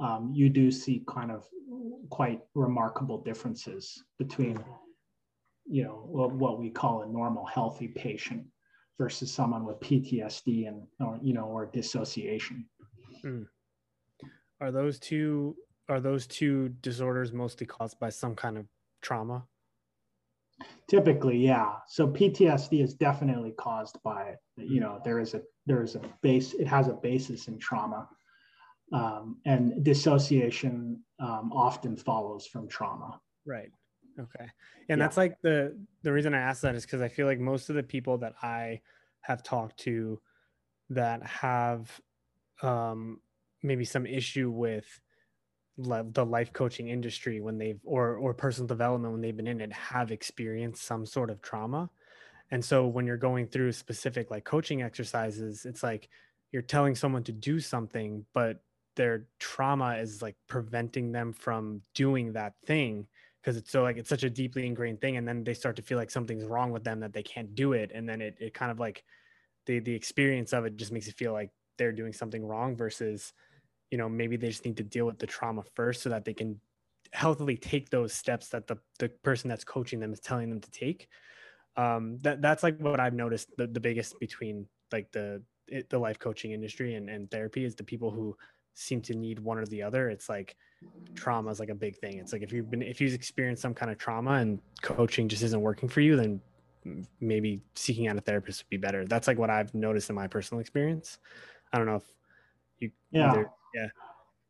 Um, 0.00 0.32
you 0.34 0.48
do 0.48 0.70
see 0.70 1.04
kind 1.06 1.30
of 1.30 1.46
quite 2.10 2.40
remarkable 2.54 3.22
differences 3.22 4.02
between 4.18 4.58
you 5.66 5.84
know 5.84 6.06
what 6.08 6.58
we 6.58 6.70
call 6.70 7.02
a 7.02 7.06
normal 7.06 7.46
healthy 7.46 7.88
patient 7.88 8.46
versus 8.98 9.32
someone 9.32 9.64
with 9.64 9.80
PTSD 9.80 10.68
and 10.68 10.82
or 11.00 11.18
you 11.22 11.34
know 11.34 11.44
or 11.46 11.66
dissociation. 11.66 12.66
Hmm. 13.22 13.42
Are 14.60 14.70
those 14.70 14.98
two 14.98 15.56
are 15.88 16.00
those 16.00 16.26
two 16.26 16.70
disorders 16.80 17.32
mostly 17.32 17.66
caused 17.66 17.98
by 17.98 18.10
some 18.10 18.34
kind 18.34 18.58
of 18.58 18.66
trauma? 19.02 19.44
Typically, 20.88 21.38
yeah. 21.38 21.72
So 21.88 22.06
PTSD 22.06 22.82
is 22.82 22.94
definitely 22.94 23.52
caused 23.58 23.98
by 24.02 24.34
you 24.56 24.80
know 24.80 25.00
there 25.04 25.18
is 25.18 25.34
a 25.34 25.42
there 25.66 25.82
is 25.82 25.96
a 25.96 26.00
base 26.22 26.54
it 26.54 26.66
has 26.66 26.88
a 26.88 26.94
basis 26.94 27.48
in 27.48 27.58
trauma, 27.58 28.08
um, 28.92 29.38
and 29.44 29.82
dissociation 29.82 31.02
um, 31.18 31.50
often 31.52 31.96
follows 31.96 32.46
from 32.46 32.68
trauma. 32.68 33.20
Right. 33.44 33.70
Okay. 34.18 34.46
And 34.88 34.98
yeah. 34.98 35.04
that's 35.04 35.16
like 35.16 35.40
the 35.42 35.76
the 36.02 36.12
reason 36.12 36.34
I 36.34 36.38
asked 36.38 36.62
that 36.62 36.74
is 36.74 36.84
because 36.84 37.00
I 37.00 37.08
feel 37.08 37.26
like 37.26 37.40
most 37.40 37.68
of 37.68 37.76
the 37.76 37.82
people 37.82 38.18
that 38.18 38.34
I 38.42 38.80
have 39.20 39.42
talked 39.42 39.78
to 39.80 40.20
that 40.90 41.22
have 41.24 42.00
um 42.62 43.20
maybe 43.62 43.84
some 43.84 44.06
issue 44.06 44.50
with 44.50 45.00
le- 45.76 46.04
the 46.04 46.24
life 46.24 46.52
coaching 46.52 46.88
industry 46.88 47.40
when 47.40 47.58
they've 47.58 47.80
or 47.84 48.16
or 48.16 48.34
personal 48.34 48.68
development 48.68 49.12
when 49.12 49.20
they've 49.20 49.36
been 49.36 49.46
in 49.48 49.60
it 49.60 49.72
have 49.72 50.12
experienced 50.12 50.84
some 50.84 51.06
sort 51.06 51.30
of 51.30 51.42
trauma. 51.42 51.90
And 52.50 52.64
so 52.64 52.86
when 52.86 53.06
you're 53.06 53.16
going 53.16 53.48
through 53.48 53.72
specific 53.72 54.30
like 54.30 54.44
coaching 54.44 54.82
exercises, 54.82 55.64
it's 55.64 55.82
like 55.82 56.08
you're 56.52 56.62
telling 56.62 56.94
someone 56.94 57.24
to 57.24 57.32
do 57.32 57.58
something, 57.58 58.24
but 58.32 58.62
their 58.94 59.26
trauma 59.40 59.96
is 59.96 60.22
like 60.22 60.36
preventing 60.46 61.10
them 61.10 61.32
from 61.32 61.82
doing 61.94 62.34
that 62.34 62.54
thing 62.64 63.08
because 63.44 63.58
it's 63.58 63.70
so 63.70 63.82
like 63.82 63.98
it's 63.98 64.08
such 64.08 64.24
a 64.24 64.30
deeply 64.30 64.66
ingrained 64.66 65.02
thing 65.02 65.18
and 65.18 65.28
then 65.28 65.44
they 65.44 65.52
start 65.52 65.76
to 65.76 65.82
feel 65.82 65.98
like 65.98 66.10
something's 66.10 66.46
wrong 66.46 66.72
with 66.72 66.82
them 66.82 67.00
that 67.00 67.12
they 67.12 67.22
can't 67.22 67.54
do 67.54 67.74
it 67.74 67.90
and 67.94 68.08
then 68.08 68.22
it, 68.22 68.34
it 68.40 68.54
kind 68.54 68.70
of 68.72 68.80
like 68.80 69.04
the 69.66 69.80
the 69.80 69.94
experience 69.94 70.54
of 70.54 70.64
it 70.64 70.76
just 70.76 70.92
makes 70.92 71.08
it 71.08 71.14
feel 71.14 71.32
like 71.32 71.50
they're 71.76 71.92
doing 71.92 72.12
something 72.12 72.46
wrong 72.46 72.74
versus 72.74 73.34
you 73.90 73.98
know 73.98 74.08
maybe 74.08 74.36
they 74.36 74.48
just 74.48 74.64
need 74.64 74.78
to 74.78 74.82
deal 74.82 75.04
with 75.04 75.18
the 75.18 75.26
trauma 75.26 75.62
first 75.74 76.02
so 76.02 76.08
that 76.08 76.24
they 76.24 76.32
can 76.32 76.58
healthily 77.12 77.56
take 77.56 77.90
those 77.90 78.12
steps 78.12 78.48
that 78.48 78.66
the, 78.66 78.78
the 78.98 79.08
person 79.08 79.48
that's 79.48 79.62
coaching 79.62 80.00
them 80.00 80.12
is 80.12 80.20
telling 80.20 80.48
them 80.48 80.60
to 80.60 80.70
take 80.70 81.08
um 81.76 82.16
that 82.22 82.40
that's 82.40 82.62
like 82.62 82.80
what 82.80 82.98
i've 82.98 83.14
noticed 83.14 83.48
the, 83.58 83.66
the 83.66 83.80
biggest 83.80 84.18
between 84.20 84.66
like 84.90 85.12
the 85.12 85.42
it, 85.68 85.90
the 85.90 85.98
life 85.98 86.18
coaching 86.18 86.52
industry 86.52 86.94
and, 86.94 87.08
and 87.08 87.30
therapy 87.30 87.64
is 87.64 87.74
the 87.74 87.84
people 87.84 88.10
who 88.10 88.36
seem 88.74 89.00
to 89.02 89.14
need 89.14 89.38
one 89.38 89.58
or 89.58 89.66
the 89.66 89.82
other. 89.82 90.10
It's 90.10 90.28
like 90.28 90.56
trauma 91.14 91.50
is 91.50 91.60
like 91.60 91.68
a 91.68 91.74
big 91.74 91.96
thing. 91.96 92.18
It's 92.18 92.32
like 92.32 92.42
if 92.42 92.52
you've 92.52 92.70
been 92.70 92.82
if 92.82 93.00
you've 93.00 93.14
experienced 93.14 93.62
some 93.62 93.74
kind 93.74 93.90
of 93.90 93.98
trauma 93.98 94.32
and 94.32 94.60
coaching 94.82 95.28
just 95.28 95.42
isn't 95.42 95.60
working 95.60 95.88
for 95.88 96.00
you, 96.00 96.16
then 96.16 96.40
maybe 97.20 97.60
seeking 97.74 98.08
out 98.08 98.16
a 98.16 98.20
therapist 98.20 98.62
would 98.62 98.70
be 98.70 98.76
better. 98.76 99.04
That's 99.06 99.26
like 99.26 99.38
what 99.38 99.50
I've 99.50 99.74
noticed 99.74 100.10
in 100.10 100.16
my 100.16 100.26
personal 100.26 100.60
experience. 100.60 101.18
I 101.72 101.78
don't 101.78 101.86
know 101.86 101.96
if 101.96 102.04
you 102.78 102.90
yeah 103.10 103.30
either, 103.30 103.50
yeah. 103.74 103.88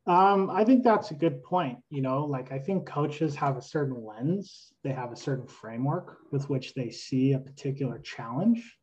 Um, 0.07 0.51
I 0.51 0.63
think 0.63 0.83
that's 0.83 1.09
a 1.09 1.15
good 1.15 1.43
point. 1.43 1.79
You 1.89 2.01
know, 2.01 2.25
like 2.25 2.51
I 2.51 2.59
think 2.59 2.85
coaches 2.85 3.35
have 3.35 3.57
a 3.57 3.61
certain 3.61 4.05
lens, 4.05 4.73
they 4.83 4.91
have 4.91 5.11
a 5.11 5.15
certain 5.15 5.47
framework 5.47 6.17
with 6.31 6.47
which 6.49 6.73
they 6.73 6.91
see 6.91 7.33
a 7.33 7.39
particular 7.39 7.99
challenge 7.99 8.77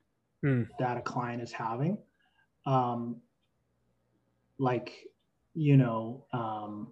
mm. 0.44 0.66
that 0.78 0.96
a 0.96 1.02
client 1.02 1.42
is 1.42 1.52
having. 1.52 1.98
Um, 2.66 3.20
like 4.58 5.06
you 5.54 5.76
know, 5.76 6.24
um, 6.32 6.88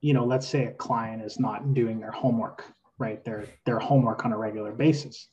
you 0.00 0.14
know, 0.14 0.24
let's 0.24 0.46
say 0.46 0.64
a 0.64 0.72
client 0.72 1.22
is 1.22 1.38
not 1.38 1.74
doing 1.74 2.00
their 2.00 2.10
homework, 2.10 2.64
right? 2.98 3.24
Their 3.24 3.46
their 3.66 3.78
homework 3.78 4.24
on 4.24 4.32
a 4.32 4.38
regular 4.38 4.72
basis. 4.72 5.28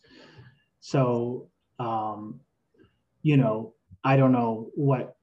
So, 0.80 1.50
um, 1.80 2.40
you 3.22 3.38
know, 3.38 3.74
I 4.04 4.18
don't 4.18 4.32
know 4.32 4.70
what, 4.76 5.16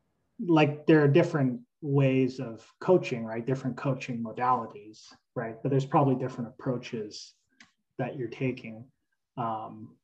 like, 0.45 0.87
there 0.87 1.03
are 1.03 1.09
different 1.09 1.61
ways 1.81 2.41
of 2.41 2.67
coaching, 2.81 3.25
right? 3.25 3.47
Different 3.47 3.77
coaching 3.77 4.23
modalities, 4.23 5.05
right? 5.35 5.57
But 5.63 5.71
there's 5.71 5.87
probably 5.87 6.15
different 6.17 6.51
approaches 6.51 7.35
that 7.99 8.17
you're 8.17 8.29
taking. 8.29 8.85
Um, 9.37 9.97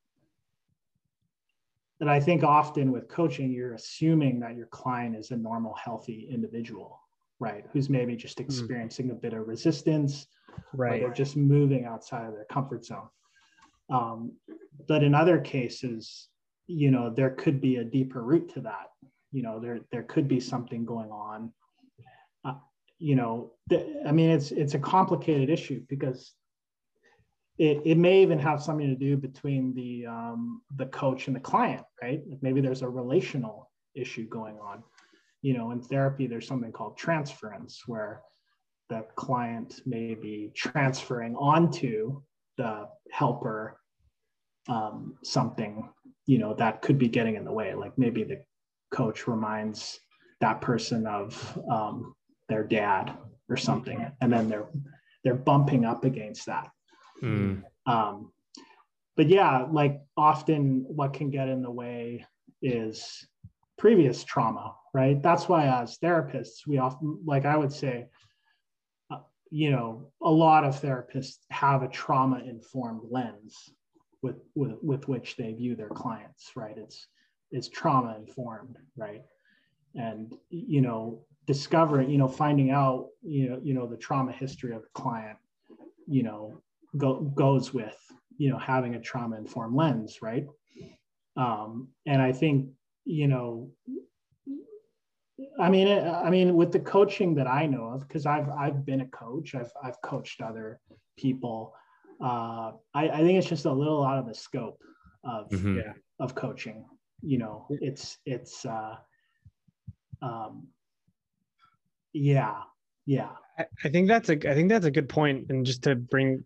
but 1.98 2.08
I 2.08 2.20
think 2.20 2.42
often 2.42 2.92
with 2.92 3.08
coaching, 3.08 3.52
you're 3.52 3.74
assuming 3.74 4.40
that 4.40 4.56
your 4.56 4.66
client 4.66 5.16
is 5.16 5.30
a 5.30 5.36
normal, 5.36 5.74
healthy 5.74 6.28
individual, 6.30 6.98
right? 7.40 7.64
Who's 7.72 7.88
maybe 7.88 8.14
just 8.14 8.38
hmm. 8.38 8.44
experiencing 8.44 9.08
mm. 9.08 9.12
a 9.12 9.14
bit 9.14 9.32
of 9.32 9.48
resistance, 9.48 10.26
right? 10.74 11.02
Or 11.02 11.10
just 11.10 11.36
moving 11.36 11.86
outside 11.86 12.26
of 12.26 12.34
their 12.34 12.46
comfort 12.52 12.84
zone. 12.84 13.08
Um, 13.90 14.32
but 14.86 15.02
in 15.02 15.14
other 15.14 15.40
cases, 15.40 16.28
you 16.66 16.90
know, 16.90 17.10
there 17.10 17.30
could 17.30 17.60
be 17.60 17.76
a 17.76 17.84
deeper 17.84 18.22
root 18.22 18.52
to 18.54 18.60
that. 18.60 18.90
You 19.32 19.42
know, 19.42 19.58
there 19.58 19.80
there 19.90 20.04
could 20.04 20.28
be 20.28 20.38
something 20.38 20.84
going 20.84 21.10
on. 21.10 21.52
Uh, 22.44 22.54
you 22.98 23.16
know, 23.16 23.52
the, 23.68 24.02
I 24.06 24.12
mean, 24.12 24.30
it's 24.30 24.52
it's 24.52 24.74
a 24.74 24.78
complicated 24.78 25.50
issue 25.50 25.82
because 25.88 26.34
it, 27.58 27.82
it 27.84 27.98
may 27.98 28.22
even 28.22 28.38
have 28.38 28.62
something 28.62 28.88
to 28.88 28.96
do 28.96 29.16
between 29.16 29.74
the 29.74 30.06
um, 30.06 30.62
the 30.76 30.86
coach 30.86 31.26
and 31.26 31.36
the 31.36 31.40
client, 31.40 31.82
right? 32.02 32.22
Like 32.28 32.42
maybe 32.42 32.60
there's 32.60 32.82
a 32.82 32.88
relational 32.88 33.70
issue 33.94 34.28
going 34.28 34.58
on. 34.58 34.82
You 35.42 35.56
know, 35.56 35.70
in 35.70 35.80
therapy, 35.80 36.26
there's 36.26 36.46
something 36.46 36.72
called 36.72 36.96
transference, 36.96 37.82
where 37.86 38.22
the 38.88 39.06
client 39.14 39.80
may 39.86 40.14
be 40.14 40.52
transferring 40.54 41.36
onto 41.36 42.20
the 42.58 42.88
helper 43.10 43.78
um, 44.68 45.16
something, 45.24 45.88
you 46.26 46.38
know, 46.38 46.54
that 46.54 46.82
could 46.82 46.98
be 46.98 47.08
getting 47.08 47.36
in 47.36 47.44
the 47.44 47.52
way. 47.52 47.74
Like 47.74 47.96
maybe 47.96 48.24
the 48.24 48.42
coach 48.90 49.26
reminds 49.26 49.98
that 50.40 50.60
person 50.60 51.06
of 51.06 51.58
um, 51.70 52.14
their 52.48 52.64
dad 52.64 53.16
or 53.48 53.56
something, 53.56 54.10
and 54.20 54.32
then 54.32 54.48
they're 54.48 54.68
they're 55.24 55.34
bumping 55.34 55.84
up 55.84 56.04
against 56.04 56.46
that. 56.46 56.68
Mm. 57.22 57.62
Um, 57.86 58.32
but 59.16 59.28
yeah, 59.28 59.66
like 59.70 60.00
often 60.16 60.84
what 60.88 61.12
can 61.12 61.30
get 61.30 61.48
in 61.48 61.62
the 61.62 61.70
way 61.70 62.24
is 62.62 63.26
previous 63.78 64.24
trauma, 64.24 64.74
right? 64.92 65.22
That's 65.22 65.48
why 65.48 65.66
as 65.66 65.98
therapists, 65.98 66.66
we 66.66 66.78
often, 66.78 67.18
like 67.24 67.44
I 67.44 67.56
would 67.56 67.72
say, 67.72 68.06
uh, 69.10 69.18
you 69.50 69.70
know, 69.70 70.10
a 70.22 70.30
lot 70.30 70.64
of 70.64 70.80
therapists 70.80 71.38
have 71.50 71.82
a 71.82 71.88
trauma 71.88 72.40
informed 72.44 73.02
lens 73.10 73.70
with, 74.22 74.36
with, 74.54 74.76
with 74.82 75.08
which 75.08 75.36
they 75.36 75.52
view 75.52 75.76
their 75.76 75.88
clients, 75.88 76.52
right? 76.56 76.76
It's, 76.76 77.06
it's 77.50 77.68
trauma 77.68 78.16
informed, 78.18 78.76
right? 78.96 79.22
And, 79.94 80.36
you 80.50 80.80
know, 80.82 81.24
discovering, 81.46 82.10
you 82.10 82.18
know, 82.18 82.28
finding 82.28 82.70
out, 82.70 83.08
you 83.22 83.50
know, 83.50 83.60
you 83.62 83.74
know, 83.74 83.86
the 83.86 83.96
trauma 83.96 84.32
history 84.32 84.74
of 84.74 84.82
the 84.82 84.88
client, 84.94 85.38
you 86.06 86.22
know, 86.22 86.60
go, 86.96 87.20
goes 87.20 87.72
with 87.72 87.96
you 88.40 88.50
know 88.50 88.58
having 88.58 88.94
a 88.94 89.00
trauma 89.00 89.36
informed 89.36 89.76
lens 89.76 90.22
right 90.22 90.46
um, 91.36 91.88
and 92.06 92.20
i 92.22 92.32
think 92.32 92.70
you 93.04 93.28
know 93.28 93.70
i 95.58 95.68
mean 95.68 95.88
i 95.88 96.30
mean 96.30 96.54
with 96.54 96.72
the 96.72 96.80
coaching 96.80 97.34
that 97.34 97.46
i 97.46 97.66
know 97.66 97.84
of 97.84 98.06
because 98.06 98.26
i've 98.26 98.48
i've 98.50 98.84
been 98.84 99.00
a 99.02 99.06
coach 99.08 99.54
i've 99.54 99.72
i've 99.82 100.00
coached 100.02 100.40
other 100.40 100.80
people 101.16 101.74
uh, 102.22 102.72
I, 102.92 103.08
I 103.08 103.18
think 103.20 103.38
it's 103.38 103.48
just 103.48 103.64
a 103.64 103.72
little 103.72 104.04
out 104.04 104.18
of 104.18 104.26
the 104.26 104.34
scope 104.34 104.78
of 105.24 105.48
mm-hmm. 105.48 105.78
yeah, 105.78 105.92
of 106.18 106.34
coaching 106.34 106.84
you 107.22 107.38
know 107.38 107.66
it's 107.70 108.18
it's 108.26 108.66
uh 108.66 108.96
um 110.20 110.66
yeah 112.12 112.60
yeah. 113.10 113.30
I 113.84 113.88
think 113.88 114.06
that's 114.06 114.28
a 114.28 114.34
I 114.48 114.54
think 114.54 114.68
that's 114.68 114.86
a 114.86 114.90
good 114.90 115.08
point, 115.08 115.50
and 115.50 115.66
just 115.66 115.82
to 115.82 115.96
bring 115.96 116.44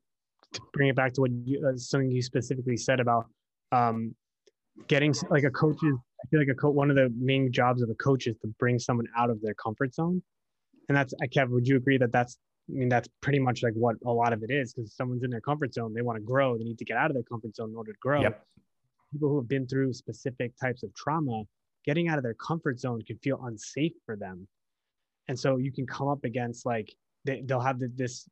to 0.54 0.60
bring 0.72 0.88
it 0.88 0.96
back 0.96 1.12
to 1.14 1.20
what 1.20 1.30
you, 1.44 1.66
uh, 1.66 1.76
something 1.76 2.10
you 2.10 2.22
specifically 2.22 2.76
said 2.76 3.00
about 3.00 3.26
um, 3.70 4.14
getting 4.88 5.14
like 5.30 5.44
a 5.44 5.50
coach 5.50 5.76
is 5.82 5.94
I 6.22 6.26
feel 6.28 6.40
like 6.40 6.48
a 6.48 6.54
coach 6.54 6.74
one 6.74 6.90
of 6.90 6.96
the 6.96 7.12
main 7.18 7.52
jobs 7.52 7.82
of 7.82 7.90
a 7.90 7.94
coach 7.94 8.26
is 8.26 8.36
to 8.38 8.48
bring 8.58 8.78
someone 8.78 9.06
out 9.16 9.30
of 9.30 9.40
their 9.42 9.54
comfort 9.54 9.94
zone, 9.94 10.22
and 10.88 10.96
that's 10.96 11.14
I 11.22 11.26
Kev. 11.26 11.50
Would 11.50 11.66
you 11.66 11.76
agree 11.76 11.98
that 11.98 12.12
that's 12.12 12.38
I 12.70 12.78
mean 12.78 12.88
that's 12.88 13.08
pretty 13.20 13.38
much 13.38 13.62
like 13.62 13.74
what 13.74 13.96
a 14.06 14.10
lot 14.10 14.32
of 14.32 14.42
it 14.42 14.50
is 14.50 14.72
because 14.72 14.94
someone's 14.94 15.22
in 15.22 15.30
their 15.30 15.40
comfort 15.40 15.74
zone, 15.74 15.92
they 15.94 16.02
want 16.02 16.16
to 16.18 16.24
grow, 16.24 16.56
they 16.56 16.64
need 16.64 16.78
to 16.78 16.84
get 16.84 16.96
out 16.96 17.10
of 17.10 17.14
their 17.14 17.24
comfort 17.24 17.54
zone 17.54 17.70
in 17.70 17.76
order 17.76 17.92
to 17.92 17.98
grow. 18.00 18.22
Yep. 18.22 18.46
People 19.12 19.28
who 19.28 19.36
have 19.36 19.48
been 19.48 19.66
through 19.66 19.92
specific 19.92 20.52
types 20.60 20.82
of 20.82 20.92
trauma, 20.94 21.44
getting 21.84 22.08
out 22.08 22.18
of 22.18 22.24
their 22.24 22.34
comfort 22.34 22.80
zone 22.80 23.00
can 23.06 23.16
feel 23.18 23.40
unsafe 23.44 23.92
for 24.06 24.16
them, 24.16 24.48
and 25.28 25.38
so 25.38 25.56
you 25.56 25.72
can 25.72 25.86
come 25.86 26.08
up 26.08 26.24
against 26.24 26.66
like 26.66 26.92
they, 27.24 27.42
they'll 27.44 27.60
have 27.60 27.80
this 27.96 28.28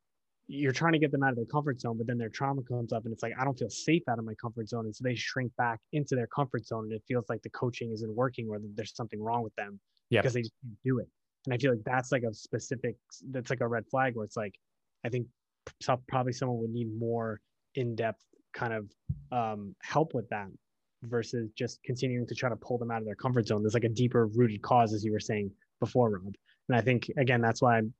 you're 0.47 0.73
trying 0.73 0.93
to 0.93 0.99
get 0.99 1.11
them 1.11 1.23
out 1.23 1.29
of 1.29 1.35
their 1.35 1.45
comfort 1.45 1.79
zone, 1.79 1.97
but 1.97 2.05
then 2.05 2.17
their 2.17 2.29
trauma 2.29 2.61
comes 2.63 2.91
up 2.91 3.05
and 3.05 3.13
it's 3.13 3.23
like, 3.23 3.33
I 3.39 3.43
don't 3.43 3.57
feel 3.57 3.69
safe 3.69 4.03
out 4.09 4.19
of 4.19 4.25
my 4.25 4.33
comfort 4.35 4.67
zone. 4.67 4.85
And 4.85 4.95
so 4.95 5.03
they 5.03 5.15
shrink 5.15 5.51
back 5.57 5.79
into 5.93 6.15
their 6.15 6.27
comfort 6.27 6.65
zone 6.65 6.83
and 6.85 6.93
it 6.93 7.01
feels 7.07 7.25
like 7.29 7.41
the 7.41 7.49
coaching 7.49 7.91
isn't 7.91 8.13
working 8.13 8.49
or 8.49 8.59
there's 8.75 8.95
something 8.95 9.21
wrong 9.21 9.41
with 9.43 9.55
them 9.55 9.79
yep. 10.09 10.23
because 10.23 10.33
they 10.33 10.41
just 10.41 10.53
can't 10.61 10.77
do 10.83 10.99
it. 10.99 11.07
And 11.45 11.53
I 11.53 11.57
feel 11.57 11.71
like 11.71 11.83
that's 11.85 12.11
like 12.11 12.23
a 12.23 12.33
specific, 12.33 12.95
that's 13.31 13.49
like 13.49 13.61
a 13.61 13.67
red 13.67 13.85
flag 13.89 14.15
where 14.15 14.25
it's 14.25 14.37
like, 14.37 14.53
I 15.05 15.09
think 15.09 15.27
probably 16.07 16.33
someone 16.33 16.59
would 16.59 16.71
need 16.71 16.89
more 16.97 17.39
in-depth 17.75 18.23
kind 18.53 18.73
of 18.73 18.89
um, 19.31 19.75
help 19.81 20.13
with 20.13 20.27
that 20.29 20.47
versus 21.03 21.49
just 21.57 21.81
continuing 21.83 22.27
to 22.27 22.35
try 22.35 22.49
to 22.49 22.55
pull 22.55 22.77
them 22.77 22.91
out 22.91 22.99
of 22.99 23.05
their 23.05 23.15
comfort 23.15 23.47
zone. 23.47 23.63
There's 23.63 23.73
like 23.73 23.83
a 23.83 23.89
deeper 23.89 24.27
rooted 24.27 24.61
cause, 24.61 24.93
as 24.93 25.03
you 25.03 25.11
were 25.11 25.19
saying 25.19 25.51
before, 25.79 26.11
Rob. 26.11 26.33
And 26.69 26.77
I 26.77 26.81
think, 26.81 27.09
again, 27.17 27.41
that's 27.41 27.61
why 27.61 27.77
I'm 27.77 27.93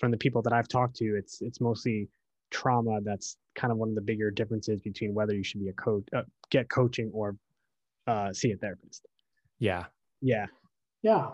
from 0.00 0.10
the 0.10 0.16
people 0.16 0.42
that 0.42 0.52
I've 0.52 0.66
talked 0.66 0.96
to, 0.96 1.16
it's 1.16 1.40
it's 1.42 1.60
mostly 1.60 2.08
trauma. 2.50 3.00
That's 3.02 3.36
kind 3.54 3.70
of 3.70 3.78
one 3.78 3.90
of 3.90 3.94
the 3.94 4.00
bigger 4.00 4.30
differences 4.30 4.80
between 4.80 5.14
whether 5.14 5.34
you 5.34 5.44
should 5.44 5.60
be 5.60 5.68
a 5.68 5.74
coach, 5.74 6.04
uh, 6.16 6.22
get 6.50 6.68
coaching, 6.68 7.10
or 7.12 7.36
uh, 8.06 8.32
see 8.32 8.50
a 8.52 8.56
therapist. 8.56 9.06
Yeah. 9.58 9.84
Yeah. 10.20 10.46
Yeah. 11.02 11.30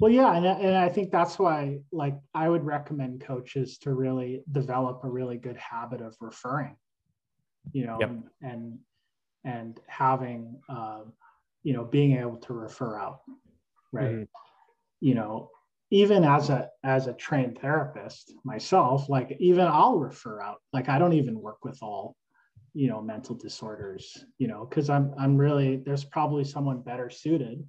Well, 0.00 0.10
yeah, 0.10 0.34
and 0.34 0.46
and 0.46 0.76
I 0.76 0.88
think 0.88 1.12
that's 1.12 1.38
why, 1.38 1.78
like, 1.92 2.16
I 2.34 2.48
would 2.48 2.64
recommend 2.64 3.20
coaches 3.20 3.78
to 3.78 3.94
really 3.94 4.42
develop 4.50 5.04
a 5.04 5.08
really 5.08 5.36
good 5.36 5.56
habit 5.56 6.00
of 6.00 6.16
referring, 6.20 6.76
you 7.72 7.86
know, 7.86 7.98
yep. 8.00 8.10
and, 8.10 8.24
and 8.42 8.78
and 9.44 9.80
having, 9.86 10.60
uh, 10.68 11.02
you 11.62 11.74
know, 11.74 11.84
being 11.84 12.16
able 12.18 12.38
to 12.38 12.54
refer 12.54 12.98
out, 12.98 13.20
right? 13.92 14.10
Mm-hmm. 14.10 14.22
You 15.00 15.14
know, 15.14 15.50
even 15.94 16.24
as 16.24 16.50
a 16.50 16.68
as 16.82 17.06
a 17.06 17.12
trained 17.12 17.56
therapist 17.60 18.34
myself 18.42 19.08
like 19.08 19.36
even 19.38 19.64
i'll 19.64 19.96
refer 19.96 20.40
out 20.42 20.60
like 20.72 20.88
i 20.88 20.98
don't 20.98 21.12
even 21.12 21.40
work 21.40 21.64
with 21.64 21.78
all 21.82 22.16
you 22.72 22.88
know 22.88 23.00
mental 23.00 23.36
disorders 23.36 24.24
you 24.38 24.48
know 24.48 24.66
because 24.68 24.90
i'm 24.90 25.14
i'm 25.16 25.36
really 25.36 25.76
there's 25.76 26.04
probably 26.04 26.42
someone 26.42 26.80
better 26.82 27.08
suited 27.08 27.64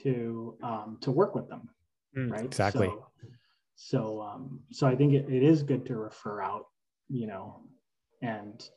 to 0.00 0.56
um 0.62 0.98
to 1.00 1.10
work 1.10 1.34
with 1.34 1.48
them 1.48 1.68
mm, 2.16 2.30
right? 2.30 2.44
exactly. 2.44 2.86
So 2.86 3.06
so 3.74 4.22
um 4.22 4.60
so 4.70 4.86
i 4.86 4.94
think 4.94 5.12
it, 5.12 5.26
it 5.28 5.42
is 5.42 5.64
good 5.64 5.84
to 5.86 5.96
refer 5.96 6.40
out 6.40 6.66
you 7.08 7.26
know 7.26 7.64
and 8.22 8.68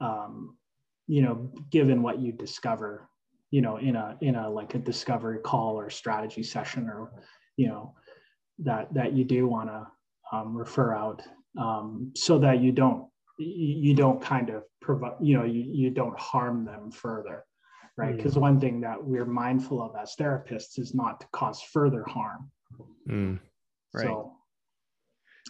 um 0.00 0.56
you 1.06 1.20
know 1.20 1.50
given 1.68 2.00
what 2.00 2.18
you 2.18 2.32
discover 2.32 3.10
you 3.50 3.60
know 3.60 3.76
in 3.76 3.94
a 3.94 4.16
in 4.22 4.36
a 4.36 4.48
like 4.48 4.74
a 4.74 4.78
discovery 4.78 5.40
call 5.40 5.78
or 5.78 5.90
strategy 5.90 6.42
session 6.42 6.88
or 6.88 7.12
you 7.60 7.68
know 7.68 7.94
that 8.58 8.92
that 8.94 9.12
you 9.12 9.24
do 9.24 9.46
want 9.46 9.68
to 9.68 9.86
um, 10.32 10.56
refer 10.56 10.94
out 10.94 11.20
um, 11.60 12.10
so 12.16 12.38
that 12.38 12.60
you 12.60 12.72
don't 12.72 13.06
you 13.38 13.94
don't 13.94 14.20
kind 14.22 14.48
of 14.50 14.62
provide 14.80 15.16
you 15.20 15.36
know 15.36 15.44
you, 15.44 15.62
you 15.80 15.90
don't 15.90 16.18
harm 16.18 16.64
them 16.64 16.90
further 16.90 17.44
right 17.96 18.16
because 18.16 18.34
mm. 18.34 18.40
one 18.40 18.58
thing 18.58 18.80
that 18.80 18.96
we're 19.02 19.26
mindful 19.26 19.82
of 19.82 19.92
as 20.00 20.14
therapists 20.18 20.78
is 20.78 20.94
not 20.94 21.20
to 21.20 21.26
cause 21.32 21.60
further 21.60 22.04
harm 22.04 22.50
mm. 23.08 23.38
right 23.92 24.06
so 24.06 24.32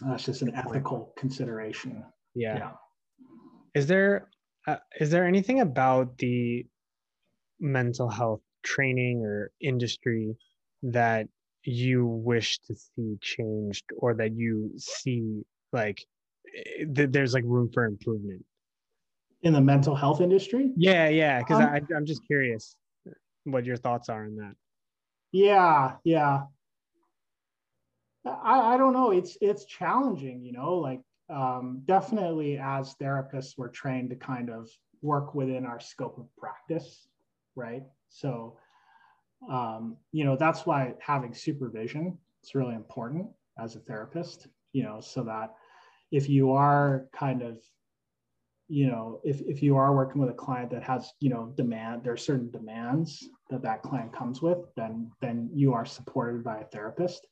that's 0.07 0.25
just 0.25 0.41
an 0.41 0.53
ethical 0.55 1.13
consideration 1.17 2.03
yeah, 2.35 2.57
yeah. 2.57 2.71
is 3.73 3.87
there 3.87 4.27
uh, 4.67 4.77
is 4.99 5.09
there 5.11 5.25
anything 5.25 5.61
about 5.61 6.17
the 6.17 6.65
mental 7.59 8.09
health 8.09 8.41
training 8.63 9.23
or 9.25 9.51
industry 9.61 10.35
that 10.83 11.27
you 11.63 12.05
wish 12.05 12.59
to 12.59 12.75
see 12.75 13.17
changed 13.21 13.85
or 13.97 14.13
that 14.15 14.33
you 14.33 14.71
see 14.77 15.43
like 15.71 16.03
eh, 16.55 16.85
th- 16.93 17.11
there's 17.11 17.33
like 17.33 17.43
room 17.45 17.69
for 17.73 17.85
improvement? 17.85 18.43
In 19.43 19.53
the 19.53 19.61
mental 19.61 19.95
health 19.95 20.21
industry? 20.21 20.71
Yeah 20.75 21.09
yeah 21.09 21.39
because 21.39 21.59
um, 21.59 21.87
i'm 21.95 22.05
just 22.05 22.25
curious 22.25 22.75
what 23.43 23.65
your 23.65 23.77
thoughts 23.77 24.09
are 24.09 24.25
on 24.25 24.35
that. 24.37 24.55
Yeah 25.31 25.93
yeah. 26.03 26.43
I, 28.25 28.73
I 28.73 28.77
don't 28.77 28.93
know 28.93 29.11
it's 29.11 29.37
it's 29.41 29.65
challenging 29.65 30.43
you 30.43 30.51
know 30.51 30.75
like 30.75 31.01
um, 31.29 31.81
definitely 31.85 32.57
as 32.57 32.95
therapists 33.01 33.53
we're 33.57 33.69
trained 33.69 34.09
to 34.09 34.15
kind 34.15 34.49
of 34.49 34.69
work 35.01 35.33
within 35.33 35.65
our 35.65 35.79
scope 35.79 36.17
of 36.17 36.27
practice 36.37 37.07
right? 37.55 37.83
So 38.09 38.57
um, 39.49 39.97
you 40.11 40.25
know 40.25 40.35
that's 40.35 40.65
why 40.65 40.93
having 40.99 41.33
supervision 41.33 42.17
is 42.43 42.55
really 42.55 42.75
important 42.75 43.27
as 43.59 43.75
a 43.75 43.79
therapist 43.79 44.47
you 44.73 44.83
know 44.83 44.99
so 45.01 45.23
that 45.23 45.53
if 46.11 46.29
you 46.29 46.51
are 46.51 47.07
kind 47.13 47.41
of 47.41 47.57
you 48.67 48.87
know 48.87 49.19
if, 49.23 49.41
if 49.41 49.61
you 49.61 49.75
are 49.75 49.95
working 49.95 50.21
with 50.21 50.29
a 50.29 50.33
client 50.33 50.69
that 50.71 50.83
has 50.83 51.11
you 51.19 51.29
know 51.29 51.53
demand 51.57 52.03
there 52.03 52.13
are 52.13 52.17
certain 52.17 52.49
demands 52.51 53.27
that 53.49 53.61
that 53.61 53.81
client 53.81 54.13
comes 54.13 54.41
with 54.41 54.59
then 54.75 55.11
then 55.21 55.49
you 55.53 55.73
are 55.73 55.85
supported 55.85 56.43
by 56.43 56.59
a 56.59 56.65
therapist 56.65 57.27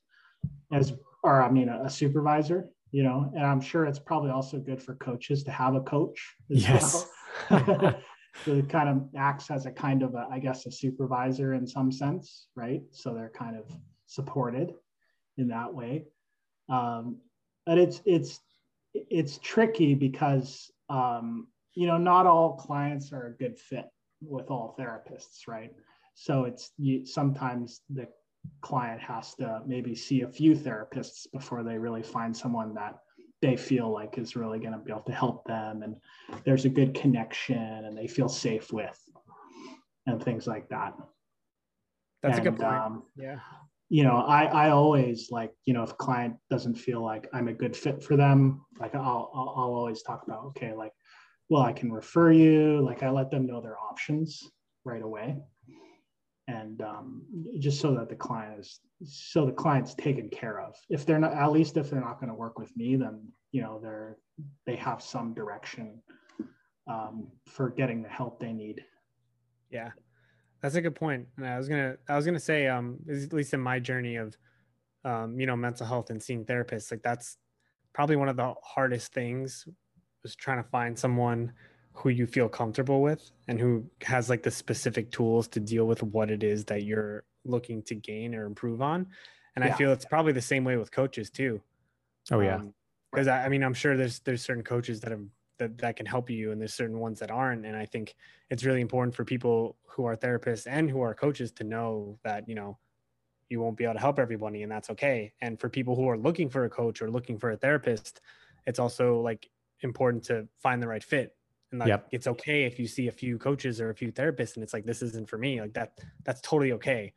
as 0.74 0.94
or 1.24 1.42
i 1.42 1.50
mean 1.50 1.70
a, 1.70 1.84
a 1.84 1.90
supervisor 1.90 2.68
you 2.92 3.04
know 3.04 3.32
and 3.36 3.46
i'm 3.46 3.62
sure 3.62 3.86
it's 3.86 4.00
probably 4.00 4.32
also 4.32 4.58
good 4.58 4.82
for 4.82 4.96
coaches 4.96 5.44
to 5.44 5.52
have 5.52 5.76
a 5.76 5.82
coach 5.82 6.36
yes 6.50 7.08
well. 7.50 7.96
so 8.46 8.54
it 8.54 8.70
kind 8.70 8.90
of 8.90 9.10
acts 9.18 9.52
as 9.52 9.66
a 9.66 9.72
kind 9.72 10.04
of 10.04 10.16
a, 10.16 10.28
I 10.32 10.40
guess 10.40 10.66
a 10.66 10.72
supervisor 10.72 11.54
in 11.54 11.68
some 11.68 11.92
sense, 11.92 12.48
right? 12.56 12.82
So 12.92 13.14
they're 13.14 13.32
kind 13.36 13.58
of 13.58 13.66
supported 14.06 14.74
in 15.38 15.50
that 15.50 15.74
way. 15.74 16.06
Um, 16.70 17.18
but 17.66 17.78
it's 17.78 18.02
it's 18.06 18.40
it's 18.94 19.38
tricky 19.40 19.94
because 19.94 20.72
um, 20.90 21.48
you 21.74 21.88
know 21.88 21.98
not 21.98 22.26
all 22.26 22.56
clients 22.56 23.12
are 23.14 23.28
a 23.28 23.38
good 23.38 23.58
fit 23.58 23.86
with 24.22 24.50
all 24.50 24.76
therapists, 24.80 25.48
right? 25.48 25.72
So 26.16 26.46
it's 26.46 26.72
you, 26.78 27.06
sometimes 27.06 27.82
the 27.90 28.08
client 28.62 29.02
has 29.02 29.36
to 29.36 29.62
maybe 29.66 29.96
see 29.96 30.22
a 30.22 30.28
few 30.28 30.56
therapists 30.56 31.28
before 31.32 31.64
they 31.64 31.78
really 31.78 32.04
find 32.04 32.36
someone 32.36 32.74
that 32.76 33.00
they 33.42 33.56
feel 33.56 33.92
like 33.92 34.18
is 34.18 34.36
really 34.36 34.60
going 34.60 34.74
to 34.74 34.80
be 34.80 34.92
able 34.92 35.02
to 35.02 35.12
help 35.12 35.46
them 35.46 35.84
and 35.84 35.96
there's 36.44 36.66
a 36.66 36.70
good 36.70 36.94
connection 36.94 37.58
and 37.86 37.98
they 37.98 38.08
feel 38.08 38.30
safe 38.30 38.72
with 38.74 39.00
and 40.08 40.24
things 40.24 40.48
like 40.48 40.68
that. 40.70 40.94
That's 42.22 42.38
and, 42.38 42.48
a 42.48 42.52
good 42.52 42.60
point. 42.60 42.74
um, 42.74 43.04
yeah. 43.16 43.40
you 43.88 44.04
know 44.04 44.18
i 44.18 44.44
i 44.44 44.70
always 44.70 45.32
like 45.32 45.52
you 45.66 45.74
know 45.74 45.84
if 45.84 45.92
a 45.92 45.96
client 45.96 46.36
doesn't 46.50 46.76
feel 46.76 47.02
like 47.02 47.28
i'm 47.34 47.48
a 47.48 47.54
good 47.54 47.76
fit 47.76 48.04
for 48.04 48.18
them 48.18 48.62
like 48.80 48.94
i'll 48.94 49.32
i'll, 49.34 49.54
I'll 49.58 49.74
always 49.74 50.04
talk 50.04 50.24
about 50.28 50.44
okay 50.48 50.74
like 50.74 50.92
well 51.50 51.64
i 51.64 51.72
can 51.72 51.92
refer 51.92 52.32
you 52.32 52.82
like 52.82 53.04
i 53.04 53.10
let 53.10 53.32
them 53.32 53.48
know 53.48 53.62
their 53.62 53.78
options 53.80 54.44
right 54.84 55.02
away 55.02 55.38
and 56.50 56.82
um, 56.82 57.22
just 57.60 57.80
so 57.80 57.94
that 57.94 58.10
the 58.10 58.16
client 58.16 58.60
is 58.60 58.80
so 59.04 59.46
the 59.46 59.52
client's 59.52 59.94
taken 59.94 60.30
care 60.30 60.60
of 60.60 60.76
if 60.90 61.06
they're 61.06 61.20
not 61.20 61.34
at 61.34 61.52
least 61.52 61.78
if 61.78 61.90
they're 61.90 62.02
not 62.02 62.20
going 62.20 62.30
to 62.30 62.36
work 62.36 62.58
with 62.58 62.76
me 62.76 62.96
then 62.96 63.22
you 63.52 63.62
know 63.62 63.80
they're 63.82 64.18
they 64.66 64.76
have 64.76 65.02
some 65.02 65.34
direction 65.34 66.02
um, 66.88 67.28
for 67.48 67.70
getting 67.70 68.02
the 68.02 68.10
help 68.10 68.40
they 68.40 68.52
need 68.52 68.84
yeah 69.70 69.92
that's 70.62 70.76
a 70.76 70.82
good 70.82 70.96
point. 70.96 71.26
and 71.38 71.48
i 71.48 71.58
was 71.58 71.70
gonna 71.70 71.96
i 72.10 72.16
was 72.16 72.26
gonna 72.26 72.40
say 72.40 72.68
um 72.68 72.98
at 73.10 73.32
least 73.32 73.54
in 73.54 73.62
my 73.62 73.80
journey 73.80 74.16
of 74.16 74.36
um 75.06 75.40
you 75.40 75.46
know 75.46 75.56
mental 75.56 75.86
health 75.86 76.10
and 76.10 76.22
seeing 76.22 76.44
therapists 76.44 76.92
like 76.92 77.04
that's 77.04 77.38
probably 77.94 78.16
one 78.16 78.28
of 78.28 78.36
the 78.36 78.54
hardest 78.64 79.14
things 79.14 79.68
was 80.24 80.36
trying 80.36 80.62
to 80.62 80.70
find 80.70 80.98
someone 80.98 81.54
who 82.00 82.10
you 82.10 82.26
feel 82.26 82.48
comfortable 82.48 83.02
with 83.02 83.32
and 83.48 83.60
who 83.60 83.86
has 84.04 84.30
like 84.30 84.42
the 84.42 84.52
specific 84.52 85.12
tools 85.12 85.48
to 85.50 85.60
deal 85.60 85.86
with 85.86 86.02
what 86.02 86.32
it 86.32 86.44
is 86.44 86.64
that 86.66 86.84
you're 86.84 87.26
looking 87.44 87.82
to 87.84 87.94
gain 87.94 88.34
or 88.34 88.46
improve 88.46 88.82
on. 88.82 89.06
And 89.56 89.66
yeah. 89.66 89.74
I 89.74 89.78
feel 89.78 89.92
it's 89.92 90.06
probably 90.06 90.32
the 90.32 90.42
same 90.42 90.64
way 90.64 90.78
with 90.78 90.92
coaches 90.92 91.30
too. 91.30 91.62
Oh 92.32 92.40
yeah. 92.40 92.62
Because 93.12 93.28
um, 93.28 93.34
I, 93.34 93.46
I 93.46 93.50
mean, 93.50 93.64
I'm 93.64 93.74
sure 93.74 93.98
there's 93.98 94.20
there's 94.20 94.42
certain 94.42 94.64
coaches 94.64 95.02
that 95.02 95.12
have 95.12 95.26
that, 95.58 95.78
that 95.80 95.98
can 95.98 96.06
help 96.06 96.30
you 96.30 96.54
and 96.54 96.62
there's 96.62 96.74
certain 96.74 97.00
ones 97.00 97.20
that 97.20 97.32
aren't. 97.32 97.66
And 97.66 97.76
I 97.76 97.86
think 97.86 98.16
it's 98.50 98.64
really 98.64 98.80
important 98.80 99.14
for 99.14 99.26
people 99.26 99.76
who 99.86 100.06
are 100.06 100.16
therapists 100.16 100.68
and 100.70 100.90
who 100.90 101.02
are 101.02 101.14
coaches 101.14 101.52
to 101.54 101.66
know 101.66 102.18
that, 102.24 102.48
you 102.48 102.56
know, 102.56 102.78
you 103.50 103.60
won't 103.60 103.76
be 103.76 103.84
able 103.84 103.96
to 103.96 104.00
help 104.00 104.20
everybody 104.20 104.64
and 104.64 104.72
that's 104.72 104.90
okay. 104.92 105.34
And 105.42 105.60
for 105.60 105.68
people 105.68 105.98
who 105.98 106.08
are 106.08 106.18
looking 106.18 106.50
for 106.50 106.64
a 106.64 106.70
coach 106.70 107.02
or 107.02 107.12
looking 107.12 107.38
for 107.38 107.52
a 107.52 107.58
therapist, 107.58 108.22
it's 108.66 108.80
also 108.80 109.20
like 109.20 109.50
important 109.82 110.24
to 110.26 110.48
find 110.62 110.82
the 110.82 110.88
right 110.88 111.04
fit 111.04 111.36
and 111.72 111.80
like 111.80 111.90
yep. 111.90 112.08
it's 112.12 112.28
okay 112.28 112.64
if 112.64 112.80
you 112.80 112.88
see 112.88 113.08
a 113.08 113.12
few 113.12 113.38
coaches 113.38 113.80
or 113.80 113.90
a 113.90 113.96
few 113.96 114.12
therapists 114.12 114.56
and 114.56 114.64
it's 114.64 114.74
like 114.74 114.86
this 114.86 115.02
isn't 115.02 115.30
for 115.30 115.38
me 115.38 115.62
like 115.62 115.74
that 115.74 116.00
that's 116.24 116.42
totally 116.42 116.72
okay 116.72 117.14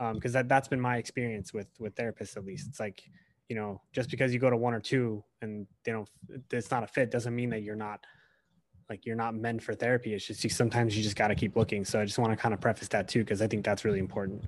um 0.00 0.14
because 0.14 0.32
that 0.32 0.48
that's 0.48 0.68
been 0.68 0.80
my 0.80 0.96
experience 0.96 1.52
with 1.52 1.68
with 1.78 1.94
therapists 1.94 2.36
at 2.36 2.44
least. 2.44 2.68
It's 2.68 2.80
like 2.80 3.02
you 3.48 3.56
know 3.56 3.80
just 3.92 4.10
because 4.10 4.32
you 4.32 4.40
go 4.40 4.50
to 4.50 4.56
one 4.56 4.74
or 4.74 4.80
two 4.80 5.22
and 5.42 5.66
they 5.84 5.92
don't 5.92 6.08
it's 6.50 6.70
not 6.70 6.82
a 6.82 6.86
fit 6.86 7.10
doesn't 7.10 7.34
mean 7.34 7.50
that 7.50 7.62
you're 7.62 7.76
not 7.76 8.00
like 8.90 9.06
you're 9.06 9.16
not 9.16 9.34
meant 9.34 9.62
for 9.62 9.74
therapy. 9.74 10.12
It's 10.12 10.26
just 10.26 10.44
you, 10.44 10.50
sometimes 10.50 10.96
you 10.96 11.02
just 11.02 11.16
got 11.16 11.28
to 11.28 11.34
keep 11.34 11.56
looking. 11.56 11.84
So 11.84 12.00
i 12.00 12.04
just 12.04 12.18
want 12.18 12.32
to 12.32 12.36
kind 12.36 12.52
of 12.52 12.60
preface 12.60 12.88
that 12.88 13.08
too 13.08 13.20
because 13.20 13.40
i 13.40 13.46
think 13.46 13.64
that's 13.64 13.84
really 13.84 13.98
important. 13.98 14.44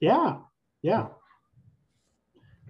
Yeah. 0.00 0.38
Yeah. 0.82 1.08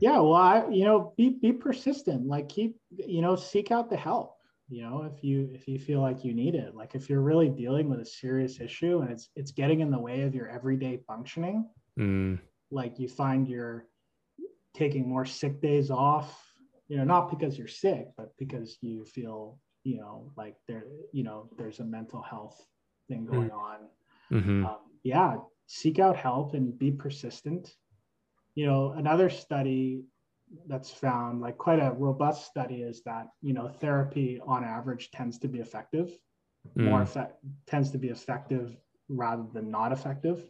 Yeah 0.01 0.20
well 0.20 0.34
i 0.34 0.68
you 0.68 0.84
know 0.84 1.12
be 1.16 1.30
be 1.30 1.53
persistent. 1.53 2.26
Like 2.26 2.49
keep 2.49 2.76
you 2.90 3.22
know 3.22 3.36
seek 3.36 3.70
out 3.70 3.90
the 3.90 3.96
help 3.96 4.38
you 4.68 4.82
know 4.82 5.02
if 5.02 5.24
you 5.24 5.48
if 5.52 5.66
you 5.66 5.78
feel 5.78 6.00
like 6.00 6.24
you 6.24 6.34
need 6.34 6.54
it 6.54 6.74
like 6.74 6.94
if 6.94 7.08
you're 7.08 7.22
really 7.22 7.48
dealing 7.48 7.88
with 7.88 8.00
a 8.00 8.04
serious 8.04 8.60
issue 8.60 9.00
and 9.00 9.10
it's 9.10 9.30
it's 9.34 9.50
getting 9.50 9.80
in 9.80 9.90
the 9.90 9.98
way 9.98 10.22
of 10.22 10.34
your 10.34 10.48
everyday 10.48 10.98
functioning 11.06 11.66
mm. 11.98 12.38
like 12.70 12.98
you 12.98 13.08
find 13.08 13.48
you're 13.48 13.86
taking 14.74 15.08
more 15.08 15.24
sick 15.24 15.60
days 15.60 15.90
off 15.90 16.52
you 16.88 16.96
know 16.96 17.04
not 17.04 17.30
because 17.30 17.56
you're 17.56 17.66
sick 17.66 18.08
but 18.16 18.32
because 18.38 18.76
you 18.82 19.04
feel 19.06 19.58
you 19.84 19.96
know 19.96 20.30
like 20.36 20.56
there 20.66 20.84
you 21.12 21.24
know 21.24 21.48
there's 21.56 21.80
a 21.80 21.84
mental 21.84 22.20
health 22.20 22.60
thing 23.08 23.26
mm. 23.26 23.30
going 23.30 23.50
mm. 23.50 23.54
on 23.54 23.78
mm-hmm. 24.30 24.66
um, 24.66 24.78
yeah 25.02 25.36
seek 25.66 25.98
out 25.98 26.16
help 26.16 26.54
and 26.54 26.78
be 26.78 26.90
persistent 26.90 27.74
you 28.54 28.66
know 28.66 28.92
another 28.96 29.30
study 29.30 30.02
that's 30.66 30.90
found 30.90 31.40
like 31.40 31.59
quite 31.59 31.78
a 31.78 31.92
robust 31.92 32.46
study 32.46 32.82
is 32.82 33.03
that 33.05 33.28
you 33.42 33.53
know 33.53 33.68
therapy 33.68 34.40
on 34.46 34.64
average 34.64 35.11
tends 35.11 35.38
to 35.38 35.49
be 35.49 35.59
effective. 35.59 36.11
Mm. 36.76 36.84
more 36.84 37.03
effect 37.03 37.36
tends 37.66 37.90
to 37.92 37.99
be 37.99 38.09
effective 38.09 38.76
rather 39.09 39.46
than 39.55 39.70
not 39.70 39.92
effective. 39.92 40.42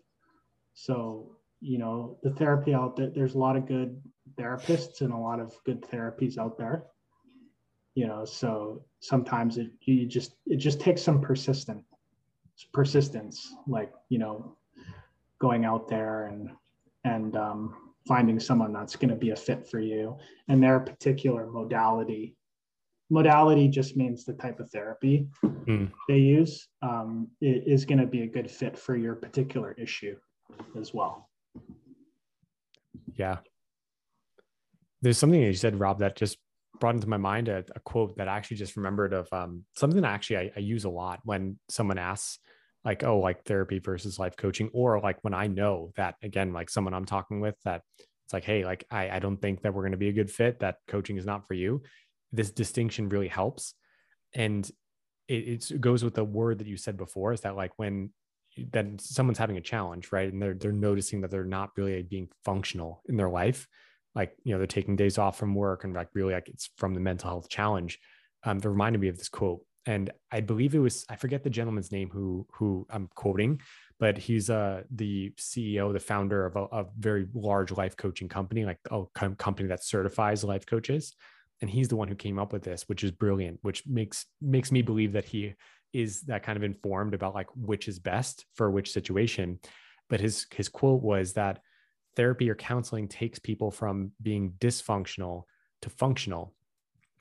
So 0.75 1.37
you 1.61 1.79
know 1.79 2.19
the 2.23 2.31
therapy 2.31 2.75
out 2.75 2.97
there 2.97 3.11
there's 3.11 3.35
a 3.35 3.39
lot 3.39 3.57
of 3.57 3.67
good 3.67 4.01
therapists 4.39 5.01
and 5.01 5.13
a 5.13 5.17
lot 5.17 5.41
of 5.41 5.53
good 5.65 5.83
therapies 5.83 6.39
out 6.39 6.57
there. 6.59 6.85
You 7.95 8.07
know 8.07 8.25
so 8.25 8.85
sometimes 9.01 9.59
it 9.59 9.71
you 9.83 10.07
just 10.07 10.35
it 10.47 10.57
just 10.57 10.81
takes 10.81 11.03
some 11.03 11.21
persistent 11.21 11.85
persistence 12.73 13.55
like 13.67 13.93
you 14.09 14.19
know 14.19 14.57
going 15.41 15.65
out 15.65 15.89
there 15.89 16.27
and 16.27 16.51
and 17.05 17.37
um 17.37 17.88
finding 18.09 18.41
someone 18.41 18.73
that's 18.73 18.97
going 18.97 19.11
to 19.11 19.17
be 19.17 19.31
a 19.31 19.37
fit 19.37 19.69
for 19.69 19.79
you 19.79 20.17
and 20.49 20.63
their 20.63 20.81
particular 20.81 21.47
modality. 21.47 22.35
Modality 23.11 23.69
just 23.69 23.97
means 23.97 24.25
the 24.25 24.35
type 24.35 24.59
of 24.61 24.71
therapy 24.71 25.29
mm. 25.45 25.91
they 26.09 26.19
use 26.19 26.69
um, 26.83 27.29
is 27.41 27.85
going 27.85 27.99
to 27.99 28.07
be 28.07 28.23
a 28.23 28.27
good 28.27 28.51
fit 28.51 28.79
for 28.79 28.97
your 28.97 29.15
particular 29.15 29.73
issue 29.73 30.17
as 30.79 30.93
well. 30.93 31.31
Yeah. 33.15 33.39
There's 35.01 35.19
something 35.19 35.41
that 35.41 35.47
you 35.47 35.55
said, 35.55 35.79
Rob, 35.79 36.01
that 36.01 36.17
just 36.17 36.39
brought 36.81 36.95
into 36.95 37.09
my 37.09 37.17
mind 37.17 37.49
a, 37.49 37.65
a 37.75 37.81
quote 37.81 38.17
that 38.17 38.29
I 38.29 38.37
actually 38.37 38.59
just 38.59 38.77
remembered 38.77 39.13
of 39.13 39.29
um, 39.33 39.65
something 39.77 40.03
that 40.03 40.13
actually 40.13 40.39
I, 40.39 40.53
I 40.57 40.61
use 40.61 40.85
a 40.85 40.91
lot 40.91 41.21
when 41.25 41.59
someone 41.69 41.99
asks, 41.99 42.39
like 42.89 43.05
oh 43.05 43.19
like 43.19 43.45
therapy 43.45 43.79
versus 43.79 44.19
life 44.19 44.37
coaching 44.37 44.71
or 44.73 45.01
like 45.01 45.19
when 45.23 45.35
i 45.35 45.47
know 45.47 45.93
that 45.97 46.15
again 46.23 46.53
like 46.53 46.71
someone 46.71 46.95
i'm 46.95 47.05
talking 47.05 47.41
with 47.41 47.55
that 47.65 47.83
it's 48.25 48.33
like 48.33 48.45
hey 48.45 48.65
like 48.65 48.85
i, 48.91 49.11
I 49.11 49.19
don't 49.19 49.37
think 49.37 49.63
that 49.63 49.75
we're 49.75 49.83
going 49.83 49.93
to 49.93 49.99
be 49.99 50.09
a 50.09 50.13
good 50.21 50.31
fit 50.31 50.61
that 50.61 50.77
coaching 50.89 51.19
is 51.19 51.27
not 51.27 51.47
for 51.47 51.55
you 51.55 51.83
this 52.33 52.51
distinction 52.51 53.09
really 53.09 53.29
helps. 53.29 53.75
And 54.35 54.69
it, 55.29 55.71
it 55.71 55.81
goes 55.81 56.05
with 56.05 56.15
the 56.15 56.25
word 56.25 56.59
that 56.59 56.67
you 56.67 56.77
said 56.77 56.97
before 56.97 57.33
is 57.33 57.43
that 57.43 57.57
like 57.57 57.73
when 57.77 58.11
then 58.73 58.99
someone's 58.99 59.39
having 59.39 59.57
a 59.57 59.63
challenge 59.63 60.11
right 60.11 60.33
and 60.33 60.43
they're 60.43 60.55
they're 60.55 60.73
noticing 60.73 61.21
that 61.21 61.31
they're 61.31 61.45
not 61.45 61.71
really 61.77 62.03
being 62.03 62.29
functional 62.45 63.03
in 63.09 63.17
their 63.17 63.29
life 63.29 63.69
like 64.17 64.35
you 64.43 64.53
know 64.53 64.59
they're 64.59 64.67
taking 64.67 64.97
days 64.97 65.17
off 65.17 65.39
from 65.39 65.55
work 65.55 65.85
and 65.85 65.95
like 65.95 66.09
really 66.13 66.33
like 66.33 66.49
it's 66.49 66.71
from 66.77 66.95
the 66.95 67.01
mental 67.01 67.31
health 67.31 67.49
challenge. 67.49 67.99
Um, 68.45 68.59
they 68.59 68.69
reminded 68.69 69.01
me 69.01 69.09
of 69.09 69.19
this 69.19 69.29
quote 69.29 69.61
and 69.89 70.11
I 70.31 70.43
believe 70.43 70.75
it 70.75 70.81
was 70.81 71.07
I 71.09 71.17
forget 71.17 71.43
the 71.43 71.51
gentleman's 71.51 71.91
name 71.91 72.11
who 72.11 72.47
who 72.53 72.87
I'm 72.91 73.09
quoting, 73.15 73.63
but 73.99 74.19
he's 74.19 74.51
uh 74.51 74.83
the 74.91 75.33
CEO, 75.39 75.95
the 75.95 75.99
founder 75.99 76.45
of 76.45 76.57
a, 76.57 76.65
a 76.65 76.87
very 76.99 77.27
large 77.33 77.73
life 77.73 77.97
coaching 77.97 78.29
company, 78.29 78.67
like 78.67 78.79
a 78.91 79.05
company 79.37 79.69
that 79.69 79.83
certifies 79.83 80.45
life 80.45 80.67
coaches, 80.67 81.15
and 81.63 81.71
he's 81.71 81.89
the 81.89 81.97
one 81.97 82.07
who 82.07 82.15
came 82.15 82.39
up 82.39 82.53
with 82.53 82.63
this, 82.63 82.83
which 82.87 83.03
is 83.03 83.11
brilliant, 83.11 83.61
which 83.63 83.87
makes 83.87 84.27
makes 84.43 84.71
me 84.71 84.83
believe 84.83 85.13
that 85.13 85.25
he 85.25 85.55
is 85.95 86.21
that 86.23 86.43
kind 86.43 86.59
of 86.59 86.63
informed 86.63 87.15
about 87.15 87.35
like 87.35 87.49
which 87.57 87.89
is 87.89 87.99
best 87.99 88.45
for 88.57 88.71
which 88.71 88.93
situation. 88.93 89.59
But 90.11 90.21
his 90.21 90.47
his 90.55 90.69
quote 90.69 91.03
was 91.03 91.33
that 91.33 91.61
therapy 92.15 92.51
or 92.51 92.55
counseling 92.55 93.09
takes 93.09 93.39
people 93.39 93.71
from 93.71 94.13
being 94.21 94.53
dysfunctional 94.59 95.45
to 95.81 95.89
functional 95.89 96.53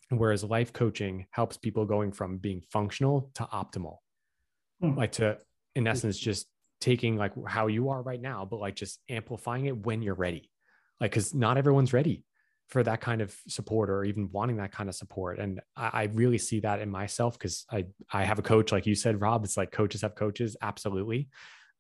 whereas 0.10 0.44
life 0.44 0.74
coaching 0.74 1.26
helps 1.32 1.58
people 1.58 1.86
going 1.86 2.12
from 2.12 2.38
being 2.38 2.62
functional 2.72 3.32
to 3.36 3.44
optimal. 3.44 3.98
Hmm. 4.82 4.96
like 4.96 5.14
to 5.14 5.38
in 5.76 5.84
hmm. 5.84 5.88
essence 5.88 6.18
just 6.18 6.48
taking 6.80 7.18
like 7.18 7.34
how 7.48 7.66
you 7.66 7.90
are 7.90 8.04
right 8.04 8.22
now 8.22 8.46
but 8.46 8.60
like 8.60 8.76
just 8.76 9.00
amplifying 9.10 9.66
it 9.66 9.86
when 9.86 10.02
you're 10.02 10.16
ready. 10.16 10.52
Like 11.02 11.12
because 11.12 11.34
not 11.34 11.58
everyone's 11.58 11.94
ready 11.94 12.24
for 12.70 12.84
that 12.84 13.00
kind 13.00 13.22
of 13.22 13.36
support 13.48 13.90
or 13.90 14.04
even 14.04 14.30
wanting 14.32 14.58
that 14.58 14.72
kind 14.72 14.90
of 14.90 14.96
support. 14.96 15.40
And 15.40 15.62
i, 15.76 15.90
I 15.94 16.04
really 16.14 16.38
see 16.38 16.60
that 16.62 16.80
in 16.80 16.90
myself 16.90 17.38
because 17.38 17.66
i 17.72 17.86
i 18.12 18.24
have 18.24 18.40
a 18.40 18.44
coach 18.44 18.72
like 18.72 18.86
you 18.86 18.96
said 18.96 19.22
rob 19.22 19.44
it's 19.44 19.58
like 19.58 19.72
coaches 19.72 20.02
have 20.02 20.16
coaches 20.16 20.56
absolutely. 20.62 21.30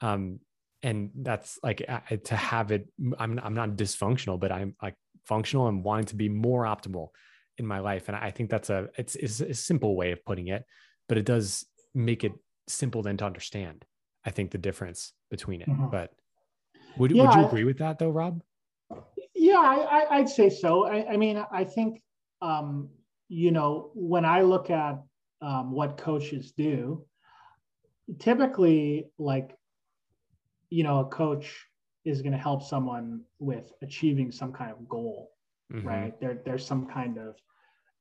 Um 0.02 0.40
and 0.84 1.10
that's 1.16 1.58
like 1.64 1.84
to 2.26 2.36
have 2.36 2.72
it 2.72 2.88
i'm, 3.18 3.40
I'm 3.44 3.56
not 3.56 3.72
dysfunctional 3.72 4.40
but 4.40 4.52
i'm 4.52 4.76
like 4.82 4.94
functional 5.26 5.68
and 5.68 5.84
wanting 5.84 6.06
to 6.06 6.16
be 6.16 6.30
more 6.30 6.66
optimal 6.66 7.10
in 7.58 7.66
my 7.66 7.80
life. 7.80 8.08
And 8.08 8.18
I 8.18 8.32
think 8.32 8.50
that's 8.50 8.70
a 8.70 8.90
it's, 8.98 9.16
it's 9.16 9.40
a 9.40 9.54
simple 9.54 9.96
way 9.96 10.12
of 10.12 10.24
putting 10.26 10.48
it, 10.48 10.64
but 11.08 11.18
it 11.18 11.26
does 11.26 11.66
make 11.94 12.24
it 12.24 12.34
simple 12.68 13.02
then 13.02 13.18
to 13.18 13.26
understand. 13.26 13.86
I 14.26 14.32
think 14.32 14.52
the 14.52 14.58
difference 14.58 15.14
between 15.32 15.62
it. 15.62 15.70
Mm-hmm. 15.70 15.90
But 15.90 16.12
would, 16.98 17.12
yeah, 17.12 17.24
would 17.24 17.36
you 17.36 17.46
agree 17.46 17.64
with 17.64 17.78
that 17.80 18.00
though, 18.00 18.10
Rob? 18.10 18.42
yeah, 19.48 19.86
I, 20.10 20.20
would 20.20 20.30
say 20.30 20.50
so. 20.50 20.86
I, 20.86 21.14
I, 21.14 21.18
mean, 21.18 21.44
I 21.52 21.64
think, 21.64 22.02
um, 22.42 22.90
you 23.30 23.52
know, 23.52 23.92
when 23.94 24.26
I 24.26 24.42
look 24.42 24.70
at 24.70 25.02
um, 25.42 25.72
what 25.72 25.98
coaches 25.98 26.52
do, 26.52 27.06
typically, 28.20 29.10
like, 29.18 29.56
you 30.70 30.84
know, 30.84 31.00
a 31.00 31.06
coach 31.06 31.66
is 32.04 32.22
going 32.22 32.32
to 32.32 32.38
help 32.38 32.64
someone 32.64 33.22
with 33.40 33.72
achieving 33.82 34.32
some 34.32 34.52
kind 34.52 34.72
of 34.72 34.90
goal, 34.90 35.32
mm-hmm. 35.72 35.88
right? 35.88 36.20
There, 36.20 36.42
there's 36.46 36.66
some 36.66 36.88
kind 36.88 37.18
of 37.18 37.36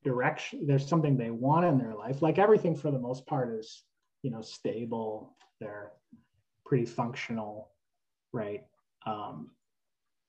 direction. 0.03 0.65
There's 0.67 0.87
something 0.87 1.17
they 1.17 1.31
want 1.31 1.65
in 1.65 1.77
their 1.77 1.95
life. 1.95 2.21
Like 2.21 2.37
everything, 2.37 2.75
for 2.75 2.91
the 2.91 2.99
most 2.99 3.25
part, 3.25 3.57
is 3.57 3.83
you 4.23 4.31
know 4.31 4.41
stable. 4.41 5.35
They're 5.59 5.91
pretty 6.65 6.85
functional, 6.85 7.71
right? 8.33 8.63
Um, 9.05 9.51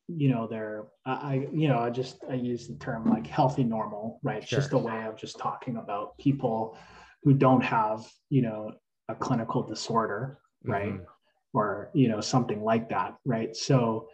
you 0.08 0.30
know 0.30 0.46
they're 0.46 0.86
I, 1.04 1.46
you 1.52 1.68
know 1.68 1.78
i 1.78 1.90
just 1.90 2.24
i 2.30 2.34
use 2.34 2.66
the 2.66 2.74
term 2.76 3.08
like 3.08 3.26
healthy 3.26 3.62
normal 3.62 4.18
right 4.22 4.42
it's 4.42 4.50
just 4.50 4.72
a 4.72 4.78
way 4.78 5.04
of 5.04 5.16
just 5.16 5.38
talking 5.38 5.76
about 5.76 6.16
people 6.16 6.78
who 7.22 7.34
don't 7.34 7.60
have 7.60 8.06
you 8.30 8.42
know 8.42 8.72
a 9.08 9.14
clinical 9.14 9.62
disorder 9.62 10.38
right 10.64 10.94
mm-hmm. 10.94 11.02
or 11.52 11.90
you 11.92 12.08
know 12.08 12.20
something 12.20 12.64
like 12.64 12.88
that 12.88 13.16
right 13.26 13.54
so 13.54 14.08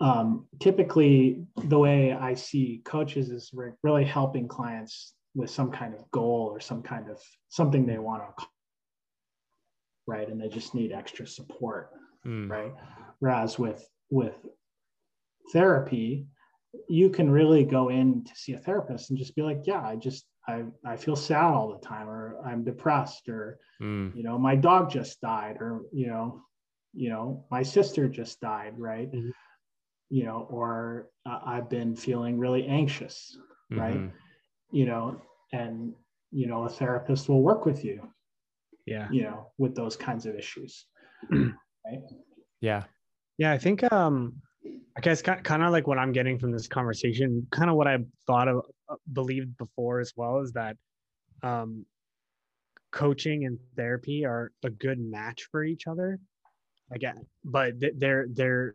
um, 0.00 0.46
typically 0.60 1.44
the 1.64 1.78
way 1.78 2.12
i 2.12 2.34
see 2.34 2.80
coaches 2.84 3.30
is 3.30 3.52
really 3.82 4.04
helping 4.04 4.46
clients 4.46 5.14
with 5.34 5.50
some 5.50 5.70
kind 5.70 5.94
of 5.94 6.08
goal 6.10 6.48
or 6.52 6.60
some 6.60 6.82
kind 6.82 7.10
of 7.10 7.20
something 7.48 7.86
they 7.86 7.98
want 7.98 8.22
to 8.38 8.46
right 10.06 10.28
and 10.28 10.40
they 10.40 10.48
just 10.48 10.74
need 10.74 10.92
extra 10.92 11.26
support 11.26 11.90
mm. 12.26 12.48
right 12.48 12.72
whereas 13.18 13.58
with 13.58 13.86
with 14.10 14.34
therapy, 15.52 16.26
you 16.88 17.10
can 17.10 17.30
really 17.30 17.64
go 17.64 17.88
in 17.88 18.24
to 18.24 18.34
see 18.34 18.52
a 18.52 18.58
therapist 18.58 19.10
and 19.10 19.18
just 19.18 19.34
be 19.34 19.42
like, 19.42 19.62
yeah, 19.64 19.80
I 19.80 19.96
just 19.96 20.26
I, 20.46 20.64
I 20.84 20.96
feel 20.96 21.16
sad 21.16 21.44
all 21.44 21.72
the 21.72 21.86
time 21.86 22.08
or 22.08 22.36
I'm 22.44 22.64
depressed 22.64 23.28
or 23.28 23.58
mm. 23.80 24.14
you 24.16 24.22
know 24.22 24.38
my 24.38 24.56
dog 24.56 24.90
just 24.90 25.20
died 25.20 25.56
or 25.60 25.82
you 25.92 26.06
know 26.06 26.42
you 26.94 27.10
know 27.10 27.44
my 27.50 27.62
sister 27.62 28.08
just 28.08 28.40
died 28.40 28.72
right 28.78 29.12
mm-hmm. 29.12 29.28
You 30.10 30.24
know 30.24 30.46
or 30.50 31.10
uh, 31.26 31.40
I've 31.44 31.68
been 31.68 31.94
feeling 31.94 32.38
really 32.38 32.66
anxious 32.66 33.36
mm-hmm. 33.72 33.80
right 33.80 34.10
you 34.70 34.86
know 34.86 35.20
and 35.52 35.94
you 36.30 36.46
know 36.46 36.64
a 36.64 36.68
therapist 36.68 37.28
will 37.28 37.42
work 37.42 37.66
with 37.66 37.84
you 37.84 38.08
yeah 38.86 39.08
you 39.10 39.22
know 39.22 39.50
with 39.58 39.74
those 39.74 39.96
kinds 39.96 40.26
of 40.26 40.34
issues 40.34 40.86
right 41.30 42.02
yeah 42.60 42.84
yeah 43.38 43.52
I 43.52 43.58
think 43.58 43.90
um 43.92 44.40
I 44.98 45.00
guess 45.00 45.22
kind 45.22 45.62
of 45.62 45.70
like 45.70 45.86
what 45.86 45.96
I'm 45.96 46.10
getting 46.10 46.40
from 46.40 46.50
this 46.50 46.66
conversation, 46.66 47.46
kind 47.52 47.70
of 47.70 47.76
what 47.76 47.86
I 47.86 47.98
thought 48.26 48.48
of, 48.48 48.64
uh, 48.88 48.96
believed 49.12 49.56
before 49.56 50.00
as 50.00 50.12
well, 50.16 50.40
is 50.40 50.50
that 50.54 50.76
um, 51.44 51.86
coaching 52.90 53.44
and 53.44 53.60
therapy 53.76 54.24
are 54.24 54.50
a 54.64 54.70
good 54.70 54.98
match 54.98 55.46
for 55.52 55.62
each 55.62 55.86
other. 55.86 56.18
Again, 56.90 57.26
but 57.44 57.74
they're 57.96 58.26
they're 58.32 58.74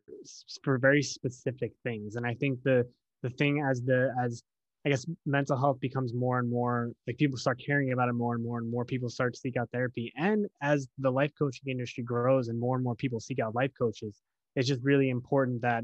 for 0.64 0.78
very 0.78 1.02
specific 1.02 1.72
things, 1.84 2.16
and 2.16 2.28
I 2.28 2.36
think 2.36 2.62
the 2.62 2.88
the 3.24 3.30
thing 3.32 3.64
as 3.68 3.82
the 3.82 4.14
as 4.22 4.44
I 4.86 4.90
guess 4.90 5.08
mental 5.26 5.58
health 5.58 5.80
becomes 5.80 6.14
more 6.14 6.38
and 6.38 6.48
more 6.50 6.92
like 7.08 7.18
people 7.18 7.38
start 7.40 7.60
caring 7.66 7.92
about 7.92 8.10
it 8.10 8.14
more 8.14 8.36
and 8.36 8.44
more 8.44 8.60
and 8.60 8.70
more 8.70 8.86
people 8.86 9.10
start 9.10 9.34
to 9.34 9.40
seek 9.40 9.58
out 9.58 9.70
therapy, 9.72 10.14
and 10.16 10.46
as 10.62 10.88
the 11.00 11.10
life 11.10 11.32
coaching 11.40 11.70
industry 11.70 12.04
grows 12.04 12.50
and 12.50 12.60
more 12.60 12.76
and 12.76 12.84
more 12.84 12.96
people 12.96 13.20
seek 13.20 13.40
out 13.40 13.56
life 13.56 13.72
coaches, 13.76 14.22
it's 14.56 14.68
just 14.68 14.84
really 14.84 15.10
important 15.10 15.62
that 15.62 15.84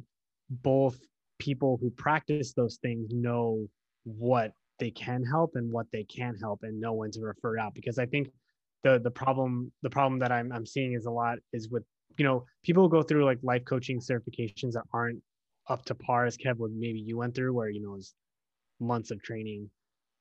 both 0.49 0.99
people 1.39 1.79
who 1.81 1.89
practice 1.89 2.53
those 2.53 2.77
things 2.77 3.09
know 3.11 3.67
what 4.03 4.51
they 4.77 4.91
can 4.91 5.23
help 5.23 5.55
and 5.55 5.71
what 5.71 5.87
they 5.91 6.03
can't 6.03 6.37
help 6.39 6.59
and 6.61 6.79
know 6.79 6.93
when 6.93 7.09
to 7.11 7.21
refer 7.21 7.57
out. 7.57 7.73
Because 7.73 7.97
i 7.97 8.05
think 8.05 8.29
the 8.83 8.99
the 8.99 9.11
problem 9.11 9.71
the 9.81 9.89
problem 9.89 10.19
that 10.19 10.31
i'm, 10.31 10.51
I'm 10.51 10.65
seeing 10.65 10.93
is 10.93 11.05
a 11.05 11.11
lot 11.11 11.39
is 11.53 11.69
with 11.69 11.83
you 12.19 12.25
know 12.25 12.45
people 12.63 12.87
go 12.87 13.01
through 13.01 13.25
like 13.25 13.39
life 13.41 13.63
coaching 13.65 13.99
certifications 13.99 14.73
that 14.73 14.83
aren't 14.93 15.21
up 15.67 15.83
to 15.85 15.95
par 15.95 16.25
as 16.25 16.37
kev 16.37 16.57
would 16.57 16.71
maybe 16.71 16.99
you 16.99 17.17
went 17.17 17.33
through 17.33 17.53
where 17.53 17.69
you 17.69 17.81
know 17.81 17.95
it's 17.95 18.13
months 18.79 19.11
of 19.11 19.21
training 19.21 19.69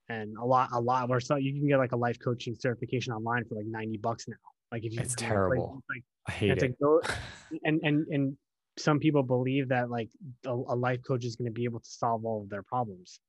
and 0.08 0.36
a 0.38 0.44
lot 0.44 0.70
a 0.72 0.80
lot 0.80 1.08
where 1.08 1.20
so 1.20 1.36
you 1.36 1.52
can 1.52 1.68
get 1.68 1.78
like 1.78 1.92
a 1.92 1.96
life 1.96 2.18
coaching 2.18 2.56
certification 2.58 3.12
online 3.12 3.44
for 3.44 3.56
like 3.56 3.66
90 3.66 3.98
bucks 3.98 4.26
now. 4.28 4.36
Like 4.72 4.84
if 4.84 4.92
you 4.92 5.00
it's 5.00 5.14
terrible. 5.14 5.82
like, 5.88 6.02
i 6.26 6.32
hate 6.32 6.50
it. 6.50 6.76
like, 6.80 7.10
and 7.64 7.80
and 7.82 8.06
and 8.08 8.36
some 8.78 8.98
people 8.98 9.22
believe 9.22 9.68
that 9.68 9.90
like 9.90 10.08
a, 10.46 10.50
a 10.50 10.76
life 10.76 11.00
coach 11.06 11.24
is 11.24 11.36
going 11.36 11.46
to 11.46 11.52
be 11.52 11.64
able 11.64 11.80
to 11.80 11.90
solve 11.90 12.24
all 12.24 12.42
of 12.42 12.50
their 12.50 12.62
problems. 12.62 13.20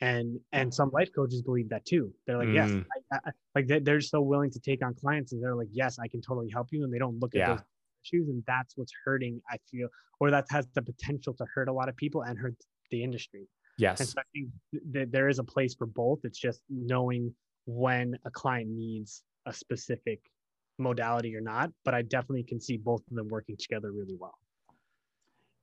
And 0.00 0.38
and 0.52 0.72
some 0.72 0.90
life 0.92 1.08
coaches 1.14 1.42
believe 1.42 1.70
that 1.70 1.84
too. 1.84 2.12
They're 2.26 2.38
like 2.38 2.48
mm. 2.48 2.54
yes 2.54 2.70
I, 3.12 3.16
I, 3.28 3.30
like 3.54 3.66
they, 3.66 3.80
they're 3.80 4.00
so 4.00 4.20
willing 4.20 4.50
to 4.52 4.60
take 4.60 4.84
on 4.84 4.94
clients 4.94 5.32
and 5.32 5.42
they're 5.42 5.56
like 5.56 5.68
yes 5.72 5.98
i 5.98 6.06
can 6.06 6.20
totally 6.20 6.48
help 6.50 6.68
you 6.70 6.84
and 6.84 6.92
they 6.92 6.98
don't 6.98 7.18
look 7.18 7.34
at 7.34 7.38
yeah. 7.38 7.48
those 7.48 7.60
issues 8.08 8.28
and 8.28 8.42
that's 8.46 8.76
what's 8.76 8.92
hurting 9.04 9.40
i 9.50 9.56
feel 9.70 9.88
or 10.20 10.30
that 10.30 10.46
has 10.50 10.66
the 10.74 10.82
potential 10.82 11.32
to 11.34 11.44
hurt 11.54 11.68
a 11.68 11.72
lot 11.72 11.88
of 11.88 11.96
people 11.96 12.22
and 12.22 12.38
hurt 12.38 12.54
the 12.90 13.02
industry. 13.02 13.46
Yes. 13.78 14.00
and 14.00 14.08
so 14.08 14.20
i 14.20 14.24
think 14.32 14.48
that 14.92 15.12
there 15.12 15.28
is 15.28 15.38
a 15.38 15.44
place 15.44 15.74
for 15.74 15.86
both. 15.86 16.20
It's 16.24 16.38
just 16.38 16.60
knowing 16.68 17.32
when 17.66 18.18
a 18.24 18.30
client 18.30 18.70
needs 18.70 19.22
a 19.46 19.52
specific 19.52 20.20
modality 20.78 21.34
or 21.36 21.40
not 21.40 21.70
but 21.84 21.94
i 21.94 22.02
definitely 22.02 22.44
can 22.44 22.60
see 22.60 22.76
both 22.76 23.02
of 23.10 23.16
them 23.16 23.28
working 23.28 23.56
together 23.58 23.92
really 23.92 24.16
well. 24.18 24.38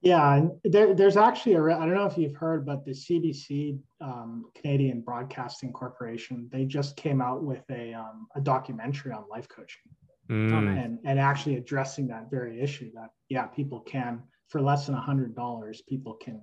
Yeah, 0.01 0.35
and 0.35 0.51
there, 0.63 0.93
there's 0.93 1.17
actually 1.17 1.53
a, 1.53 1.63
I 1.63 1.79
don't 1.79 1.95
know 1.95 2.05
if 2.05 2.15
you've 2.15 2.35
heard, 2.35 2.63
but 2.63 2.85
the 2.85 2.91
CBC, 2.91 3.79
um, 4.01 4.45
Canadian 4.53 5.01
Broadcasting 5.01 5.73
Corporation, 5.73 6.47
they 6.51 6.65
just 6.65 6.95
came 6.95 7.21
out 7.21 7.43
with 7.43 7.63
a, 7.71 7.93
um, 7.93 8.27
a 8.35 8.41
documentary 8.41 9.13
on 9.13 9.23
life 9.31 9.47
coaching 9.47 9.81
mm. 10.29 10.83
and, 10.83 10.99
and 11.03 11.19
actually 11.19 11.55
addressing 11.55 12.07
that 12.07 12.29
very 12.29 12.61
issue 12.61 12.91
that, 12.93 13.09
yeah, 13.29 13.45
people 13.45 13.79
can, 13.81 14.23
for 14.49 14.61
less 14.61 14.85
than 14.85 14.95
a 14.95 15.01
hundred 15.01 15.35
dollars, 15.35 15.81
people 15.87 16.13
can 16.13 16.41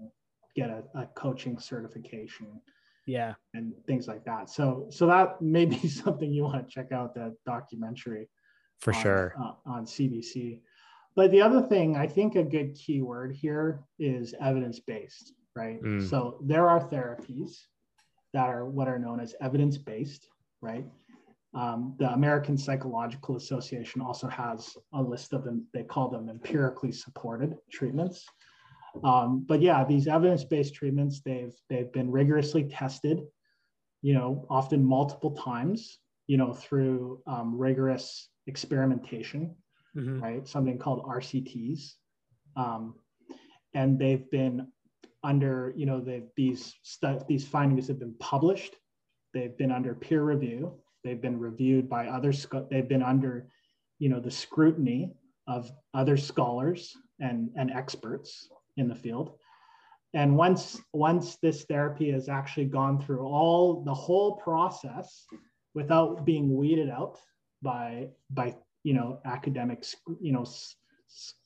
get 0.55 0.71
a, 0.71 0.83
a 0.95 1.07
coaching 1.15 1.59
certification. 1.59 2.61
Yeah. 3.07 3.35
And 3.55 3.73
things 3.87 4.07
like 4.07 4.25
that. 4.25 4.49
So, 4.49 4.87
so 4.91 5.07
that 5.07 5.41
may 5.43 5.65
be 5.65 5.89
something 5.89 6.33
you 6.33 6.45
want 6.45 6.69
to 6.69 6.73
check 6.73 6.93
out 6.93 7.15
that 7.15 7.35
documentary. 7.45 8.29
For 8.81 8.95
on, 8.95 9.03
sure. 9.03 9.35
Uh, 9.41 9.53
on 9.65 9.87
CBC. 9.87 10.61
But 11.15 11.31
the 11.31 11.43
other 11.43 11.63
thing, 11.63 11.97
I 11.97 12.07
think 12.07 12.37
a 12.37 12.43
good 12.43 12.75
keyword 12.75 13.35
here 13.35 13.83
is 13.99 14.35
evidence 14.41 14.81
based, 14.81 15.35
right? 15.55 15.83
Mm. 15.83 16.09
So 16.09 16.39
there 16.43 16.69
are 16.69 16.81
therapies 16.89 17.67
that 18.33 18.49
are 18.49 18.65
what 18.65 18.89
are 18.89 18.99
known 18.99 19.21
as 19.21 19.35
evidence 19.41 19.77
based, 19.77 20.29
right? 20.61 20.87
Um, 21.55 21.95
the 21.99 22.11
American 22.13 22.57
Psychological 22.57 23.37
Association 23.37 24.01
also 24.01 24.27
has 24.29 24.75
a 24.95 25.03
list 25.03 25.33
of 25.33 25.45
them, 25.45 25.67
they 25.75 25.83
call 25.83 26.09
them 26.09 26.29
empirically 26.29 26.93
supported 26.93 27.57
treatments. 27.71 28.25
Um, 29.05 29.45
but 29.47 29.61
yeah, 29.61 29.85
these 29.85 30.07
evidence 30.07 30.45
based 30.45 30.75
treatments, 30.75 31.21
they've, 31.25 31.55
they've 31.69 31.93
been 31.93 32.11
rigorously 32.11 32.65
tested, 32.65 33.23
you 34.01 34.15
know, 34.15 34.47
often 34.51 34.85
multiple 34.85 35.33
times, 35.33 35.99
you 36.27 36.37
know, 36.37 36.53
through 36.53 37.21
um, 37.27 37.57
rigorous 37.57 38.29
experimentation 38.47 39.55
mm-hmm. 39.97 40.21
right? 40.21 40.47
Something 40.47 40.79
called 40.79 41.05
RCTs. 41.05 41.95
Um, 42.57 42.95
and 43.75 43.99
they've 43.99 44.31
been 44.31 44.69
under, 45.25 45.73
you 45.77 45.87
know, 45.87 46.01
they've, 46.01 46.29
these, 46.37 46.75
stu- 46.83 47.23
these 47.29 47.47
findings 47.47 47.89
have 47.89 47.99
been 47.99 48.15
published. 48.19 48.77
They've 49.33 49.57
been 49.57 49.73
under 49.73 49.95
peer 49.95 50.23
review. 50.23 50.79
They've 51.05 51.21
been 51.21 51.39
reviewed 51.39 51.89
by 51.89 52.07
other, 52.07 52.33
they've 52.71 52.89
been 52.89 53.03
under, 53.03 53.49
you 53.99 54.09
know, 54.09 54.21
the 54.21 54.31
scrutiny 54.31 55.13
of 55.47 55.71
other 55.95 56.17
scholars 56.17 56.97
and, 57.21 57.51
and 57.57 57.71
experts 57.71 58.49
in 58.77 58.89
the 58.89 58.95
field. 58.95 59.33
And 60.15 60.37
once, 60.37 60.81
once 60.93 61.37
this 61.37 61.65
therapy 61.65 62.11
has 62.13 62.29
actually 62.29 62.67
gone 62.67 63.01
through 63.01 63.27
all 63.27 63.83
the 63.83 63.95
whole 63.95 64.37
process 64.37 65.25
without 65.75 66.25
being 66.25 66.55
weeded 66.57 66.91
out 66.91 67.19
by, 67.63 68.09
by 68.31 68.55
you 68.83 68.95
know 68.95 69.21
academics 69.25 69.97
you 70.21 70.33
know 70.33 70.45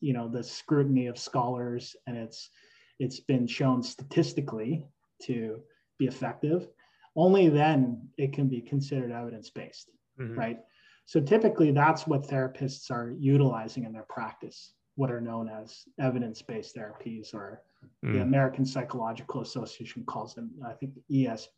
you 0.00 0.12
know 0.12 0.28
the 0.28 0.42
scrutiny 0.42 1.06
of 1.06 1.18
scholars 1.18 1.96
and 2.06 2.16
it's 2.16 2.50
it's 2.98 3.20
been 3.20 3.46
shown 3.46 3.82
statistically 3.82 4.86
to 5.22 5.60
be 5.98 6.06
effective 6.06 6.68
only 7.16 7.48
then 7.48 8.08
it 8.18 8.32
can 8.32 8.48
be 8.48 8.60
considered 8.60 9.10
evidence-based 9.10 9.90
mm-hmm. 10.20 10.38
right 10.38 10.58
so 11.06 11.20
typically 11.20 11.70
that's 11.70 12.06
what 12.06 12.22
therapists 12.22 12.90
are 12.90 13.14
utilizing 13.18 13.84
in 13.84 13.92
their 13.92 14.06
practice 14.08 14.74
what 14.96 15.10
are 15.10 15.20
known 15.20 15.48
as 15.48 15.84
evidence-based 16.00 16.74
therapies 16.74 17.34
or 17.34 17.62
mm. 18.04 18.12
the 18.12 18.20
american 18.20 18.64
psychological 18.64 19.40
association 19.40 20.04
calls 20.04 20.34
them 20.34 20.50
i 20.66 20.72
think 20.72 20.92
es 21.10 21.48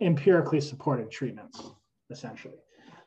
empirically 0.00 0.60
supported 0.60 1.10
treatments 1.10 1.62
essentially 2.10 2.58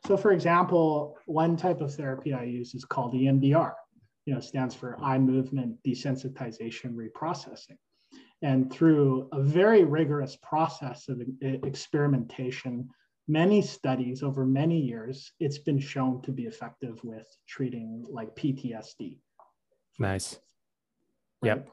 so 0.05 0.17
for 0.17 0.31
example, 0.31 1.17
one 1.25 1.57
type 1.57 1.81
of 1.81 1.93
therapy 1.93 2.33
I 2.33 2.43
use 2.43 2.73
is 2.73 2.85
called 2.85 3.13
EMDR. 3.13 3.73
You 4.25 4.35
know, 4.35 4.39
stands 4.39 4.75
for 4.75 4.97
eye 5.01 5.17
movement 5.17 5.77
desensitization 5.85 6.93
reprocessing. 6.93 7.77
And 8.41 8.71
through 8.71 9.27
a 9.33 9.41
very 9.41 9.83
rigorous 9.83 10.37
process 10.41 11.09
of 11.09 11.21
experimentation, 11.41 12.89
many 13.27 13.61
studies 13.61 14.23
over 14.23 14.45
many 14.45 14.79
years, 14.79 15.31
it's 15.39 15.57
been 15.57 15.79
shown 15.79 16.21
to 16.23 16.31
be 16.31 16.43
effective 16.43 17.03
with 17.03 17.27
treating 17.47 18.05
like 18.09 18.35
PTSD. 18.35 19.19
Nice. 19.99 20.39
Right? 21.41 21.57
Yep. 21.57 21.69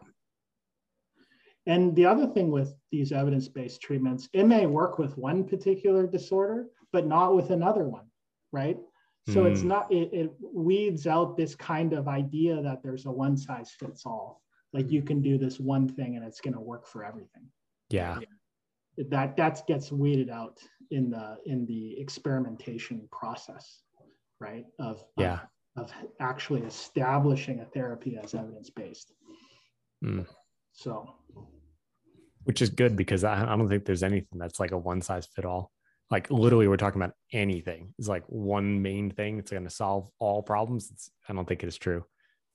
And 1.66 1.96
the 1.96 2.06
other 2.06 2.26
thing 2.26 2.50
with 2.50 2.74
these 2.92 3.10
evidence 3.10 3.48
based 3.48 3.80
treatments, 3.80 4.28
it 4.32 4.44
may 4.44 4.66
work 4.66 4.98
with 4.98 5.18
one 5.18 5.44
particular 5.44 6.06
disorder, 6.06 6.66
but 6.92 7.06
not 7.06 7.34
with 7.34 7.50
another 7.50 7.88
one, 7.88 8.06
right? 8.52 8.78
So 9.28 9.42
mm. 9.42 9.50
it's 9.50 9.62
hmm. 9.62 9.68
not, 9.68 9.92
it, 9.92 10.10
it 10.12 10.32
weeds 10.40 11.06
out 11.08 11.36
this 11.36 11.56
kind 11.56 11.92
of 11.92 12.06
idea 12.06 12.62
that 12.62 12.82
there's 12.82 13.06
a 13.06 13.10
one 13.10 13.36
size 13.36 13.72
fits 13.72 14.06
all. 14.06 14.40
Like 14.72 14.90
you 14.90 15.02
can 15.02 15.22
do 15.22 15.38
this 15.38 15.58
one 15.58 15.88
thing 15.88 16.16
and 16.16 16.24
it's 16.24 16.40
going 16.40 16.54
to 16.54 16.60
work 16.60 16.86
for 16.86 17.04
everything. 17.04 17.46
Yeah. 17.90 18.18
That 19.10 19.36
that 19.36 19.66
gets 19.66 19.92
weeded 19.92 20.30
out 20.30 20.58
in 20.90 21.10
the 21.10 21.36
in 21.44 21.66
the 21.66 21.98
experimentation 22.00 23.08
process, 23.12 23.82
right? 24.40 24.64
Of 24.78 25.04
yeah 25.18 25.40
of, 25.76 25.84
of 25.84 25.92
actually 26.18 26.62
establishing 26.62 27.60
a 27.60 27.66
therapy 27.66 28.18
as 28.22 28.34
evidence 28.34 28.70
based. 28.70 29.12
Mm. 30.02 30.26
So, 30.72 31.14
which 32.44 32.62
is 32.62 32.70
good 32.70 32.96
because 32.96 33.22
I, 33.22 33.42
I 33.42 33.56
don't 33.56 33.68
think 33.68 33.84
there's 33.84 34.02
anything 34.02 34.38
that's 34.38 34.58
like 34.58 34.72
a 34.72 34.78
one 34.78 35.02
size 35.02 35.26
fit 35.26 35.44
all 35.44 35.72
like 36.10 36.30
literally 36.30 36.68
we're 36.68 36.76
talking 36.76 37.00
about 37.00 37.14
anything 37.32 37.92
it's 37.98 38.08
like 38.08 38.24
one 38.26 38.82
main 38.82 39.10
thing 39.10 39.36
that's 39.36 39.50
going 39.50 39.64
to 39.64 39.70
solve 39.70 40.08
all 40.18 40.42
problems 40.42 40.90
it's, 40.92 41.10
i 41.28 41.32
don't 41.32 41.46
think 41.46 41.62
it 41.62 41.68
is 41.68 41.76
true 41.76 42.04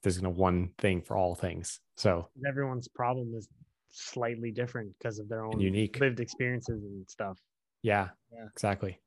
there's 0.04 0.18
going 0.18 0.34
to 0.34 0.39
one 0.39 0.72
thing 0.78 1.02
for 1.02 1.16
all 1.16 1.36
things. 1.36 1.80
So 1.97 2.28
everyone's 2.47 2.88
problem 2.88 3.34
is 3.36 3.47
slightly 3.89 4.52
different 4.52 4.93
because 4.97 5.20
of 5.20 5.30
their 5.30 5.45
own 5.45 5.60
unique. 5.60 5.99
lived 5.99 6.20
experiences 6.20 6.84
and 6.84 7.08
stuff. 7.10 7.38
Yeah, 7.84 8.10
yeah. 8.32 8.45
exactly. 8.54 8.99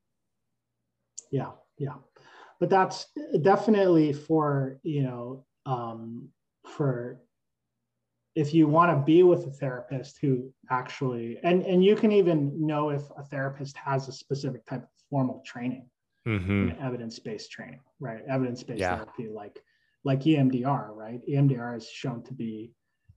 Yeah 1.31 1.51
yeah. 1.77 1.95
But 2.59 2.69
that's 2.69 3.07
definitely 3.41 4.13
for 4.13 4.79
you 4.83 5.03
know 5.03 5.45
um 5.65 6.29
for 6.65 7.21
if 8.35 8.53
you 8.53 8.67
want 8.67 8.91
to 8.91 9.05
be 9.05 9.23
with 9.23 9.45
a 9.47 9.51
therapist 9.51 10.17
who 10.21 10.51
actually 10.69 11.37
and 11.43 11.63
and 11.63 11.83
you 11.83 11.95
can 11.95 12.11
even 12.11 12.65
know 12.65 12.89
if 12.89 13.03
a 13.17 13.23
therapist 13.23 13.77
has 13.77 14.07
a 14.07 14.11
specific 14.11 14.65
type 14.65 14.83
of 14.83 14.89
formal 15.09 15.43
training. 15.45 15.89
Mm-hmm. 16.27 16.83
evidence-based 16.83 17.51
training 17.51 17.81
right? 17.99 18.21
Evidence-based 18.27 18.79
yeah. 18.79 18.95
therapy 18.95 19.27
like 19.27 19.61
like 20.05 20.21
emdr 20.21 20.95
right 20.95 21.19
emdr 21.29 21.75
is 21.75 21.89
shown 21.89 22.23
to 22.23 22.33
be 22.33 22.71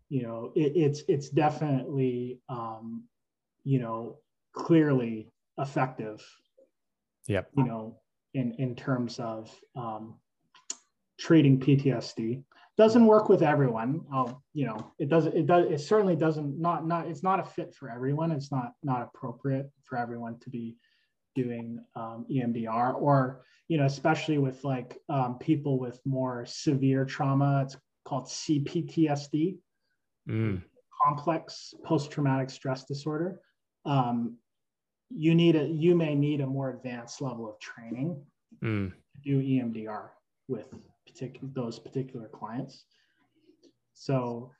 you 0.09 0.23
know 0.23 0.53
it, 0.57 0.73
it's 0.75 1.03
it's 1.07 1.29
definitely 1.29 2.41
um 2.49 3.05
you 3.65 3.79
know 3.79 4.19
clearly 4.55 5.31
effective 5.59 6.21
yep 7.29 7.49
you 7.57 7.65
know 7.65 8.01
in 8.35 8.53
in 8.59 8.75
terms 8.75 9.21
of 9.21 9.55
um 9.77 10.17
treating 11.21 11.61
ptsd 11.61 12.43
doesn't 12.79 13.07
work 13.07 13.29
with 13.29 13.43
everyone. 13.43 14.03
Oh, 14.15 14.41
you 14.55 14.65
know, 14.65 14.93
it 15.01 15.09
doesn't. 15.09 15.37
It 15.37 15.49
does. 15.49 15.67
It 15.69 15.81
certainly 15.81 16.15
doesn't. 16.15 16.59
Not 16.61 16.87
not. 16.87 17.09
It's 17.09 17.25
not 17.25 17.41
a 17.41 17.45
fit 17.45 17.75
for 17.75 17.91
everyone. 17.91 18.31
It's 18.31 18.53
not 18.53 18.73
not 18.85 19.03
appropriate 19.03 19.69
for 19.83 19.99
everyone 19.99 20.39
to 20.43 20.49
be 20.49 20.77
doing 21.43 21.79
um, 21.95 22.27
EMDR 22.31 23.01
or 23.01 23.43
you 23.69 23.77
know, 23.77 23.85
especially 23.85 24.39
with 24.39 24.65
like 24.65 24.99
um, 25.09 25.39
people 25.39 25.79
with 25.79 26.01
more 26.05 26.45
severe 26.47 27.05
trauma. 27.05 27.63
It's 27.65 27.77
called 28.05 28.25
CPTSD, 28.25 29.59
mm. 30.29 30.63
complex 31.05 31.75
post-traumatic 31.85 32.49
stress 32.49 32.85
disorder. 32.85 33.41
Um, 33.85 34.39
you 35.11 35.35
need 35.35 35.57
a. 35.57 35.67
You 35.67 35.95
may 35.95 36.15
need 36.15 36.41
a 36.41 36.47
more 36.47 36.71
advanced 36.71 37.21
level 37.21 37.49
of 37.49 37.61
training 37.61 38.23
mm. 38.63 38.91
to 38.91 39.21
do 39.23 39.41
EMDR 39.41 40.09
with 40.49 40.75
particular 41.07 41.51
those 41.55 41.79
particular 41.79 42.29
clients. 42.29 42.85
So, 43.95 44.51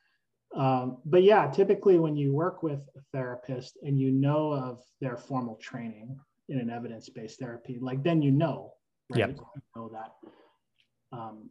um, 0.55 0.99
but 1.05 1.23
yeah, 1.23 1.51
typically 1.51 1.99
when 1.99 2.17
you 2.17 2.33
work 2.33 2.63
with 2.63 2.81
a 2.97 3.01
therapist 3.13 3.79
and 3.83 3.99
you 3.99 4.11
know 4.11 4.53
of 4.53 4.83
their 5.01 5.17
formal 5.17 5.57
training 5.57 6.19
in 6.49 6.59
an 6.59 6.71
evidence-based 6.71 7.39
therapy, 7.39 7.79
like 7.81 8.03
then 8.03 8.23
you 8.23 8.31
know, 8.31 8.73
right? 9.11 9.29
You 9.29 9.37
know 9.77 9.91
that, 9.93 11.17
um, 11.17 11.51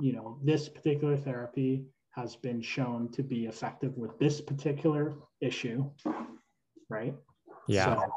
you 0.00 0.12
know, 0.12 0.38
this 0.42 0.68
particular 0.68 1.16
therapy 1.16 1.84
has 2.10 2.36
been 2.36 2.60
shown 2.60 3.10
to 3.10 3.22
be 3.22 3.46
effective 3.46 3.96
with 3.96 4.16
this 4.18 4.40
particular 4.40 5.14
issue, 5.40 5.84
right? 6.88 7.14
Yeah. 7.66 7.94
So 7.94 8.12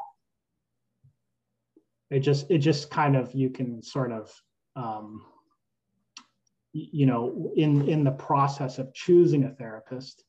it 2.10 2.20
just 2.20 2.50
it 2.50 2.58
just 2.58 2.90
kind 2.90 3.16
of 3.16 3.32
you 3.34 3.50
can 3.50 3.82
sort 3.82 4.12
of 4.12 4.32
um, 4.76 5.24
you 6.72 7.06
know 7.06 7.52
in 7.56 7.88
in 7.88 8.04
the 8.04 8.12
process 8.12 8.78
of 8.78 8.92
choosing 8.94 9.44
a 9.44 9.50
therapist 9.50 10.24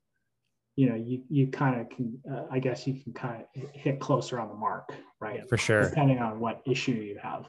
you 0.80 0.88
know 0.90 0.96
you 0.96 1.22
you 1.30 1.48
kind 1.48 1.82
of 1.82 1.90
can 1.90 2.18
uh, 2.32 2.44
i 2.52 2.60
guess 2.60 2.88
you 2.88 2.94
can 3.04 3.12
kind 3.14 3.44
of 3.44 3.64
hit 3.74 4.00
closer 4.00 4.40
on 4.40 4.48
the 4.48 4.56
mark 4.56 4.90
right? 5.20 5.48
For 5.48 5.58
sure. 5.58 5.90
Depending 5.90 6.20
on 6.20 6.40
what 6.40 6.62
issue 6.66 6.92
you 6.92 7.20
have. 7.22 7.48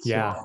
So, 0.00 0.08
yeah. 0.08 0.42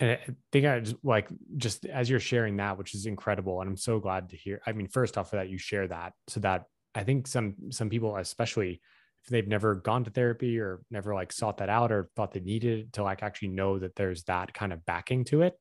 And 0.00 0.12
i 0.12 0.18
think 0.52 0.64
i 0.64 0.78
just 0.78 0.96
like 1.02 1.28
just 1.56 1.84
as 1.84 2.08
you're 2.08 2.20
sharing 2.20 2.58
that 2.58 2.78
which 2.78 2.94
is 2.94 3.06
incredible 3.06 3.60
and 3.60 3.68
i'm 3.68 3.76
so 3.76 3.98
glad 3.98 4.28
to 4.28 4.36
hear 4.36 4.60
i 4.64 4.70
mean 4.70 4.86
first 4.86 5.18
off 5.18 5.32
of 5.32 5.40
that 5.40 5.48
you 5.48 5.58
share 5.58 5.88
that 5.88 6.12
so 6.28 6.38
that 6.38 6.66
i 6.94 7.02
think 7.02 7.26
some 7.26 7.56
some 7.70 7.90
people 7.90 8.16
especially 8.16 8.80
if 9.24 9.28
they've 9.28 9.48
never 9.48 9.74
gone 9.74 10.04
to 10.04 10.10
therapy 10.12 10.60
or 10.60 10.80
never 10.88 11.14
like 11.14 11.32
sought 11.32 11.58
that 11.58 11.68
out 11.68 11.90
or 11.90 12.10
thought 12.14 12.32
they 12.32 12.38
needed 12.38 12.78
it 12.78 12.92
to 12.92 13.02
like 13.02 13.24
actually 13.24 13.48
know 13.48 13.80
that 13.80 13.96
there's 13.96 14.22
that 14.24 14.54
kind 14.54 14.72
of 14.72 14.86
backing 14.86 15.24
to 15.24 15.42
it 15.42 15.54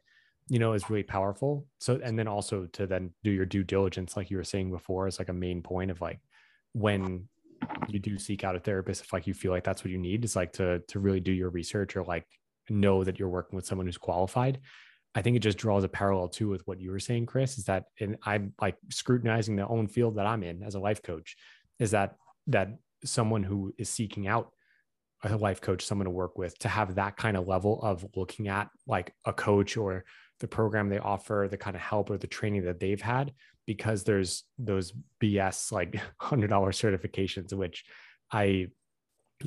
you 0.50 0.60
know 0.60 0.74
is 0.74 0.90
really 0.90 1.04
powerful. 1.04 1.66
So 1.80 2.00
and 2.04 2.18
then 2.18 2.28
also 2.28 2.66
to 2.74 2.88
then 2.88 3.12
do 3.24 3.32
your 3.32 3.46
due 3.46 3.64
diligence 3.64 4.16
like 4.16 4.30
you 4.30 4.38
were 4.38 4.44
saying 4.44 4.72
before 4.72 5.08
is 5.08 5.20
like 5.20 5.30
a 5.30 5.34
main 5.34 5.62
point 5.62 5.92
of 5.92 6.02
like 6.02 6.20
when 6.74 7.28
you 7.88 8.00
do 8.00 8.18
seek 8.18 8.44
out 8.44 8.56
a 8.56 8.60
therapist 8.60 9.04
if 9.04 9.14
like 9.14 9.28
you 9.28 9.34
feel 9.34 9.52
like 9.52 9.64
that's 9.64 9.84
what 9.84 9.92
you 9.92 9.98
need 9.98 10.24
is 10.24 10.36
like 10.36 10.54
to 10.54 10.80
to 10.88 11.00
really 11.00 11.20
do 11.20 11.32
your 11.32 11.50
research 11.50 11.96
or 11.96 12.04
like 12.04 12.26
know 12.70 13.04
that 13.04 13.20
you're 13.20 13.30
working 13.30 13.56
with 13.56 13.66
someone 13.66 13.88
who's 13.88 13.98
qualified. 13.98 14.60
I 15.16 15.22
think 15.22 15.36
it 15.36 15.40
just 15.40 15.58
draws 15.58 15.84
a 15.84 15.90
parallel 15.90 16.28
too 16.28 16.50
with 16.50 16.66
what 16.68 16.80
you 16.80 16.92
were 16.92 17.00
saying 17.00 17.26
chris 17.26 17.58
is 17.58 17.64
that 17.64 17.86
and 18.00 18.18
i'm 18.24 18.54
like 18.62 18.76
scrutinizing 18.90 19.56
the 19.56 19.68
own 19.68 19.88
field 19.88 20.18
that 20.18 20.28
i'm 20.28 20.44
in 20.44 20.62
as 20.62 20.76
a 20.76 20.80
life 20.80 21.02
coach 21.02 21.36
is 21.80 21.90
that 21.92 22.16
that 22.46 22.70
someone 23.04 23.42
who 23.42 23.74
is 23.80 23.90
seeking 23.90 24.28
out 24.28 24.52
a 25.24 25.36
life 25.36 25.62
coach 25.62 25.84
someone 25.84 26.06
to 26.06 26.12
work 26.12 26.38
with 26.38 26.58
to 26.60 26.68
have 26.68 26.96
that 26.96 27.18
kind 27.18 27.36
of 27.36 27.48
level 27.48 27.82
of 27.82 28.06
looking 28.16 28.48
at 28.48 28.70
like 28.86 29.14
a 29.26 29.34
coach 29.34 29.76
or 29.76 30.06
the 30.40 30.48
program 30.48 30.90
they 30.90 31.00
offer, 31.00 31.48
the 31.50 31.58
kind 31.58 31.76
of 31.76 31.82
help 31.82 32.10
or 32.10 32.18
the 32.18 32.28
training 32.28 32.66
that 32.66 32.80
they've 32.80 33.02
had, 33.02 33.34
because 33.66 34.04
there's 34.04 34.44
those 34.58 34.94
BS 35.22 35.72
like 35.72 36.00
hundred 36.20 36.50
dollar 36.50 36.72
certifications, 36.72 37.54
which 37.54 37.86
I, 38.32 38.68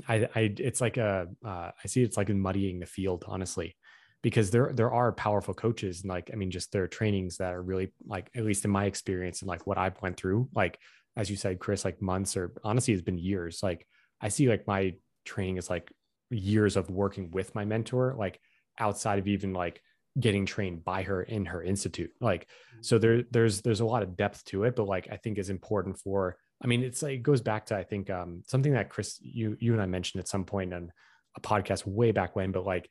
I, 0.09 0.29
I, 0.35 0.55
it's 0.59 0.81
like 0.81 0.97
a, 0.97 1.29
uh, 1.45 1.71
I 1.83 1.87
see 1.87 2.03
it's 2.03 2.17
like 2.17 2.29
muddying 2.29 2.81
the 2.81 2.87
field, 2.87 3.25
honestly, 3.27 3.77
because 4.23 4.51
there 4.51 4.73
there 4.73 4.93
are 4.93 5.13
powerful 5.13 5.55
coaches 5.55 6.03
and 6.03 6.11
like 6.11 6.31
I 6.33 6.37
mean, 6.37 6.51
just 6.51 6.73
their 6.73 6.87
trainings 6.87 7.39
that 7.39 7.55
are 7.55 7.63
really 7.63 7.93
like 8.07 8.31
at 8.35 8.45
least 8.45 8.65
in 8.65 8.71
my 8.71 8.85
experience 8.85 9.41
and 9.41 9.49
like 9.49 9.67
what 9.67 9.79
I've 9.79 10.01
went 10.03 10.17
through, 10.17 10.49
like 10.55 10.79
as 11.17 11.31
you 11.31 11.37
said, 11.37 11.59
Chris, 11.59 11.85
like 11.85 12.01
months 12.01 12.37
or 12.37 12.53
honestly, 12.63 12.95
it's 12.95 13.03
been 13.03 13.19
years. 13.19 13.61
Like 13.63 13.87
I 14.21 14.29
see 14.29 14.49
like 14.49 14.67
my 14.67 14.95
training 15.25 15.57
is 15.57 15.71
like 15.71 15.93
years 16.31 16.77
of 16.77 16.91
working 16.91 17.31
with 17.31 17.55
my 17.55 17.65
mentor, 17.65 18.15
like 18.19 18.41
outside 18.79 19.19
of 19.19 19.27
even 19.27 19.53
like 19.53 19.81
getting 20.19 20.45
trained 20.45 20.85
by 20.85 21.03
her 21.03 21.23
in 21.23 21.45
her 21.45 21.63
institute 21.63 22.11
like 22.21 22.43
mm-hmm. 22.43 22.83
so 22.83 22.99
there 22.99 23.23
there's 23.31 23.61
there's 23.61 23.81
a 23.81 23.85
lot 23.85 24.03
of 24.03 24.17
depth 24.17 24.45
to 24.45 24.65
it 24.65 24.75
but 24.75 24.87
like 24.87 25.09
i 25.13 25.17
think 25.17 25.39
is 25.39 25.51
important 25.51 25.97
for 25.99 26.37
i 26.63 26.67
mean 26.67 26.83
it's 26.83 27.03
like 27.03 27.13
it 27.13 27.23
goes 27.23 27.41
back 27.41 27.67
to 27.67 27.77
i 27.77 27.85
think 27.85 28.11
um 28.11 28.43
something 28.47 28.73
that 28.73 28.91
chris 28.91 29.19
you 29.23 29.57
you 29.61 29.73
and 29.73 29.81
i 29.81 29.87
mentioned 29.87 30.21
at 30.21 30.29
some 30.29 30.45
point 30.45 30.75
on 30.75 30.91
a 31.37 31.41
podcast 31.41 31.87
way 31.87 32.11
back 32.11 32.35
when 32.35 32.51
but 32.51 32.67
like 32.67 32.91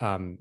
um 0.00 0.38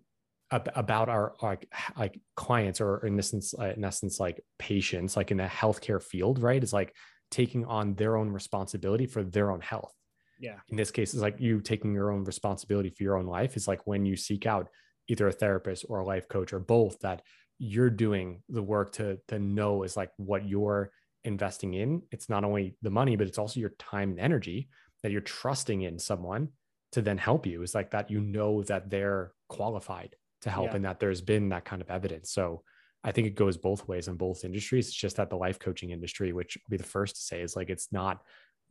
about 0.51 1.09
our 1.09 1.35
like 1.43 1.71
like 1.95 2.19
clients 2.35 2.81
or 2.81 3.05
in 3.05 3.17
essence 3.19 3.53
uh, 3.59 3.71
in 3.75 3.83
essence 3.83 4.19
like 4.19 4.41
patients 4.57 5.15
like 5.15 5.29
in 5.29 5.37
the 5.37 5.43
healthcare 5.43 6.01
field 6.01 6.41
right 6.41 6.63
is 6.63 6.73
like 6.73 6.95
taking 7.29 7.65
on 7.65 7.93
their 7.95 8.17
own 8.17 8.29
responsibility 8.29 9.05
for 9.05 9.23
their 9.23 9.51
own 9.51 9.61
health 9.61 9.93
yeah 10.39 10.55
in 10.69 10.75
this 10.75 10.89
case 10.89 11.13
it's 11.13 11.21
like 11.21 11.39
you 11.39 11.61
taking 11.61 11.93
your 11.93 12.11
own 12.11 12.23
responsibility 12.23 12.89
for 12.89 13.03
your 13.03 13.17
own 13.17 13.27
life 13.27 13.55
is 13.55 13.67
like 13.67 13.85
when 13.85 14.07
you 14.07 14.15
seek 14.15 14.47
out 14.47 14.69
either 15.09 15.27
a 15.27 15.31
therapist 15.31 15.85
or 15.89 15.99
a 15.99 16.05
life 16.05 16.27
coach 16.29 16.53
or 16.53 16.59
both 16.59 16.99
that 16.99 17.21
you're 17.57 17.89
doing 17.89 18.41
the 18.47 18.63
work 18.63 18.91
to 18.93 19.17
to 19.27 19.37
know 19.37 19.83
is 19.83 19.97
like 19.97 20.11
what 20.15 20.47
you're 20.47 20.91
investing 21.25 21.73
in 21.73 22.01
it's 22.11 22.29
not 22.29 22.45
only 22.45 22.77
the 22.81 22.89
money 22.89 23.17
but 23.17 23.27
it's 23.27 23.37
also 23.37 23.59
your 23.59 23.73
time 23.77 24.11
and 24.11 24.19
energy 24.19 24.69
that 25.03 25.11
you're 25.11 25.21
trusting 25.21 25.81
in 25.81 25.99
someone 25.99 26.47
to 26.93 27.01
then 27.01 27.17
help 27.17 27.45
you 27.45 27.61
is 27.61 27.75
like 27.75 27.91
that 27.91 28.09
you 28.09 28.21
know 28.21 28.63
that 28.63 28.89
they're 28.89 29.33
qualified 29.49 30.15
to 30.41 30.49
help 30.49 30.67
yeah. 30.67 30.75
and 30.77 30.85
that 30.85 30.99
there's 31.01 31.19
been 31.19 31.49
that 31.49 31.65
kind 31.65 31.81
of 31.81 31.89
evidence 31.89 32.31
so 32.31 32.63
I 33.03 33.11
think 33.11 33.27
it 33.27 33.35
goes 33.35 33.57
both 33.57 33.87
ways 33.87 34.07
in 34.07 34.15
both 34.15 34.43
industries. 34.43 34.87
It's 34.87 34.95
just 34.95 35.15
that 35.17 35.29
the 35.29 35.37
life 35.37 35.57
coaching 35.57 35.91
industry, 35.91 36.33
which 36.33 36.57
I'll 36.57 36.69
be 36.69 36.77
the 36.77 36.83
first 36.83 37.15
to 37.15 37.21
say, 37.21 37.41
is 37.41 37.55
like 37.55 37.69
it's 37.69 37.87
not 37.91 38.21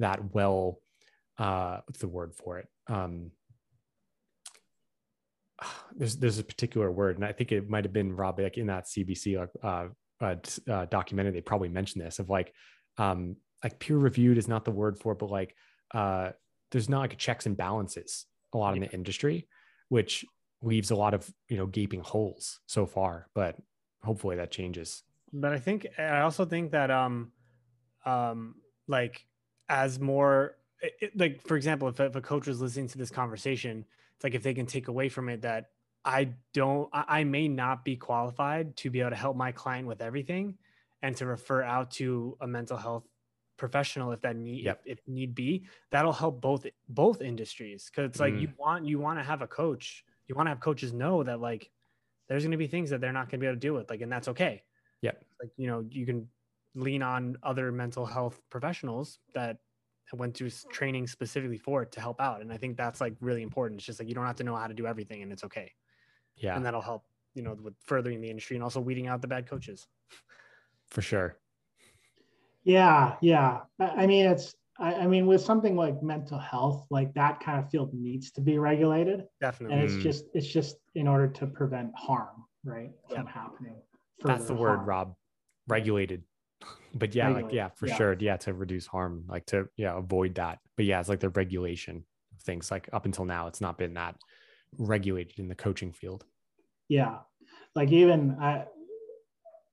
that 0.01 0.35
well. 0.35 0.81
Uh, 1.39 1.81
what's 1.87 2.01
the 2.01 2.09
word 2.09 2.35
for 2.35 2.59
it? 2.59 2.69
Um, 2.89 3.31
there's 5.97 6.17
there's 6.17 6.39
a 6.39 6.45
particular 6.45 6.91
word, 6.91 7.17
and 7.17 7.25
I 7.25 7.33
think 7.33 7.53
it 7.53 7.69
might 7.69 7.85
have 7.85 7.93
been 7.93 8.15
Rob 8.15 8.39
like 8.41 8.59
in 8.59 8.67
that 8.67 8.87
CBC 8.87 9.49
uh, 9.63 9.89
uh, 10.21 10.37
uh, 10.71 10.87
documentary. 10.87 11.33
They 11.33 11.41
probably 11.41 11.69
mentioned 11.69 12.05
this 12.05 12.19
of 12.19 12.31
like 12.31 12.53
um, 12.97 13.37
like 13.63 13.79
peer 13.79 13.97
reviewed 13.97 14.39
is 14.39 14.49
not 14.49 14.65
the 14.65 14.71
word 14.71 14.99
for 14.99 15.13
it, 15.13 15.19
but 15.19 15.31
like 15.31 15.55
uh, 15.95 16.31
there's 16.71 16.89
not 16.89 17.01
like 17.01 17.19
checks 17.19 17.47
and 17.47 17.57
balances 17.57 18.27
a 18.53 18.59
lot 18.59 18.71
yeah. 18.71 18.83
in 18.83 18.83
the 18.83 18.91
industry, 18.93 19.49
which 19.89 20.25
leaves 20.63 20.91
a 20.91 20.97
lot 20.97 21.15
of 21.15 21.29
you 21.49 21.57
know 21.57 21.67
gaping 21.67 22.01
holes 22.01 22.61
so 22.67 22.87
far. 22.87 23.29
But 23.35 23.57
hopefully 24.03 24.37
that 24.37 24.51
changes. 24.51 25.03
But 25.33 25.53
I 25.53 25.59
think 25.59 25.87
I 25.99 26.21
also 26.21 26.45
think 26.45 26.73
that 26.73 26.91
um 26.91 27.33
um 28.07 28.55
like 28.87 29.25
as 29.69 29.99
more 29.99 30.57
it, 30.81 31.17
like 31.17 31.43
for 31.43 31.57
example 31.57 31.89
if, 31.89 32.01
if 32.01 32.15
a 32.15 32.21
coach 32.21 32.47
was 32.47 32.61
listening 32.61 32.89
to 32.89 32.99
this 32.99 33.11
conversation 33.11 33.85
it's 34.19 34.25
like 34.25 34.35
if 34.35 34.43
they 34.43 34.55
can 34.55 34.67
take 34.67 34.89
away 34.89 35.09
from 35.09 35.29
it 35.29 35.43
that 35.43 35.67
i 36.05 36.29
don't 36.53 36.89
I, 36.93 37.25
may 37.25 37.47
not 37.49 37.85
be 37.85 37.97
qualified 37.97 38.77
to 38.79 38.91
be 38.91 39.01
able 39.01 39.11
to 39.11 39.17
help 39.17 39.37
my 39.37 39.53
client 39.53 39.87
with 39.87 40.03
everything 40.03 40.57
and 41.03 41.17
to 41.17 41.27
refer 41.27 41.63
out 41.63 41.93
to 41.93 42.37
a 42.41 42.47
mental 42.47 42.77
health 42.77 43.05
professional 43.57 44.13
if 44.13 44.21
that 44.23 44.37
need 44.37 44.65
yep. 44.65 44.81
if, 44.85 44.99
if, 44.99 45.09
need 45.09 45.35
be 45.35 45.65
that'll 45.91 46.13
help 46.13 46.41
both 46.41 46.67
both 46.89 47.21
industries 47.21 47.91
because 47.91 48.09
it's 48.09 48.21
like 48.21 48.35
mm. 48.35 48.43
you 48.43 48.49
want 48.59 48.87
you 48.87 48.99
want 48.99 49.19
to 49.19 49.25
have 49.25 49.43
a 49.43 49.47
coach 49.47 50.05
you 50.27 50.35
want 50.35 50.47
to 50.47 50.51
have 50.51 50.61
coaches 50.61 50.93
know 50.93 51.23
that 51.23 51.41
like 51.41 51.71
there's 52.29 52.43
going 52.43 52.53
to 52.53 52.57
be 52.57 52.67
things 52.67 52.91
that 52.91 53.01
they're 53.01 53.13
not 53.13 53.29
going 53.29 53.39
to 53.41 53.45
be 53.45 53.47
able 53.47 53.57
to 53.57 53.61
deal 53.61 53.75
with 53.75 53.91
like 53.91 54.01
and 54.01 54.11
that's 54.11 54.29
okay 54.29 54.63
yeah 55.03 55.13
like 55.41 55.51
you 55.57 55.67
know 55.67 55.85
you 55.91 56.07
can 56.07 56.29
lean 56.75 57.03
on 57.03 57.37
other 57.43 57.73
mental 57.73 58.07
health 58.07 58.41
professionals 58.51 59.19
that 59.35 59.59
went 60.17 60.37
through 60.37 60.51
training 60.71 61.07
specifically 61.07 61.59
for 61.59 61.83
it 61.83 61.93
to 61.93 62.01
help 62.01 62.21
out 62.21 62.41
and 62.41 62.53
i 62.53 62.57
think 62.57 62.77
that's 62.77 63.01
like 63.01 63.15
really 63.21 63.43
important 63.43 63.79
it's 63.79 63.87
just 63.87 63.99
like 63.99 64.09
you 64.09 64.15
don't 64.15 64.27
have 64.27 64.37
to 64.37 64.45
know 64.45 64.57
how 64.57 64.67
to 64.67 64.75
do 64.75 64.87
everything 64.87 65.23
and 65.23 65.33
it's 65.33 65.45
okay 65.45 65.71
yeah 66.37 66.57
and 66.57 66.65
that'll 66.65 66.81
help 66.81 67.05
you 67.35 67.43
know 67.43 67.57
with 67.63 67.75
furthering 67.85 68.21
the 68.21 68.31
industry 68.31 68.57
and 68.57 68.63
also 68.63 68.81
weeding 68.81 69.07
out 69.07 69.21
the 69.21 69.29
bad 69.29 69.47
coaches 69.47 69.87
for 70.89 71.03
sure 71.03 71.37
yeah 72.65 73.17
yeah 73.21 73.61
i 73.79 74.07
mean 74.07 74.27
it's 74.27 74.55
I, 74.79 74.95
I, 74.95 75.07
mean, 75.07 75.27
with 75.27 75.41
something 75.41 75.75
like 75.75 76.03
mental 76.03 76.39
health, 76.39 76.87
like 76.91 77.13
that 77.15 77.41
kind 77.41 77.59
of 77.59 77.69
field 77.69 77.93
needs 77.93 78.31
to 78.33 78.41
be 78.41 78.59
regulated. 78.59 79.25
Definitely. 79.41 79.77
And 79.77 79.85
it's 79.85 79.95
mm. 79.95 80.03
just 80.03 80.27
it's 80.35 80.47
just 80.47 80.77
in 80.95 81.09
order 81.09 81.27
to 81.27 81.47
prevent 81.47 81.91
harm, 81.97 82.45
right, 82.65 82.91
from 83.13 83.27
happening. 83.27 83.75
That's 84.23 84.47
the 84.47 84.55
word, 84.55 84.87
Rob. 84.87 85.15
Regulated. 85.67 86.23
But 86.95 87.15
yeah, 87.15 87.29
like 87.29 87.53
yeah, 87.53 87.69
for 87.69 87.87
yeah. 87.87 87.97
sure. 87.97 88.17
Yeah, 88.19 88.37
to 88.39 88.55
reduce 88.55 88.87
harm, 88.87 89.25
like 89.29 89.47
to 89.47 89.69
yeah, 89.77 89.97
avoid 89.97 90.37
that. 90.37 90.59
But 90.77 90.87
yeah, 90.87 91.01
it's 91.01 91.09
like 91.09 91.21
the 91.21 91.29
regulation 91.29 92.05
of 92.35 92.43
things. 92.43 92.71
Like 92.71 92.89
up 92.93 93.05
until 93.05 93.25
now, 93.25 93.47
it's 93.47 93.61
not 93.61 93.79
been 93.79 93.95
that 93.95 94.17
regulated 94.79 95.39
in 95.39 95.49
the 95.49 95.55
coaching 95.55 95.93
field. 95.93 96.25
Yeah. 96.89 97.19
Like 97.75 97.93
even 97.93 98.37
I 98.41 98.65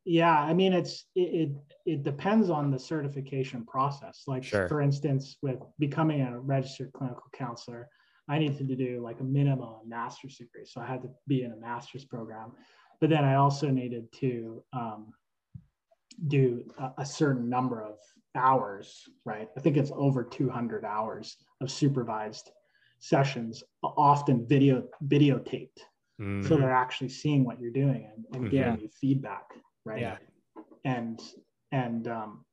yeah, 0.05 0.39
I 0.39 0.53
mean, 0.53 0.71
it's 0.71 1.05
it, 1.15 1.19
it, 1.19 1.51
it 1.85 2.03
depends 2.03 2.51
on 2.51 2.69
the 2.69 2.77
certification 2.77 3.65
process. 3.65 4.23
Like 4.27 4.43
sure. 4.43 4.67
for 4.67 4.81
instance, 4.81 5.37
with 5.41 5.59
becoming 5.79 6.21
a 6.21 6.39
registered 6.39 6.93
clinical 6.93 7.25
counselor, 7.33 7.89
I 8.29 8.37
needed 8.37 8.67
to 8.67 8.75
do 8.75 9.01
like 9.01 9.19
a 9.19 9.23
minimum 9.23 9.77
master's 9.87 10.37
degree, 10.37 10.65
so 10.65 10.79
I 10.79 10.85
had 10.85 11.01
to 11.01 11.09
be 11.27 11.43
in 11.43 11.51
a 11.51 11.57
master's 11.57 12.05
program. 12.05 12.51
But 13.01 13.09
then 13.09 13.23
I 13.23 13.35
also 13.35 13.69
needed 13.69 14.11
to 14.19 14.63
um, 14.73 15.11
do 16.27 16.63
a, 16.77 16.91
a 16.99 17.05
certain 17.05 17.49
number 17.49 17.81
of 17.81 17.97
hours, 18.35 19.03
right? 19.23 19.49
I 19.57 19.59
think 19.61 19.77
it's 19.77 19.91
over 19.93 20.23
200 20.23 20.83
hours 20.83 21.37
of 21.61 21.71
supervised 21.71 22.51
sessions, 22.99 23.63
often 23.83 24.47
video 24.47 24.83
videotaped, 25.07 25.79
mm-hmm. 26.19 26.47
so 26.47 26.57
they're 26.57 26.71
actually 26.71 27.09
seeing 27.09 27.43
what 27.43 27.59
you're 27.59 27.71
doing 27.71 28.09
and, 28.13 28.25
and 28.33 28.43
mm-hmm. 28.45 28.55
giving 28.55 28.79
you 28.79 28.89
feedback 28.99 29.51
right? 29.85 30.01
Yeah. 30.01 30.17
And 30.83 31.21
and 31.71 32.07
um, 32.07 32.45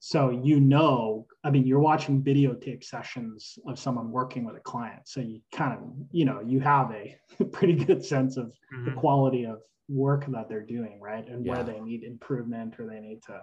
so 0.00 0.30
you 0.30 0.60
know, 0.60 1.26
I 1.44 1.50
mean, 1.50 1.66
you're 1.66 1.80
watching 1.80 2.22
videotape 2.22 2.84
sessions 2.84 3.58
of 3.66 3.78
someone 3.78 4.10
working 4.10 4.44
with 4.44 4.56
a 4.56 4.60
client, 4.60 5.02
so 5.06 5.20
you 5.20 5.40
kind 5.52 5.72
of 5.72 5.80
you 6.10 6.24
know 6.24 6.40
you 6.44 6.60
have 6.60 6.92
a 6.92 7.16
pretty 7.52 7.74
good 7.74 8.04
sense 8.04 8.36
of 8.36 8.46
mm-hmm. 8.46 8.86
the 8.86 8.92
quality 8.92 9.44
of 9.46 9.60
work 9.92 10.26
that 10.26 10.48
they're 10.48 10.62
doing, 10.62 11.00
right? 11.00 11.26
And 11.28 11.44
yeah. 11.44 11.54
where 11.54 11.64
they 11.64 11.80
need 11.80 12.02
improvement 12.04 12.78
or 12.78 12.86
they 12.86 13.00
need 13.00 13.22
to 13.26 13.40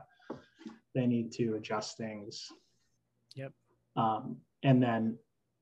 they 0.96 1.06
need 1.06 1.32
to 1.34 1.56
adjust 1.56 1.98
things. 1.98 2.48
Yep. 3.36 3.54
Um, 3.96 4.38
and 4.64 4.82
then 4.82 5.18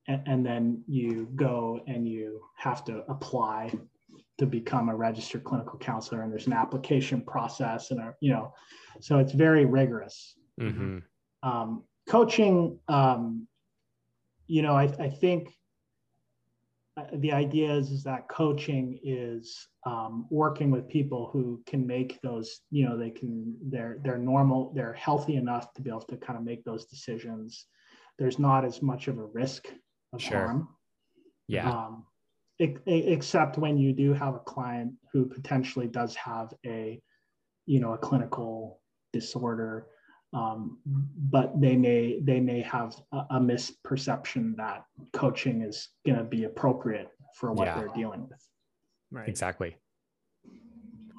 and, 0.06 0.22
and 0.26 0.46
then 0.46 0.82
you 0.86 1.28
go 1.36 1.80
and 1.86 2.08
you 2.08 2.40
have 2.56 2.84
to 2.86 3.04
apply 3.08 3.72
to 4.38 4.46
become 4.46 4.88
a 4.88 4.96
registered 4.96 5.44
clinical 5.44 5.78
counselor 5.78 6.22
and 6.22 6.32
there's 6.32 6.46
an 6.46 6.52
application 6.52 7.20
process 7.20 7.90
and 7.90 8.00
a, 8.00 8.14
you 8.20 8.32
know 8.32 8.52
so 9.00 9.18
it's 9.18 9.32
very 9.32 9.64
rigorous 9.64 10.34
mm-hmm. 10.60 10.98
um, 11.42 11.84
coaching 12.08 12.78
um, 12.88 13.46
you 14.46 14.62
know 14.62 14.74
I, 14.74 14.84
I, 14.98 15.08
think 15.08 15.50
the 17.14 17.32
idea 17.32 17.72
is, 17.72 17.90
is 17.90 18.02
that 18.04 18.28
coaching 18.28 18.98
is 19.02 19.68
um, 19.86 20.26
working 20.30 20.70
with 20.70 20.88
people 20.88 21.30
who 21.32 21.62
can 21.66 21.86
make 21.86 22.20
those 22.22 22.60
you 22.70 22.86
know 22.86 22.96
they 22.96 23.10
can 23.10 23.56
they're 23.70 23.98
they're 24.02 24.18
normal 24.18 24.72
they're 24.74 24.92
healthy 24.94 25.36
enough 25.36 25.72
to 25.74 25.82
be 25.82 25.90
able 25.90 26.00
to 26.02 26.16
kind 26.16 26.38
of 26.38 26.44
make 26.44 26.64
those 26.64 26.86
decisions. 26.86 27.66
There's 28.18 28.38
not 28.38 28.64
as 28.64 28.82
much 28.82 29.08
of 29.08 29.18
a 29.18 29.24
risk 29.24 29.68
of 30.12 30.20
sure. 30.20 30.38
harm. 30.38 30.68
Yeah. 31.46 31.70
Um, 31.70 32.04
except 32.58 33.56
when 33.56 33.78
you 33.78 33.92
do 33.92 34.12
have 34.12 34.34
a 34.34 34.40
client 34.40 34.94
who 35.12 35.26
potentially 35.26 35.86
does 35.86 36.16
have 36.16 36.52
a 36.66 37.00
you 37.66 37.80
know 37.80 37.92
a 37.92 37.98
clinical 37.98 38.80
disorder 39.12 39.86
um, 40.32 40.78
but 40.84 41.58
they 41.60 41.76
may 41.76 42.20
they 42.22 42.40
may 42.40 42.60
have 42.60 42.94
a, 43.12 43.24
a 43.30 43.40
misperception 43.40 44.56
that 44.56 44.84
coaching 45.12 45.62
is 45.62 45.88
going 46.04 46.18
to 46.18 46.24
be 46.24 46.44
appropriate 46.44 47.08
for 47.34 47.52
what 47.52 47.66
yeah. 47.66 47.78
they're 47.78 47.94
dealing 47.94 48.26
with. 48.28 48.42
Right. 49.10 49.28
Exactly. 49.28 49.76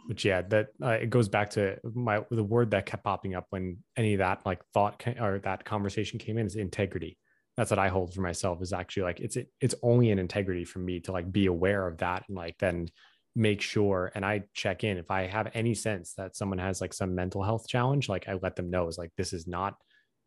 Which 0.07 0.25
yeah 0.25 0.41
that 0.43 0.67
uh, 0.83 0.89
it 0.89 1.09
goes 1.09 1.27
back 1.27 1.51
to 1.51 1.77
my 1.93 2.23
the 2.29 2.43
word 2.43 2.71
that 2.71 2.85
kept 2.85 3.03
popping 3.03 3.35
up 3.35 3.45
when 3.49 3.77
any 3.97 4.13
of 4.13 4.19
that 4.19 4.45
like 4.45 4.63
thought 4.73 5.03
or 5.19 5.39
that 5.39 5.65
conversation 5.65 6.19
came 6.19 6.37
in 6.37 6.45
is 6.45 6.55
integrity. 6.55 7.17
That's 7.57 7.71
what 7.71 7.79
I 7.79 7.89
hold 7.89 8.13
for 8.13 8.21
myself 8.21 8.61
is 8.61 8.73
actually 8.73 9.03
like 9.03 9.19
it's 9.19 9.37
it's 9.59 9.75
only 9.81 10.11
an 10.11 10.19
integrity 10.19 10.65
for 10.65 10.79
me 10.79 10.99
to 11.01 11.11
like 11.11 11.31
be 11.31 11.47
aware 11.47 11.87
of 11.87 11.97
that 11.97 12.25
and 12.27 12.37
like 12.37 12.57
then 12.59 12.89
make 13.39 13.61
sure 13.61 14.11
and 14.15 14.25
I 14.25 14.43
check 14.53 14.83
in 14.83 14.97
if 14.97 15.09
I 15.09 15.25
have 15.27 15.49
any 15.53 15.73
sense 15.73 16.13
that 16.15 16.35
someone 16.35 16.59
has 16.59 16.81
like 16.81 16.93
some 16.93 17.15
mental 17.15 17.41
health 17.41 17.69
challenge 17.69 18.09
like 18.09 18.27
I 18.27 18.33
let 18.33 18.57
them 18.57 18.69
know 18.69 18.89
is 18.89 18.97
like 18.97 19.11
this 19.15 19.31
is 19.31 19.47
not 19.47 19.75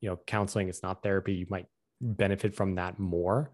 you 0.00 0.08
know 0.08 0.18
counseling 0.26 0.70
it's 0.70 0.82
not 0.82 1.02
therapy 1.02 1.34
you 1.34 1.46
might 1.50 1.66
benefit 2.00 2.54
from 2.54 2.76
that 2.76 2.98
more. 2.98 3.52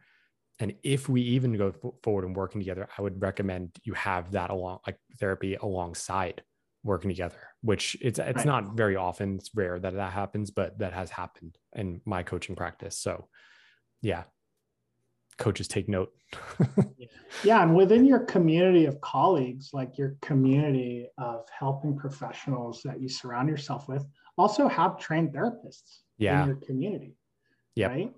And 0.60 0.74
if 0.82 1.08
we 1.08 1.22
even 1.22 1.56
go 1.58 1.74
forward 2.04 2.24
and 2.24 2.36
working 2.36 2.60
together 2.60 2.88
I 2.96 3.02
would 3.02 3.20
recommend 3.20 3.76
you 3.82 3.94
have 3.94 4.30
that 4.30 4.50
along 4.50 4.78
like 4.86 4.96
therapy 5.18 5.56
alongside 5.56 6.42
working 6.84 7.10
together 7.10 7.40
which 7.60 7.96
it's 8.00 8.20
it's 8.20 8.36
right. 8.36 8.46
not 8.46 8.76
very 8.76 8.94
often 8.94 9.38
it's 9.38 9.50
rare 9.56 9.80
that 9.80 9.94
that 9.94 10.12
happens 10.12 10.52
but 10.52 10.78
that 10.78 10.92
has 10.92 11.10
happened 11.10 11.58
in 11.74 12.00
my 12.04 12.22
coaching 12.22 12.54
practice. 12.54 12.96
So 12.96 13.26
yeah 14.02 14.22
coaches 15.38 15.68
take 15.68 15.88
note. 15.88 16.12
Yeah 17.44 17.62
and 17.62 17.74
within 17.74 18.04
your 18.04 18.20
community 18.20 18.86
of 18.86 19.00
colleagues 19.00 19.70
like 19.72 19.98
your 19.98 20.16
community 20.22 21.08
of 21.18 21.46
helping 21.56 21.96
professionals 21.96 22.82
that 22.84 23.00
you 23.00 23.08
surround 23.08 23.48
yourself 23.48 23.88
with 23.88 24.06
also 24.36 24.68
have 24.68 24.98
trained 24.98 25.32
therapists 25.32 26.00
yeah. 26.16 26.42
in 26.42 26.48
your 26.48 26.56
community 26.56 27.16
yeah 27.74 27.88
right? 27.88 28.12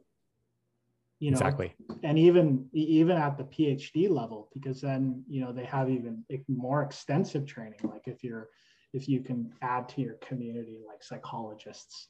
You 1.18 1.32
know 1.32 1.36
exactly. 1.36 1.74
and 2.02 2.18
even 2.18 2.66
even 2.72 3.16
at 3.16 3.36
the 3.36 3.44
phd 3.44 4.08
level 4.08 4.48
because 4.54 4.80
then 4.80 5.22
you 5.28 5.42
know 5.42 5.52
they 5.52 5.64
have 5.64 5.90
even 5.90 6.24
more 6.48 6.82
extensive 6.82 7.46
training 7.46 7.80
like 7.84 8.06
if 8.06 8.24
you're 8.24 8.48
if 8.92 9.08
you 9.08 9.20
can 9.20 9.52
add 9.60 9.88
to 9.90 10.00
your 10.00 10.14
community 10.14 10.80
like 10.86 11.02
psychologists 11.02 12.08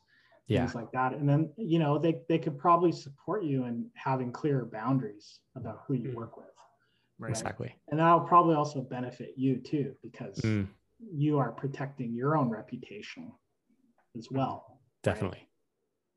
yeah. 0.50 0.60
things 0.60 0.74
like 0.74 0.90
that. 0.92 1.12
And 1.12 1.28
then, 1.28 1.50
you 1.56 1.78
know, 1.78 1.98
they, 1.98 2.20
they 2.28 2.38
could 2.38 2.58
probably 2.58 2.92
support 2.92 3.44
you 3.44 3.64
in 3.64 3.86
having 3.94 4.32
clearer 4.32 4.64
boundaries 4.64 5.38
about 5.56 5.82
who 5.86 5.94
you 5.94 6.10
mm. 6.10 6.14
work 6.14 6.36
with. 6.36 6.46
Right? 7.18 7.30
Exactly. 7.30 7.74
And 7.88 8.00
that'll 8.00 8.20
probably 8.20 8.54
also 8.54 8.80
benefit 8.80 9.34
you 9.36 9.58
too, 9.58 9.94
because 10.02 10.36
mm. 10.38 10.66
you 11.12 11.38
are 11.38 11.52
protecting 11.52 12.14
your 12.14 12.36
own 12.36 12.48
reputation 12.48 13.30
as 14.16 14.28
well. 14.30 14.80
Definitely. 15.02 15.46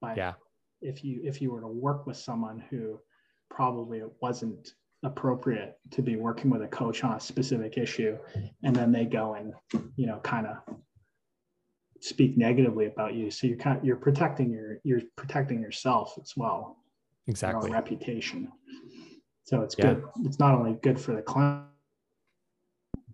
Right? 0.02 0.16
But 0.16 0.18
yeah. 0.18 0.34
If 0.82 1.04
you 1.06 1.22
if 1.24 1.42
you 1.42 1.50
were 1.52 1.62
to 1.62 1.68
work 1.68 2.06
with 2.06 2.18
someone 2.18 2.62
who 2.70 3.00
probably 3.50 4.00
it 4.00 4.12
wasn't 4.22 4.74
appropriate 5.04 5.78
to 5.92 6.02
be 6.02 6.18
working 6.18 6.50
with 6.50 6.62
a 6.62 6.68
coach 6.68 7.04
on 7.06 7.16
a 7.16 7.20
specific 7.20 7.78
issue 7.78 8.18
and 8.64 8.76
then 8.76 8.92
they 8.92 9.06
go 9.06 9.34
and 9.34 9.54
you 9.96 10.08
know 10.08 10.20
kind 10.24 10.48
of 10.48 10.58
speak 12.04 12.38
negatively 12.38 12.88
about 12.88 13.14
you. 13.14 13.32
So 13.32 13.48
you're 13.48 13.58
kind 13.58 13.78
of, 13.78 13.86
you're 13.86 13.96
protecting 13.96 14.52
your 14.52 14.80
you're 14.84 15.02
protecting 15.16 15.62
yourself 15.62 16.18
as 16.22 16.34
well 16.36 16.78
exactly 17.28 17.70
your 17.70 17.80
reputation. 17.80 18.52
So 19.46 19.62
it's 19.62 19.76
yeah. 19.78 19.94
good. 19.94 20.04
It's 20.26 20.40
not 20.40 20.54
only 20.54 20.78
good 20.82 21.00
for 21.00 21.16
the 21.16 21.22
client 21.22 21.66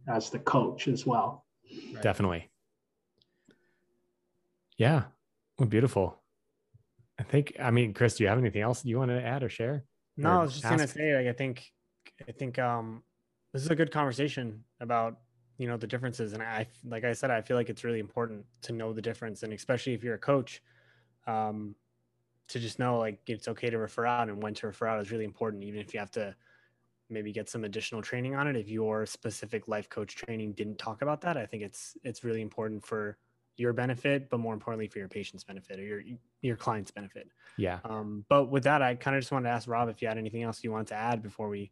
as 0.08 0.30
the 0.32 0.40
coach 0.40 0.88
as 0.88 1.06
well. 1.06 1.46
Right? 1.94 2.02
definitely. 2.02 2.50
Yeah. 4.78 5.04
Well, 5.58 5.68
beautiful. 5.68 6.18
I 7.20 7.24
think 7.24 7.54
i 7.60 7.70
mean 7.70 7.94
chris 7.94 8.16
do 8.16 8.24
you 8.24 8.30
have 8.30 8.38
anything 8.38 8.62
else 8.62 8.86
you 8.86 8.98
want 8.98 9.12
to 9.12 9.22
add 9.22 9.44
or 9.44 9.50
share? 9.50 9.84
No, 10.18 10.40
I 10.40 10.42
was 10.42 10.54
just 10.54 10.64
gonna 10.64 10.88
say, 10.88 11.16
like, 11.16 11.28
I 11.28 11.34
think, 11.34 11.66
I 12.28 12.32
think 12.32 12.60
um, 12.60 13.04
this 13.54 13.62
is 13.62 13.70
a 13.70 13.76
good 13.76 13.92
conversation 13.92 14.64
about 14.82 15.18
you 15.60 15.68
know 15.68 15.78
the 15.78 15.86
differences, 15.86 16.32
and 16.34 16.42
I, 16.42 16.66
like 16.88 17.04
I 17.04 17.12
said, 17.14 17.30
I 17.30 17.42
feel 17.42 17.58
like 17.58 17.70
it's 17.70 17.84
really 17.84 18.00
important 18.00 18.46
to 18.64 18.72
know 18.72 18.94
the 18.94 19.02
difference, 19.02 19.44
and 19.44 19.52
especially 19.52 19.94
if 19.94 20.04
you're 20.04 20.16
a 20.16 20.20
coach, 20.20 20.64
um, 21.28 21.76
to 22.48 22.60
just 22.60 22.80
know 22.80 22.98
like 22.98 23.20
it's 23.28 23.50
okay 23.50 23.70
to 23.70 23.78
refer 23.78 24.06
out 24.06 24.30
and 24.30 24.42
when 24.42 24.54
to 24.56 24.68
refer 24.68 24.88
out 24.88 25.02
is 25.02 25.12
really 25.12 25.26
important, 25.26 25.64
even 25.66 25.82
if 25.82 25.94
you 25.94 26.00
have 26.00 26.12
to 26.12 26.34
maybe 27.10 27.34
get 27.34 27.50
some 27.50 27.66
additional 27.66 28.02
training 28.02 28.36
on 28.36 28.48
it. 28.48 28.56
If 28.56 28.70
your 28.70 29.06
specific 29.06 29.68
life 29.68 29.90
coach 29.90 30.16
training 30.16 30.54
didn't 30.54 30.80
talk 30.80 31.02
about 31.02 31.20
that, 31.22 31.36
I 31.36 31.46
think 31.46 31.62
it's 31.62 31.98
it's 32.06 32.24
really 32.24 32.42
important 32.42 32.86
for 32.86 33.18
your 33.58 33.74
benefit, 33.74 34.30
but 34.30 34.40
more 34.40 34.54
importantly 34.54 34.88
for 34.88 35.00
your 35.00 35.10
patient's 35.10 35.44
benefit 35.44 35.78
or 35.78 35.84
your 35.84 36.02
your 36.42 36.56
client's 36.56 36.92
benefit. 36.92 37.28
Yeah. 37.58 37.80
Um, 37.84 38.24
but 38.30 38.46
with 38.46 38.64
that, 38.64 38.82
I 38.82 38.96
kind 38.96 39.18
of 39.18 39.22
just 39.22 39.34
wanted 39.34 39.50
to 39.50 39.54
ask 39.54 39.68
Rob 39.68 39.90
if 39.90 40.02
you 40.02 40.08
had 40.08 40.18
anything 40.18 40.44
else 40.44 40.64
you 40.64 40.72
wanted 40.72 40.88
to 40.88 40.96
add 40.96 41.22
before 41.22 41.50
we 41.50 41.70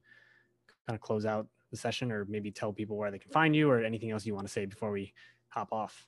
kind 0.86 0.96
of 0.96 1.02
close 1.02 1.26
out 1.26 1.48
the 1.72 1.78
session, 1.78 2.12
or 2.12 2.26
maybe 2.26 2.52
tell 2.52 2.74
people 2.74 2.98
where 2.98 3.12
they 3.12 3.20
can 3.20 3.32
find 3.32 3.56
you, 3.56 3.70
or 3.70 3.84
anything 3.84 4.12
else 4.12 4.26
you 4.26 4.36
want 4.36 4.48
to 4.48 4.54
say 4.54 4.66
before 4.66 4.92
we 4.92 5.14
hop 5.50 5.72
off. 5.72 6.06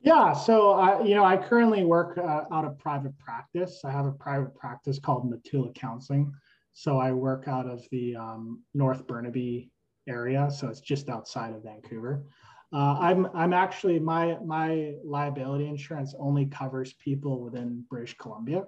Yeah, 0.00 0.32
so 0.32 0.72
I, 0.72 1.02
you 1.02 1.14
know, 1.14 1.24
I 1.24 1.36
currently 1.36 1.84
work 1.84 2.18
uh, 2.18 2.44
out 2.52 2.66
of 2.66 2.78
private 2.78 3.16
practice. 3.18 3.82
I 3.84 3.90
have 3.90 4.04
a 4.04 4.12
private 4.12 4.54
practice 4.54 4.98
called 4.98 5.30
Matula 5.32 5.74
Counseling. 5.74 6.32
So 6.74 6.98
I 6.98 7.12
work 7.12 7.48
out 7.48 7.66
of 7.66 7.82
the 7.90 8.16
um, 8.16 8.60
North 8.74 9.06
Burnaby 9.06 9.70
area, 10.08 10.50
so 10.50 10.68
it's 10.68 10.80
just 10.80 11.08
outside 11.08 11.54
of 11.54 11.62
Vancouver. 11.62 12.24
Uh, 12.72 12.98
I'm 12.98 13.28
I'm 13.34 13.52
actually 13.52 14.00
my 14.00 14.36
my 14.44 14.94
liability 15.04 15.68
insurance 15.68 16.14
only 16.18 16.46
covers 16.46 16.92
people 16.94 17.40
within 17.40 17.84
British 17.88 18.16
Columbia, 18.16 18.64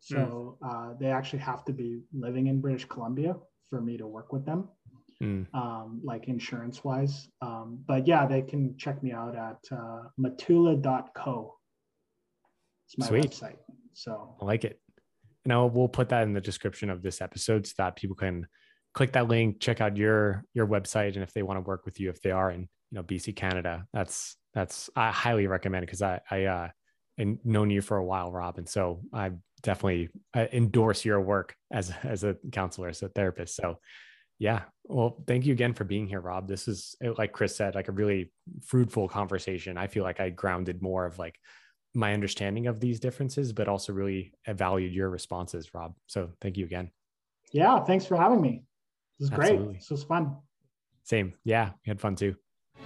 so 0.00 0.58
mm. 0.62 0.68
uh, 0.68 0.94
they 1.00 1.06
actually 1.06 1.38
have 1.38 1.64
to 1.64 1.72
be 1.72 2.02
living 2.12 2.48
in 2.48 2.60
British 2.60 2.84
Columbia 2.84 3.34
for 3.70 3.80
me 3.80 3.96
to 3.96 4.06
work 4.06 4.32
with 4.34 4.44
them, 4.44 4.68
mm. 5.22 5.46
um, 5.54 6.00
like 6.04 6.28
insurance 6.28 6.84
wise. 6.84 7.28
Um, 7.42 7.78
but 7.86 8.06
yeah, 8.06 8.26
they 8.26 8.42
can 8.42 8.76
check 8.76 9.02
me 9.02 9.12
out 9.12 9.36
at 9.36 9.58
uh, 9.76 10.02
matula.co. 10.18 11.54
It's 12.86 12.98
my 12.98 13.06
Sweet. 13.06 13.30
website. 13.30 13.56
So 13.94 14.36
I 14.40 14.44
like 14.44 14.64
it. 14.64 14.80
Now 15.44 15.66
we'll 15.66 15.88
put 15.88 16.08
that 16.10 16.24
in 16.24 16.32
the 16.32 16.40
description 16.40 16.90
of 16.90 17.02
this 17.02 17.20
episode 17.20 17.66
so 17.66 17.74
that 17.78 17.96
people 17.96 18.16
can 18.16 18.46
click 18.94 19.12
that 19.12 19.28
link, 19.28 19.60
check 19.60 19.80
out 19.80 19.96
your 19.96 20.44
your 20.54 20.66
website, 20.66 21.14
and 21.14 21.22
if 21.22 21.32
they 21.32 21.42
want 21.42 21.58
to 21.58 21.68
work 21.68 21.84
with 21.84 22.00
you, 22.00 22.10
if 22.10 22.20
they 22.20 22.30
are 22.30 22.50
in 22.50 22.62
you 22.62 22.68
know 22.92 23.02
BC 23.02 23.36
Canada, 23.36 23.86
that's 23.92 24.36
that's 24.54 24.90
I 24.96 25.10
highly 25.10 25.46
recommend 25.46 25.86
because 25.86 26.02
I 26.02 26.20
I 26.30 26.44
uh 26.44 26.68
and 27.18 27.38
known 27.44 27.70
you 27.70 27.80
for 27.80 27.96
a 27.96 28.04
while, 28.04 28.30
Rob, 28.30 28.58
and 28.58 28.68
so 28.68 29.00
I 29.12 29.32
definitely 29.62 30.10
endorse 30.34 31.04
your 31.04 31.20
work 31.20 31.54
as 31.72 31.92
as 32.02 32.24
a 32.24 32.36
counselor, 32.52 32.88
as 32.88 33.02
a 33.02 33.08
therapist. 33.08 33.56
So 33.56 33.78
yeah, 34.38 34.62
well, 34.84 35.22
thank 35.26 35.46
you 35.46 35.52
again 35.52 35.74
for 35.74 35.84
being 35.84 36.06
here, 36.06 36.20
Rob. 36.20 36.46
This 36.46 36.68
is 36.68 36.94
eh, 37.02 37.10
like 37.16 37.32
Chris 37.32 37.56
said, 37.56 37.74
like 37.74 37.88
a 37.88 37.92
really 37.92 38.32
fruitful 38.64 39.08
conversation. 39.08 39.78
I 39.78 39.86
feel 39.86 40.04
like 40.04 40.20
I 40.20 40.30
grounded 40.30 40.82
more 40.82 41.06
of 41.06 41.18
like 41.18 41.38
my 41.94 42.12
understanding 42.12 42.66
of 42.66 42.78
these 42.78 43.00
differences, 43.00 43.52
but 43.52 43.68
also 43.68 43.92
really 43.92 44.32
valued 44.46 44.92
your 44.92 45.08
responses, 45.08 45.72
Rob. 45.74 45.94
So 46.06 46.30
thank 46.40 46.56
you 46.56 46.64
again. 46.66 46.90
Yeah, 47.52 47.82
thanks 47.84 48.04
for 48.04 48.16
having 48.16 48.40
me. 48.40 48.64
This 49.18 49.28
is 49.28 49.32
Absolutely. 49.32 49.64
great. 49.66 49.76
This 49.78 49.90
was 49.90 50.04
fun. 50.04 50.36
Same. 51.04 51.34
Yeah, 51.44 51.70
we 51.84 51.90
had 51.90 52.00
fun 52.00 52.16
too 52.16 52.36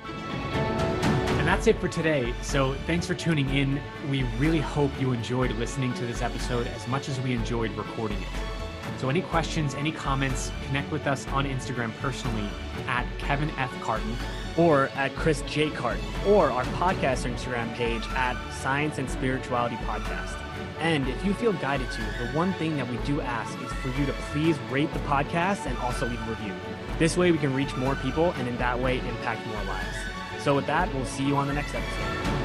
And 0.06 1.48
that's 1.48 1.66
it 1.66 1.80
for 1.80 1.88
today. 1.88 2.32
So 2.42 2.74
thanks 2.86 3.06
for 3.06 3.14
tuning 3.14 3.48
in. 3.50 3.80
We 4.08 4.22
really 4.38 4.60
hope 4.60 4.90
you 5.00 5.12
enjoyed 5.12 5.50
listening 5.52 5.92
to 5.94 6.06
this 6.06 6.22
episode 6.22 6.66
as 6.68 6.86
much 6.86 7.08
as 7.08 7.20
we 7.20 7.32
enjoyed 7.32 7.72
recording 7.72 8.18
it. 8.18 8.49
So 8.98 9.08
any 9.08 9.22
questions, 9.22 9.74
any 9.74 9.92
comments, 9.92 10.52
connect 10.66 10.90
with 10.92 11.06
us 11.06 11.26
on 11.28 11.46
Instagram 11.46 11.92
personally 11.98 12.48
at 12.86 13.06
Kevin 13.18 13.50
F. 13.58 13.72
Carton 13.80 14.14
or 14.58 14.88
at 14.94 15.14
Chris 15.14 15.42
J. 15.42 15.70
Carton 15.70 16.04
or 16.26 16.50
our 16.50 16.64
podcast 16.64 17.30
Instagram 17.30 17.72
page 17.74 18.02
at 18.14 18.36
Science 18.52 18.98
and 18.98 19.08
Spirituality 19.08 19.76
Podcast. 19.76 20.36
And 20.80 21.08
if 21.08 21.24
you 21.24 21.34
feel 21.34 21.52
guided 21.54 21.90
to, 21.92 22.00
the 22.24 22.30
one 22.32 22.52
thing 22.54 22.76
that 22.76 22.88
we 22.88 22.96
do 22.98 23.20
ask 23.20 23.58
is 23.62 23.72
for 23.74 23.88
you 23.98 24.06
to 24.06 24.12
please 24.32 24.58
rate 24.70 24.92
the 24.92 24.98
podcast 25.00 25.66
and 25.66 25.76
also 25.78 26.06
leave 26.06 26.20
a 26.26 26.30
review. 26.30 26.54
This 26.98 27.16
way 27.16 27.32
we 27.32 27.38
can 27.38 27.54
reach 27.54 27.74
more 27.76 27.94
people 27.96 28.32
and 28.32 28.48
in 28.48 28.56
that 28.58 28.78
way 28.78 28.98
impact 28.98 29.46
more 29.46 29.62
lives. 29.64 29.96
So 30.40 30.54
with 30.56 30.66
that, 30.66 30.92
we'll 30.94 31.04
see 31.04 31.24
you 31.24 31.36
on 31.36 31.48
the 31.48 31.54
next 31.54 31.74
episode. 31.74 32.39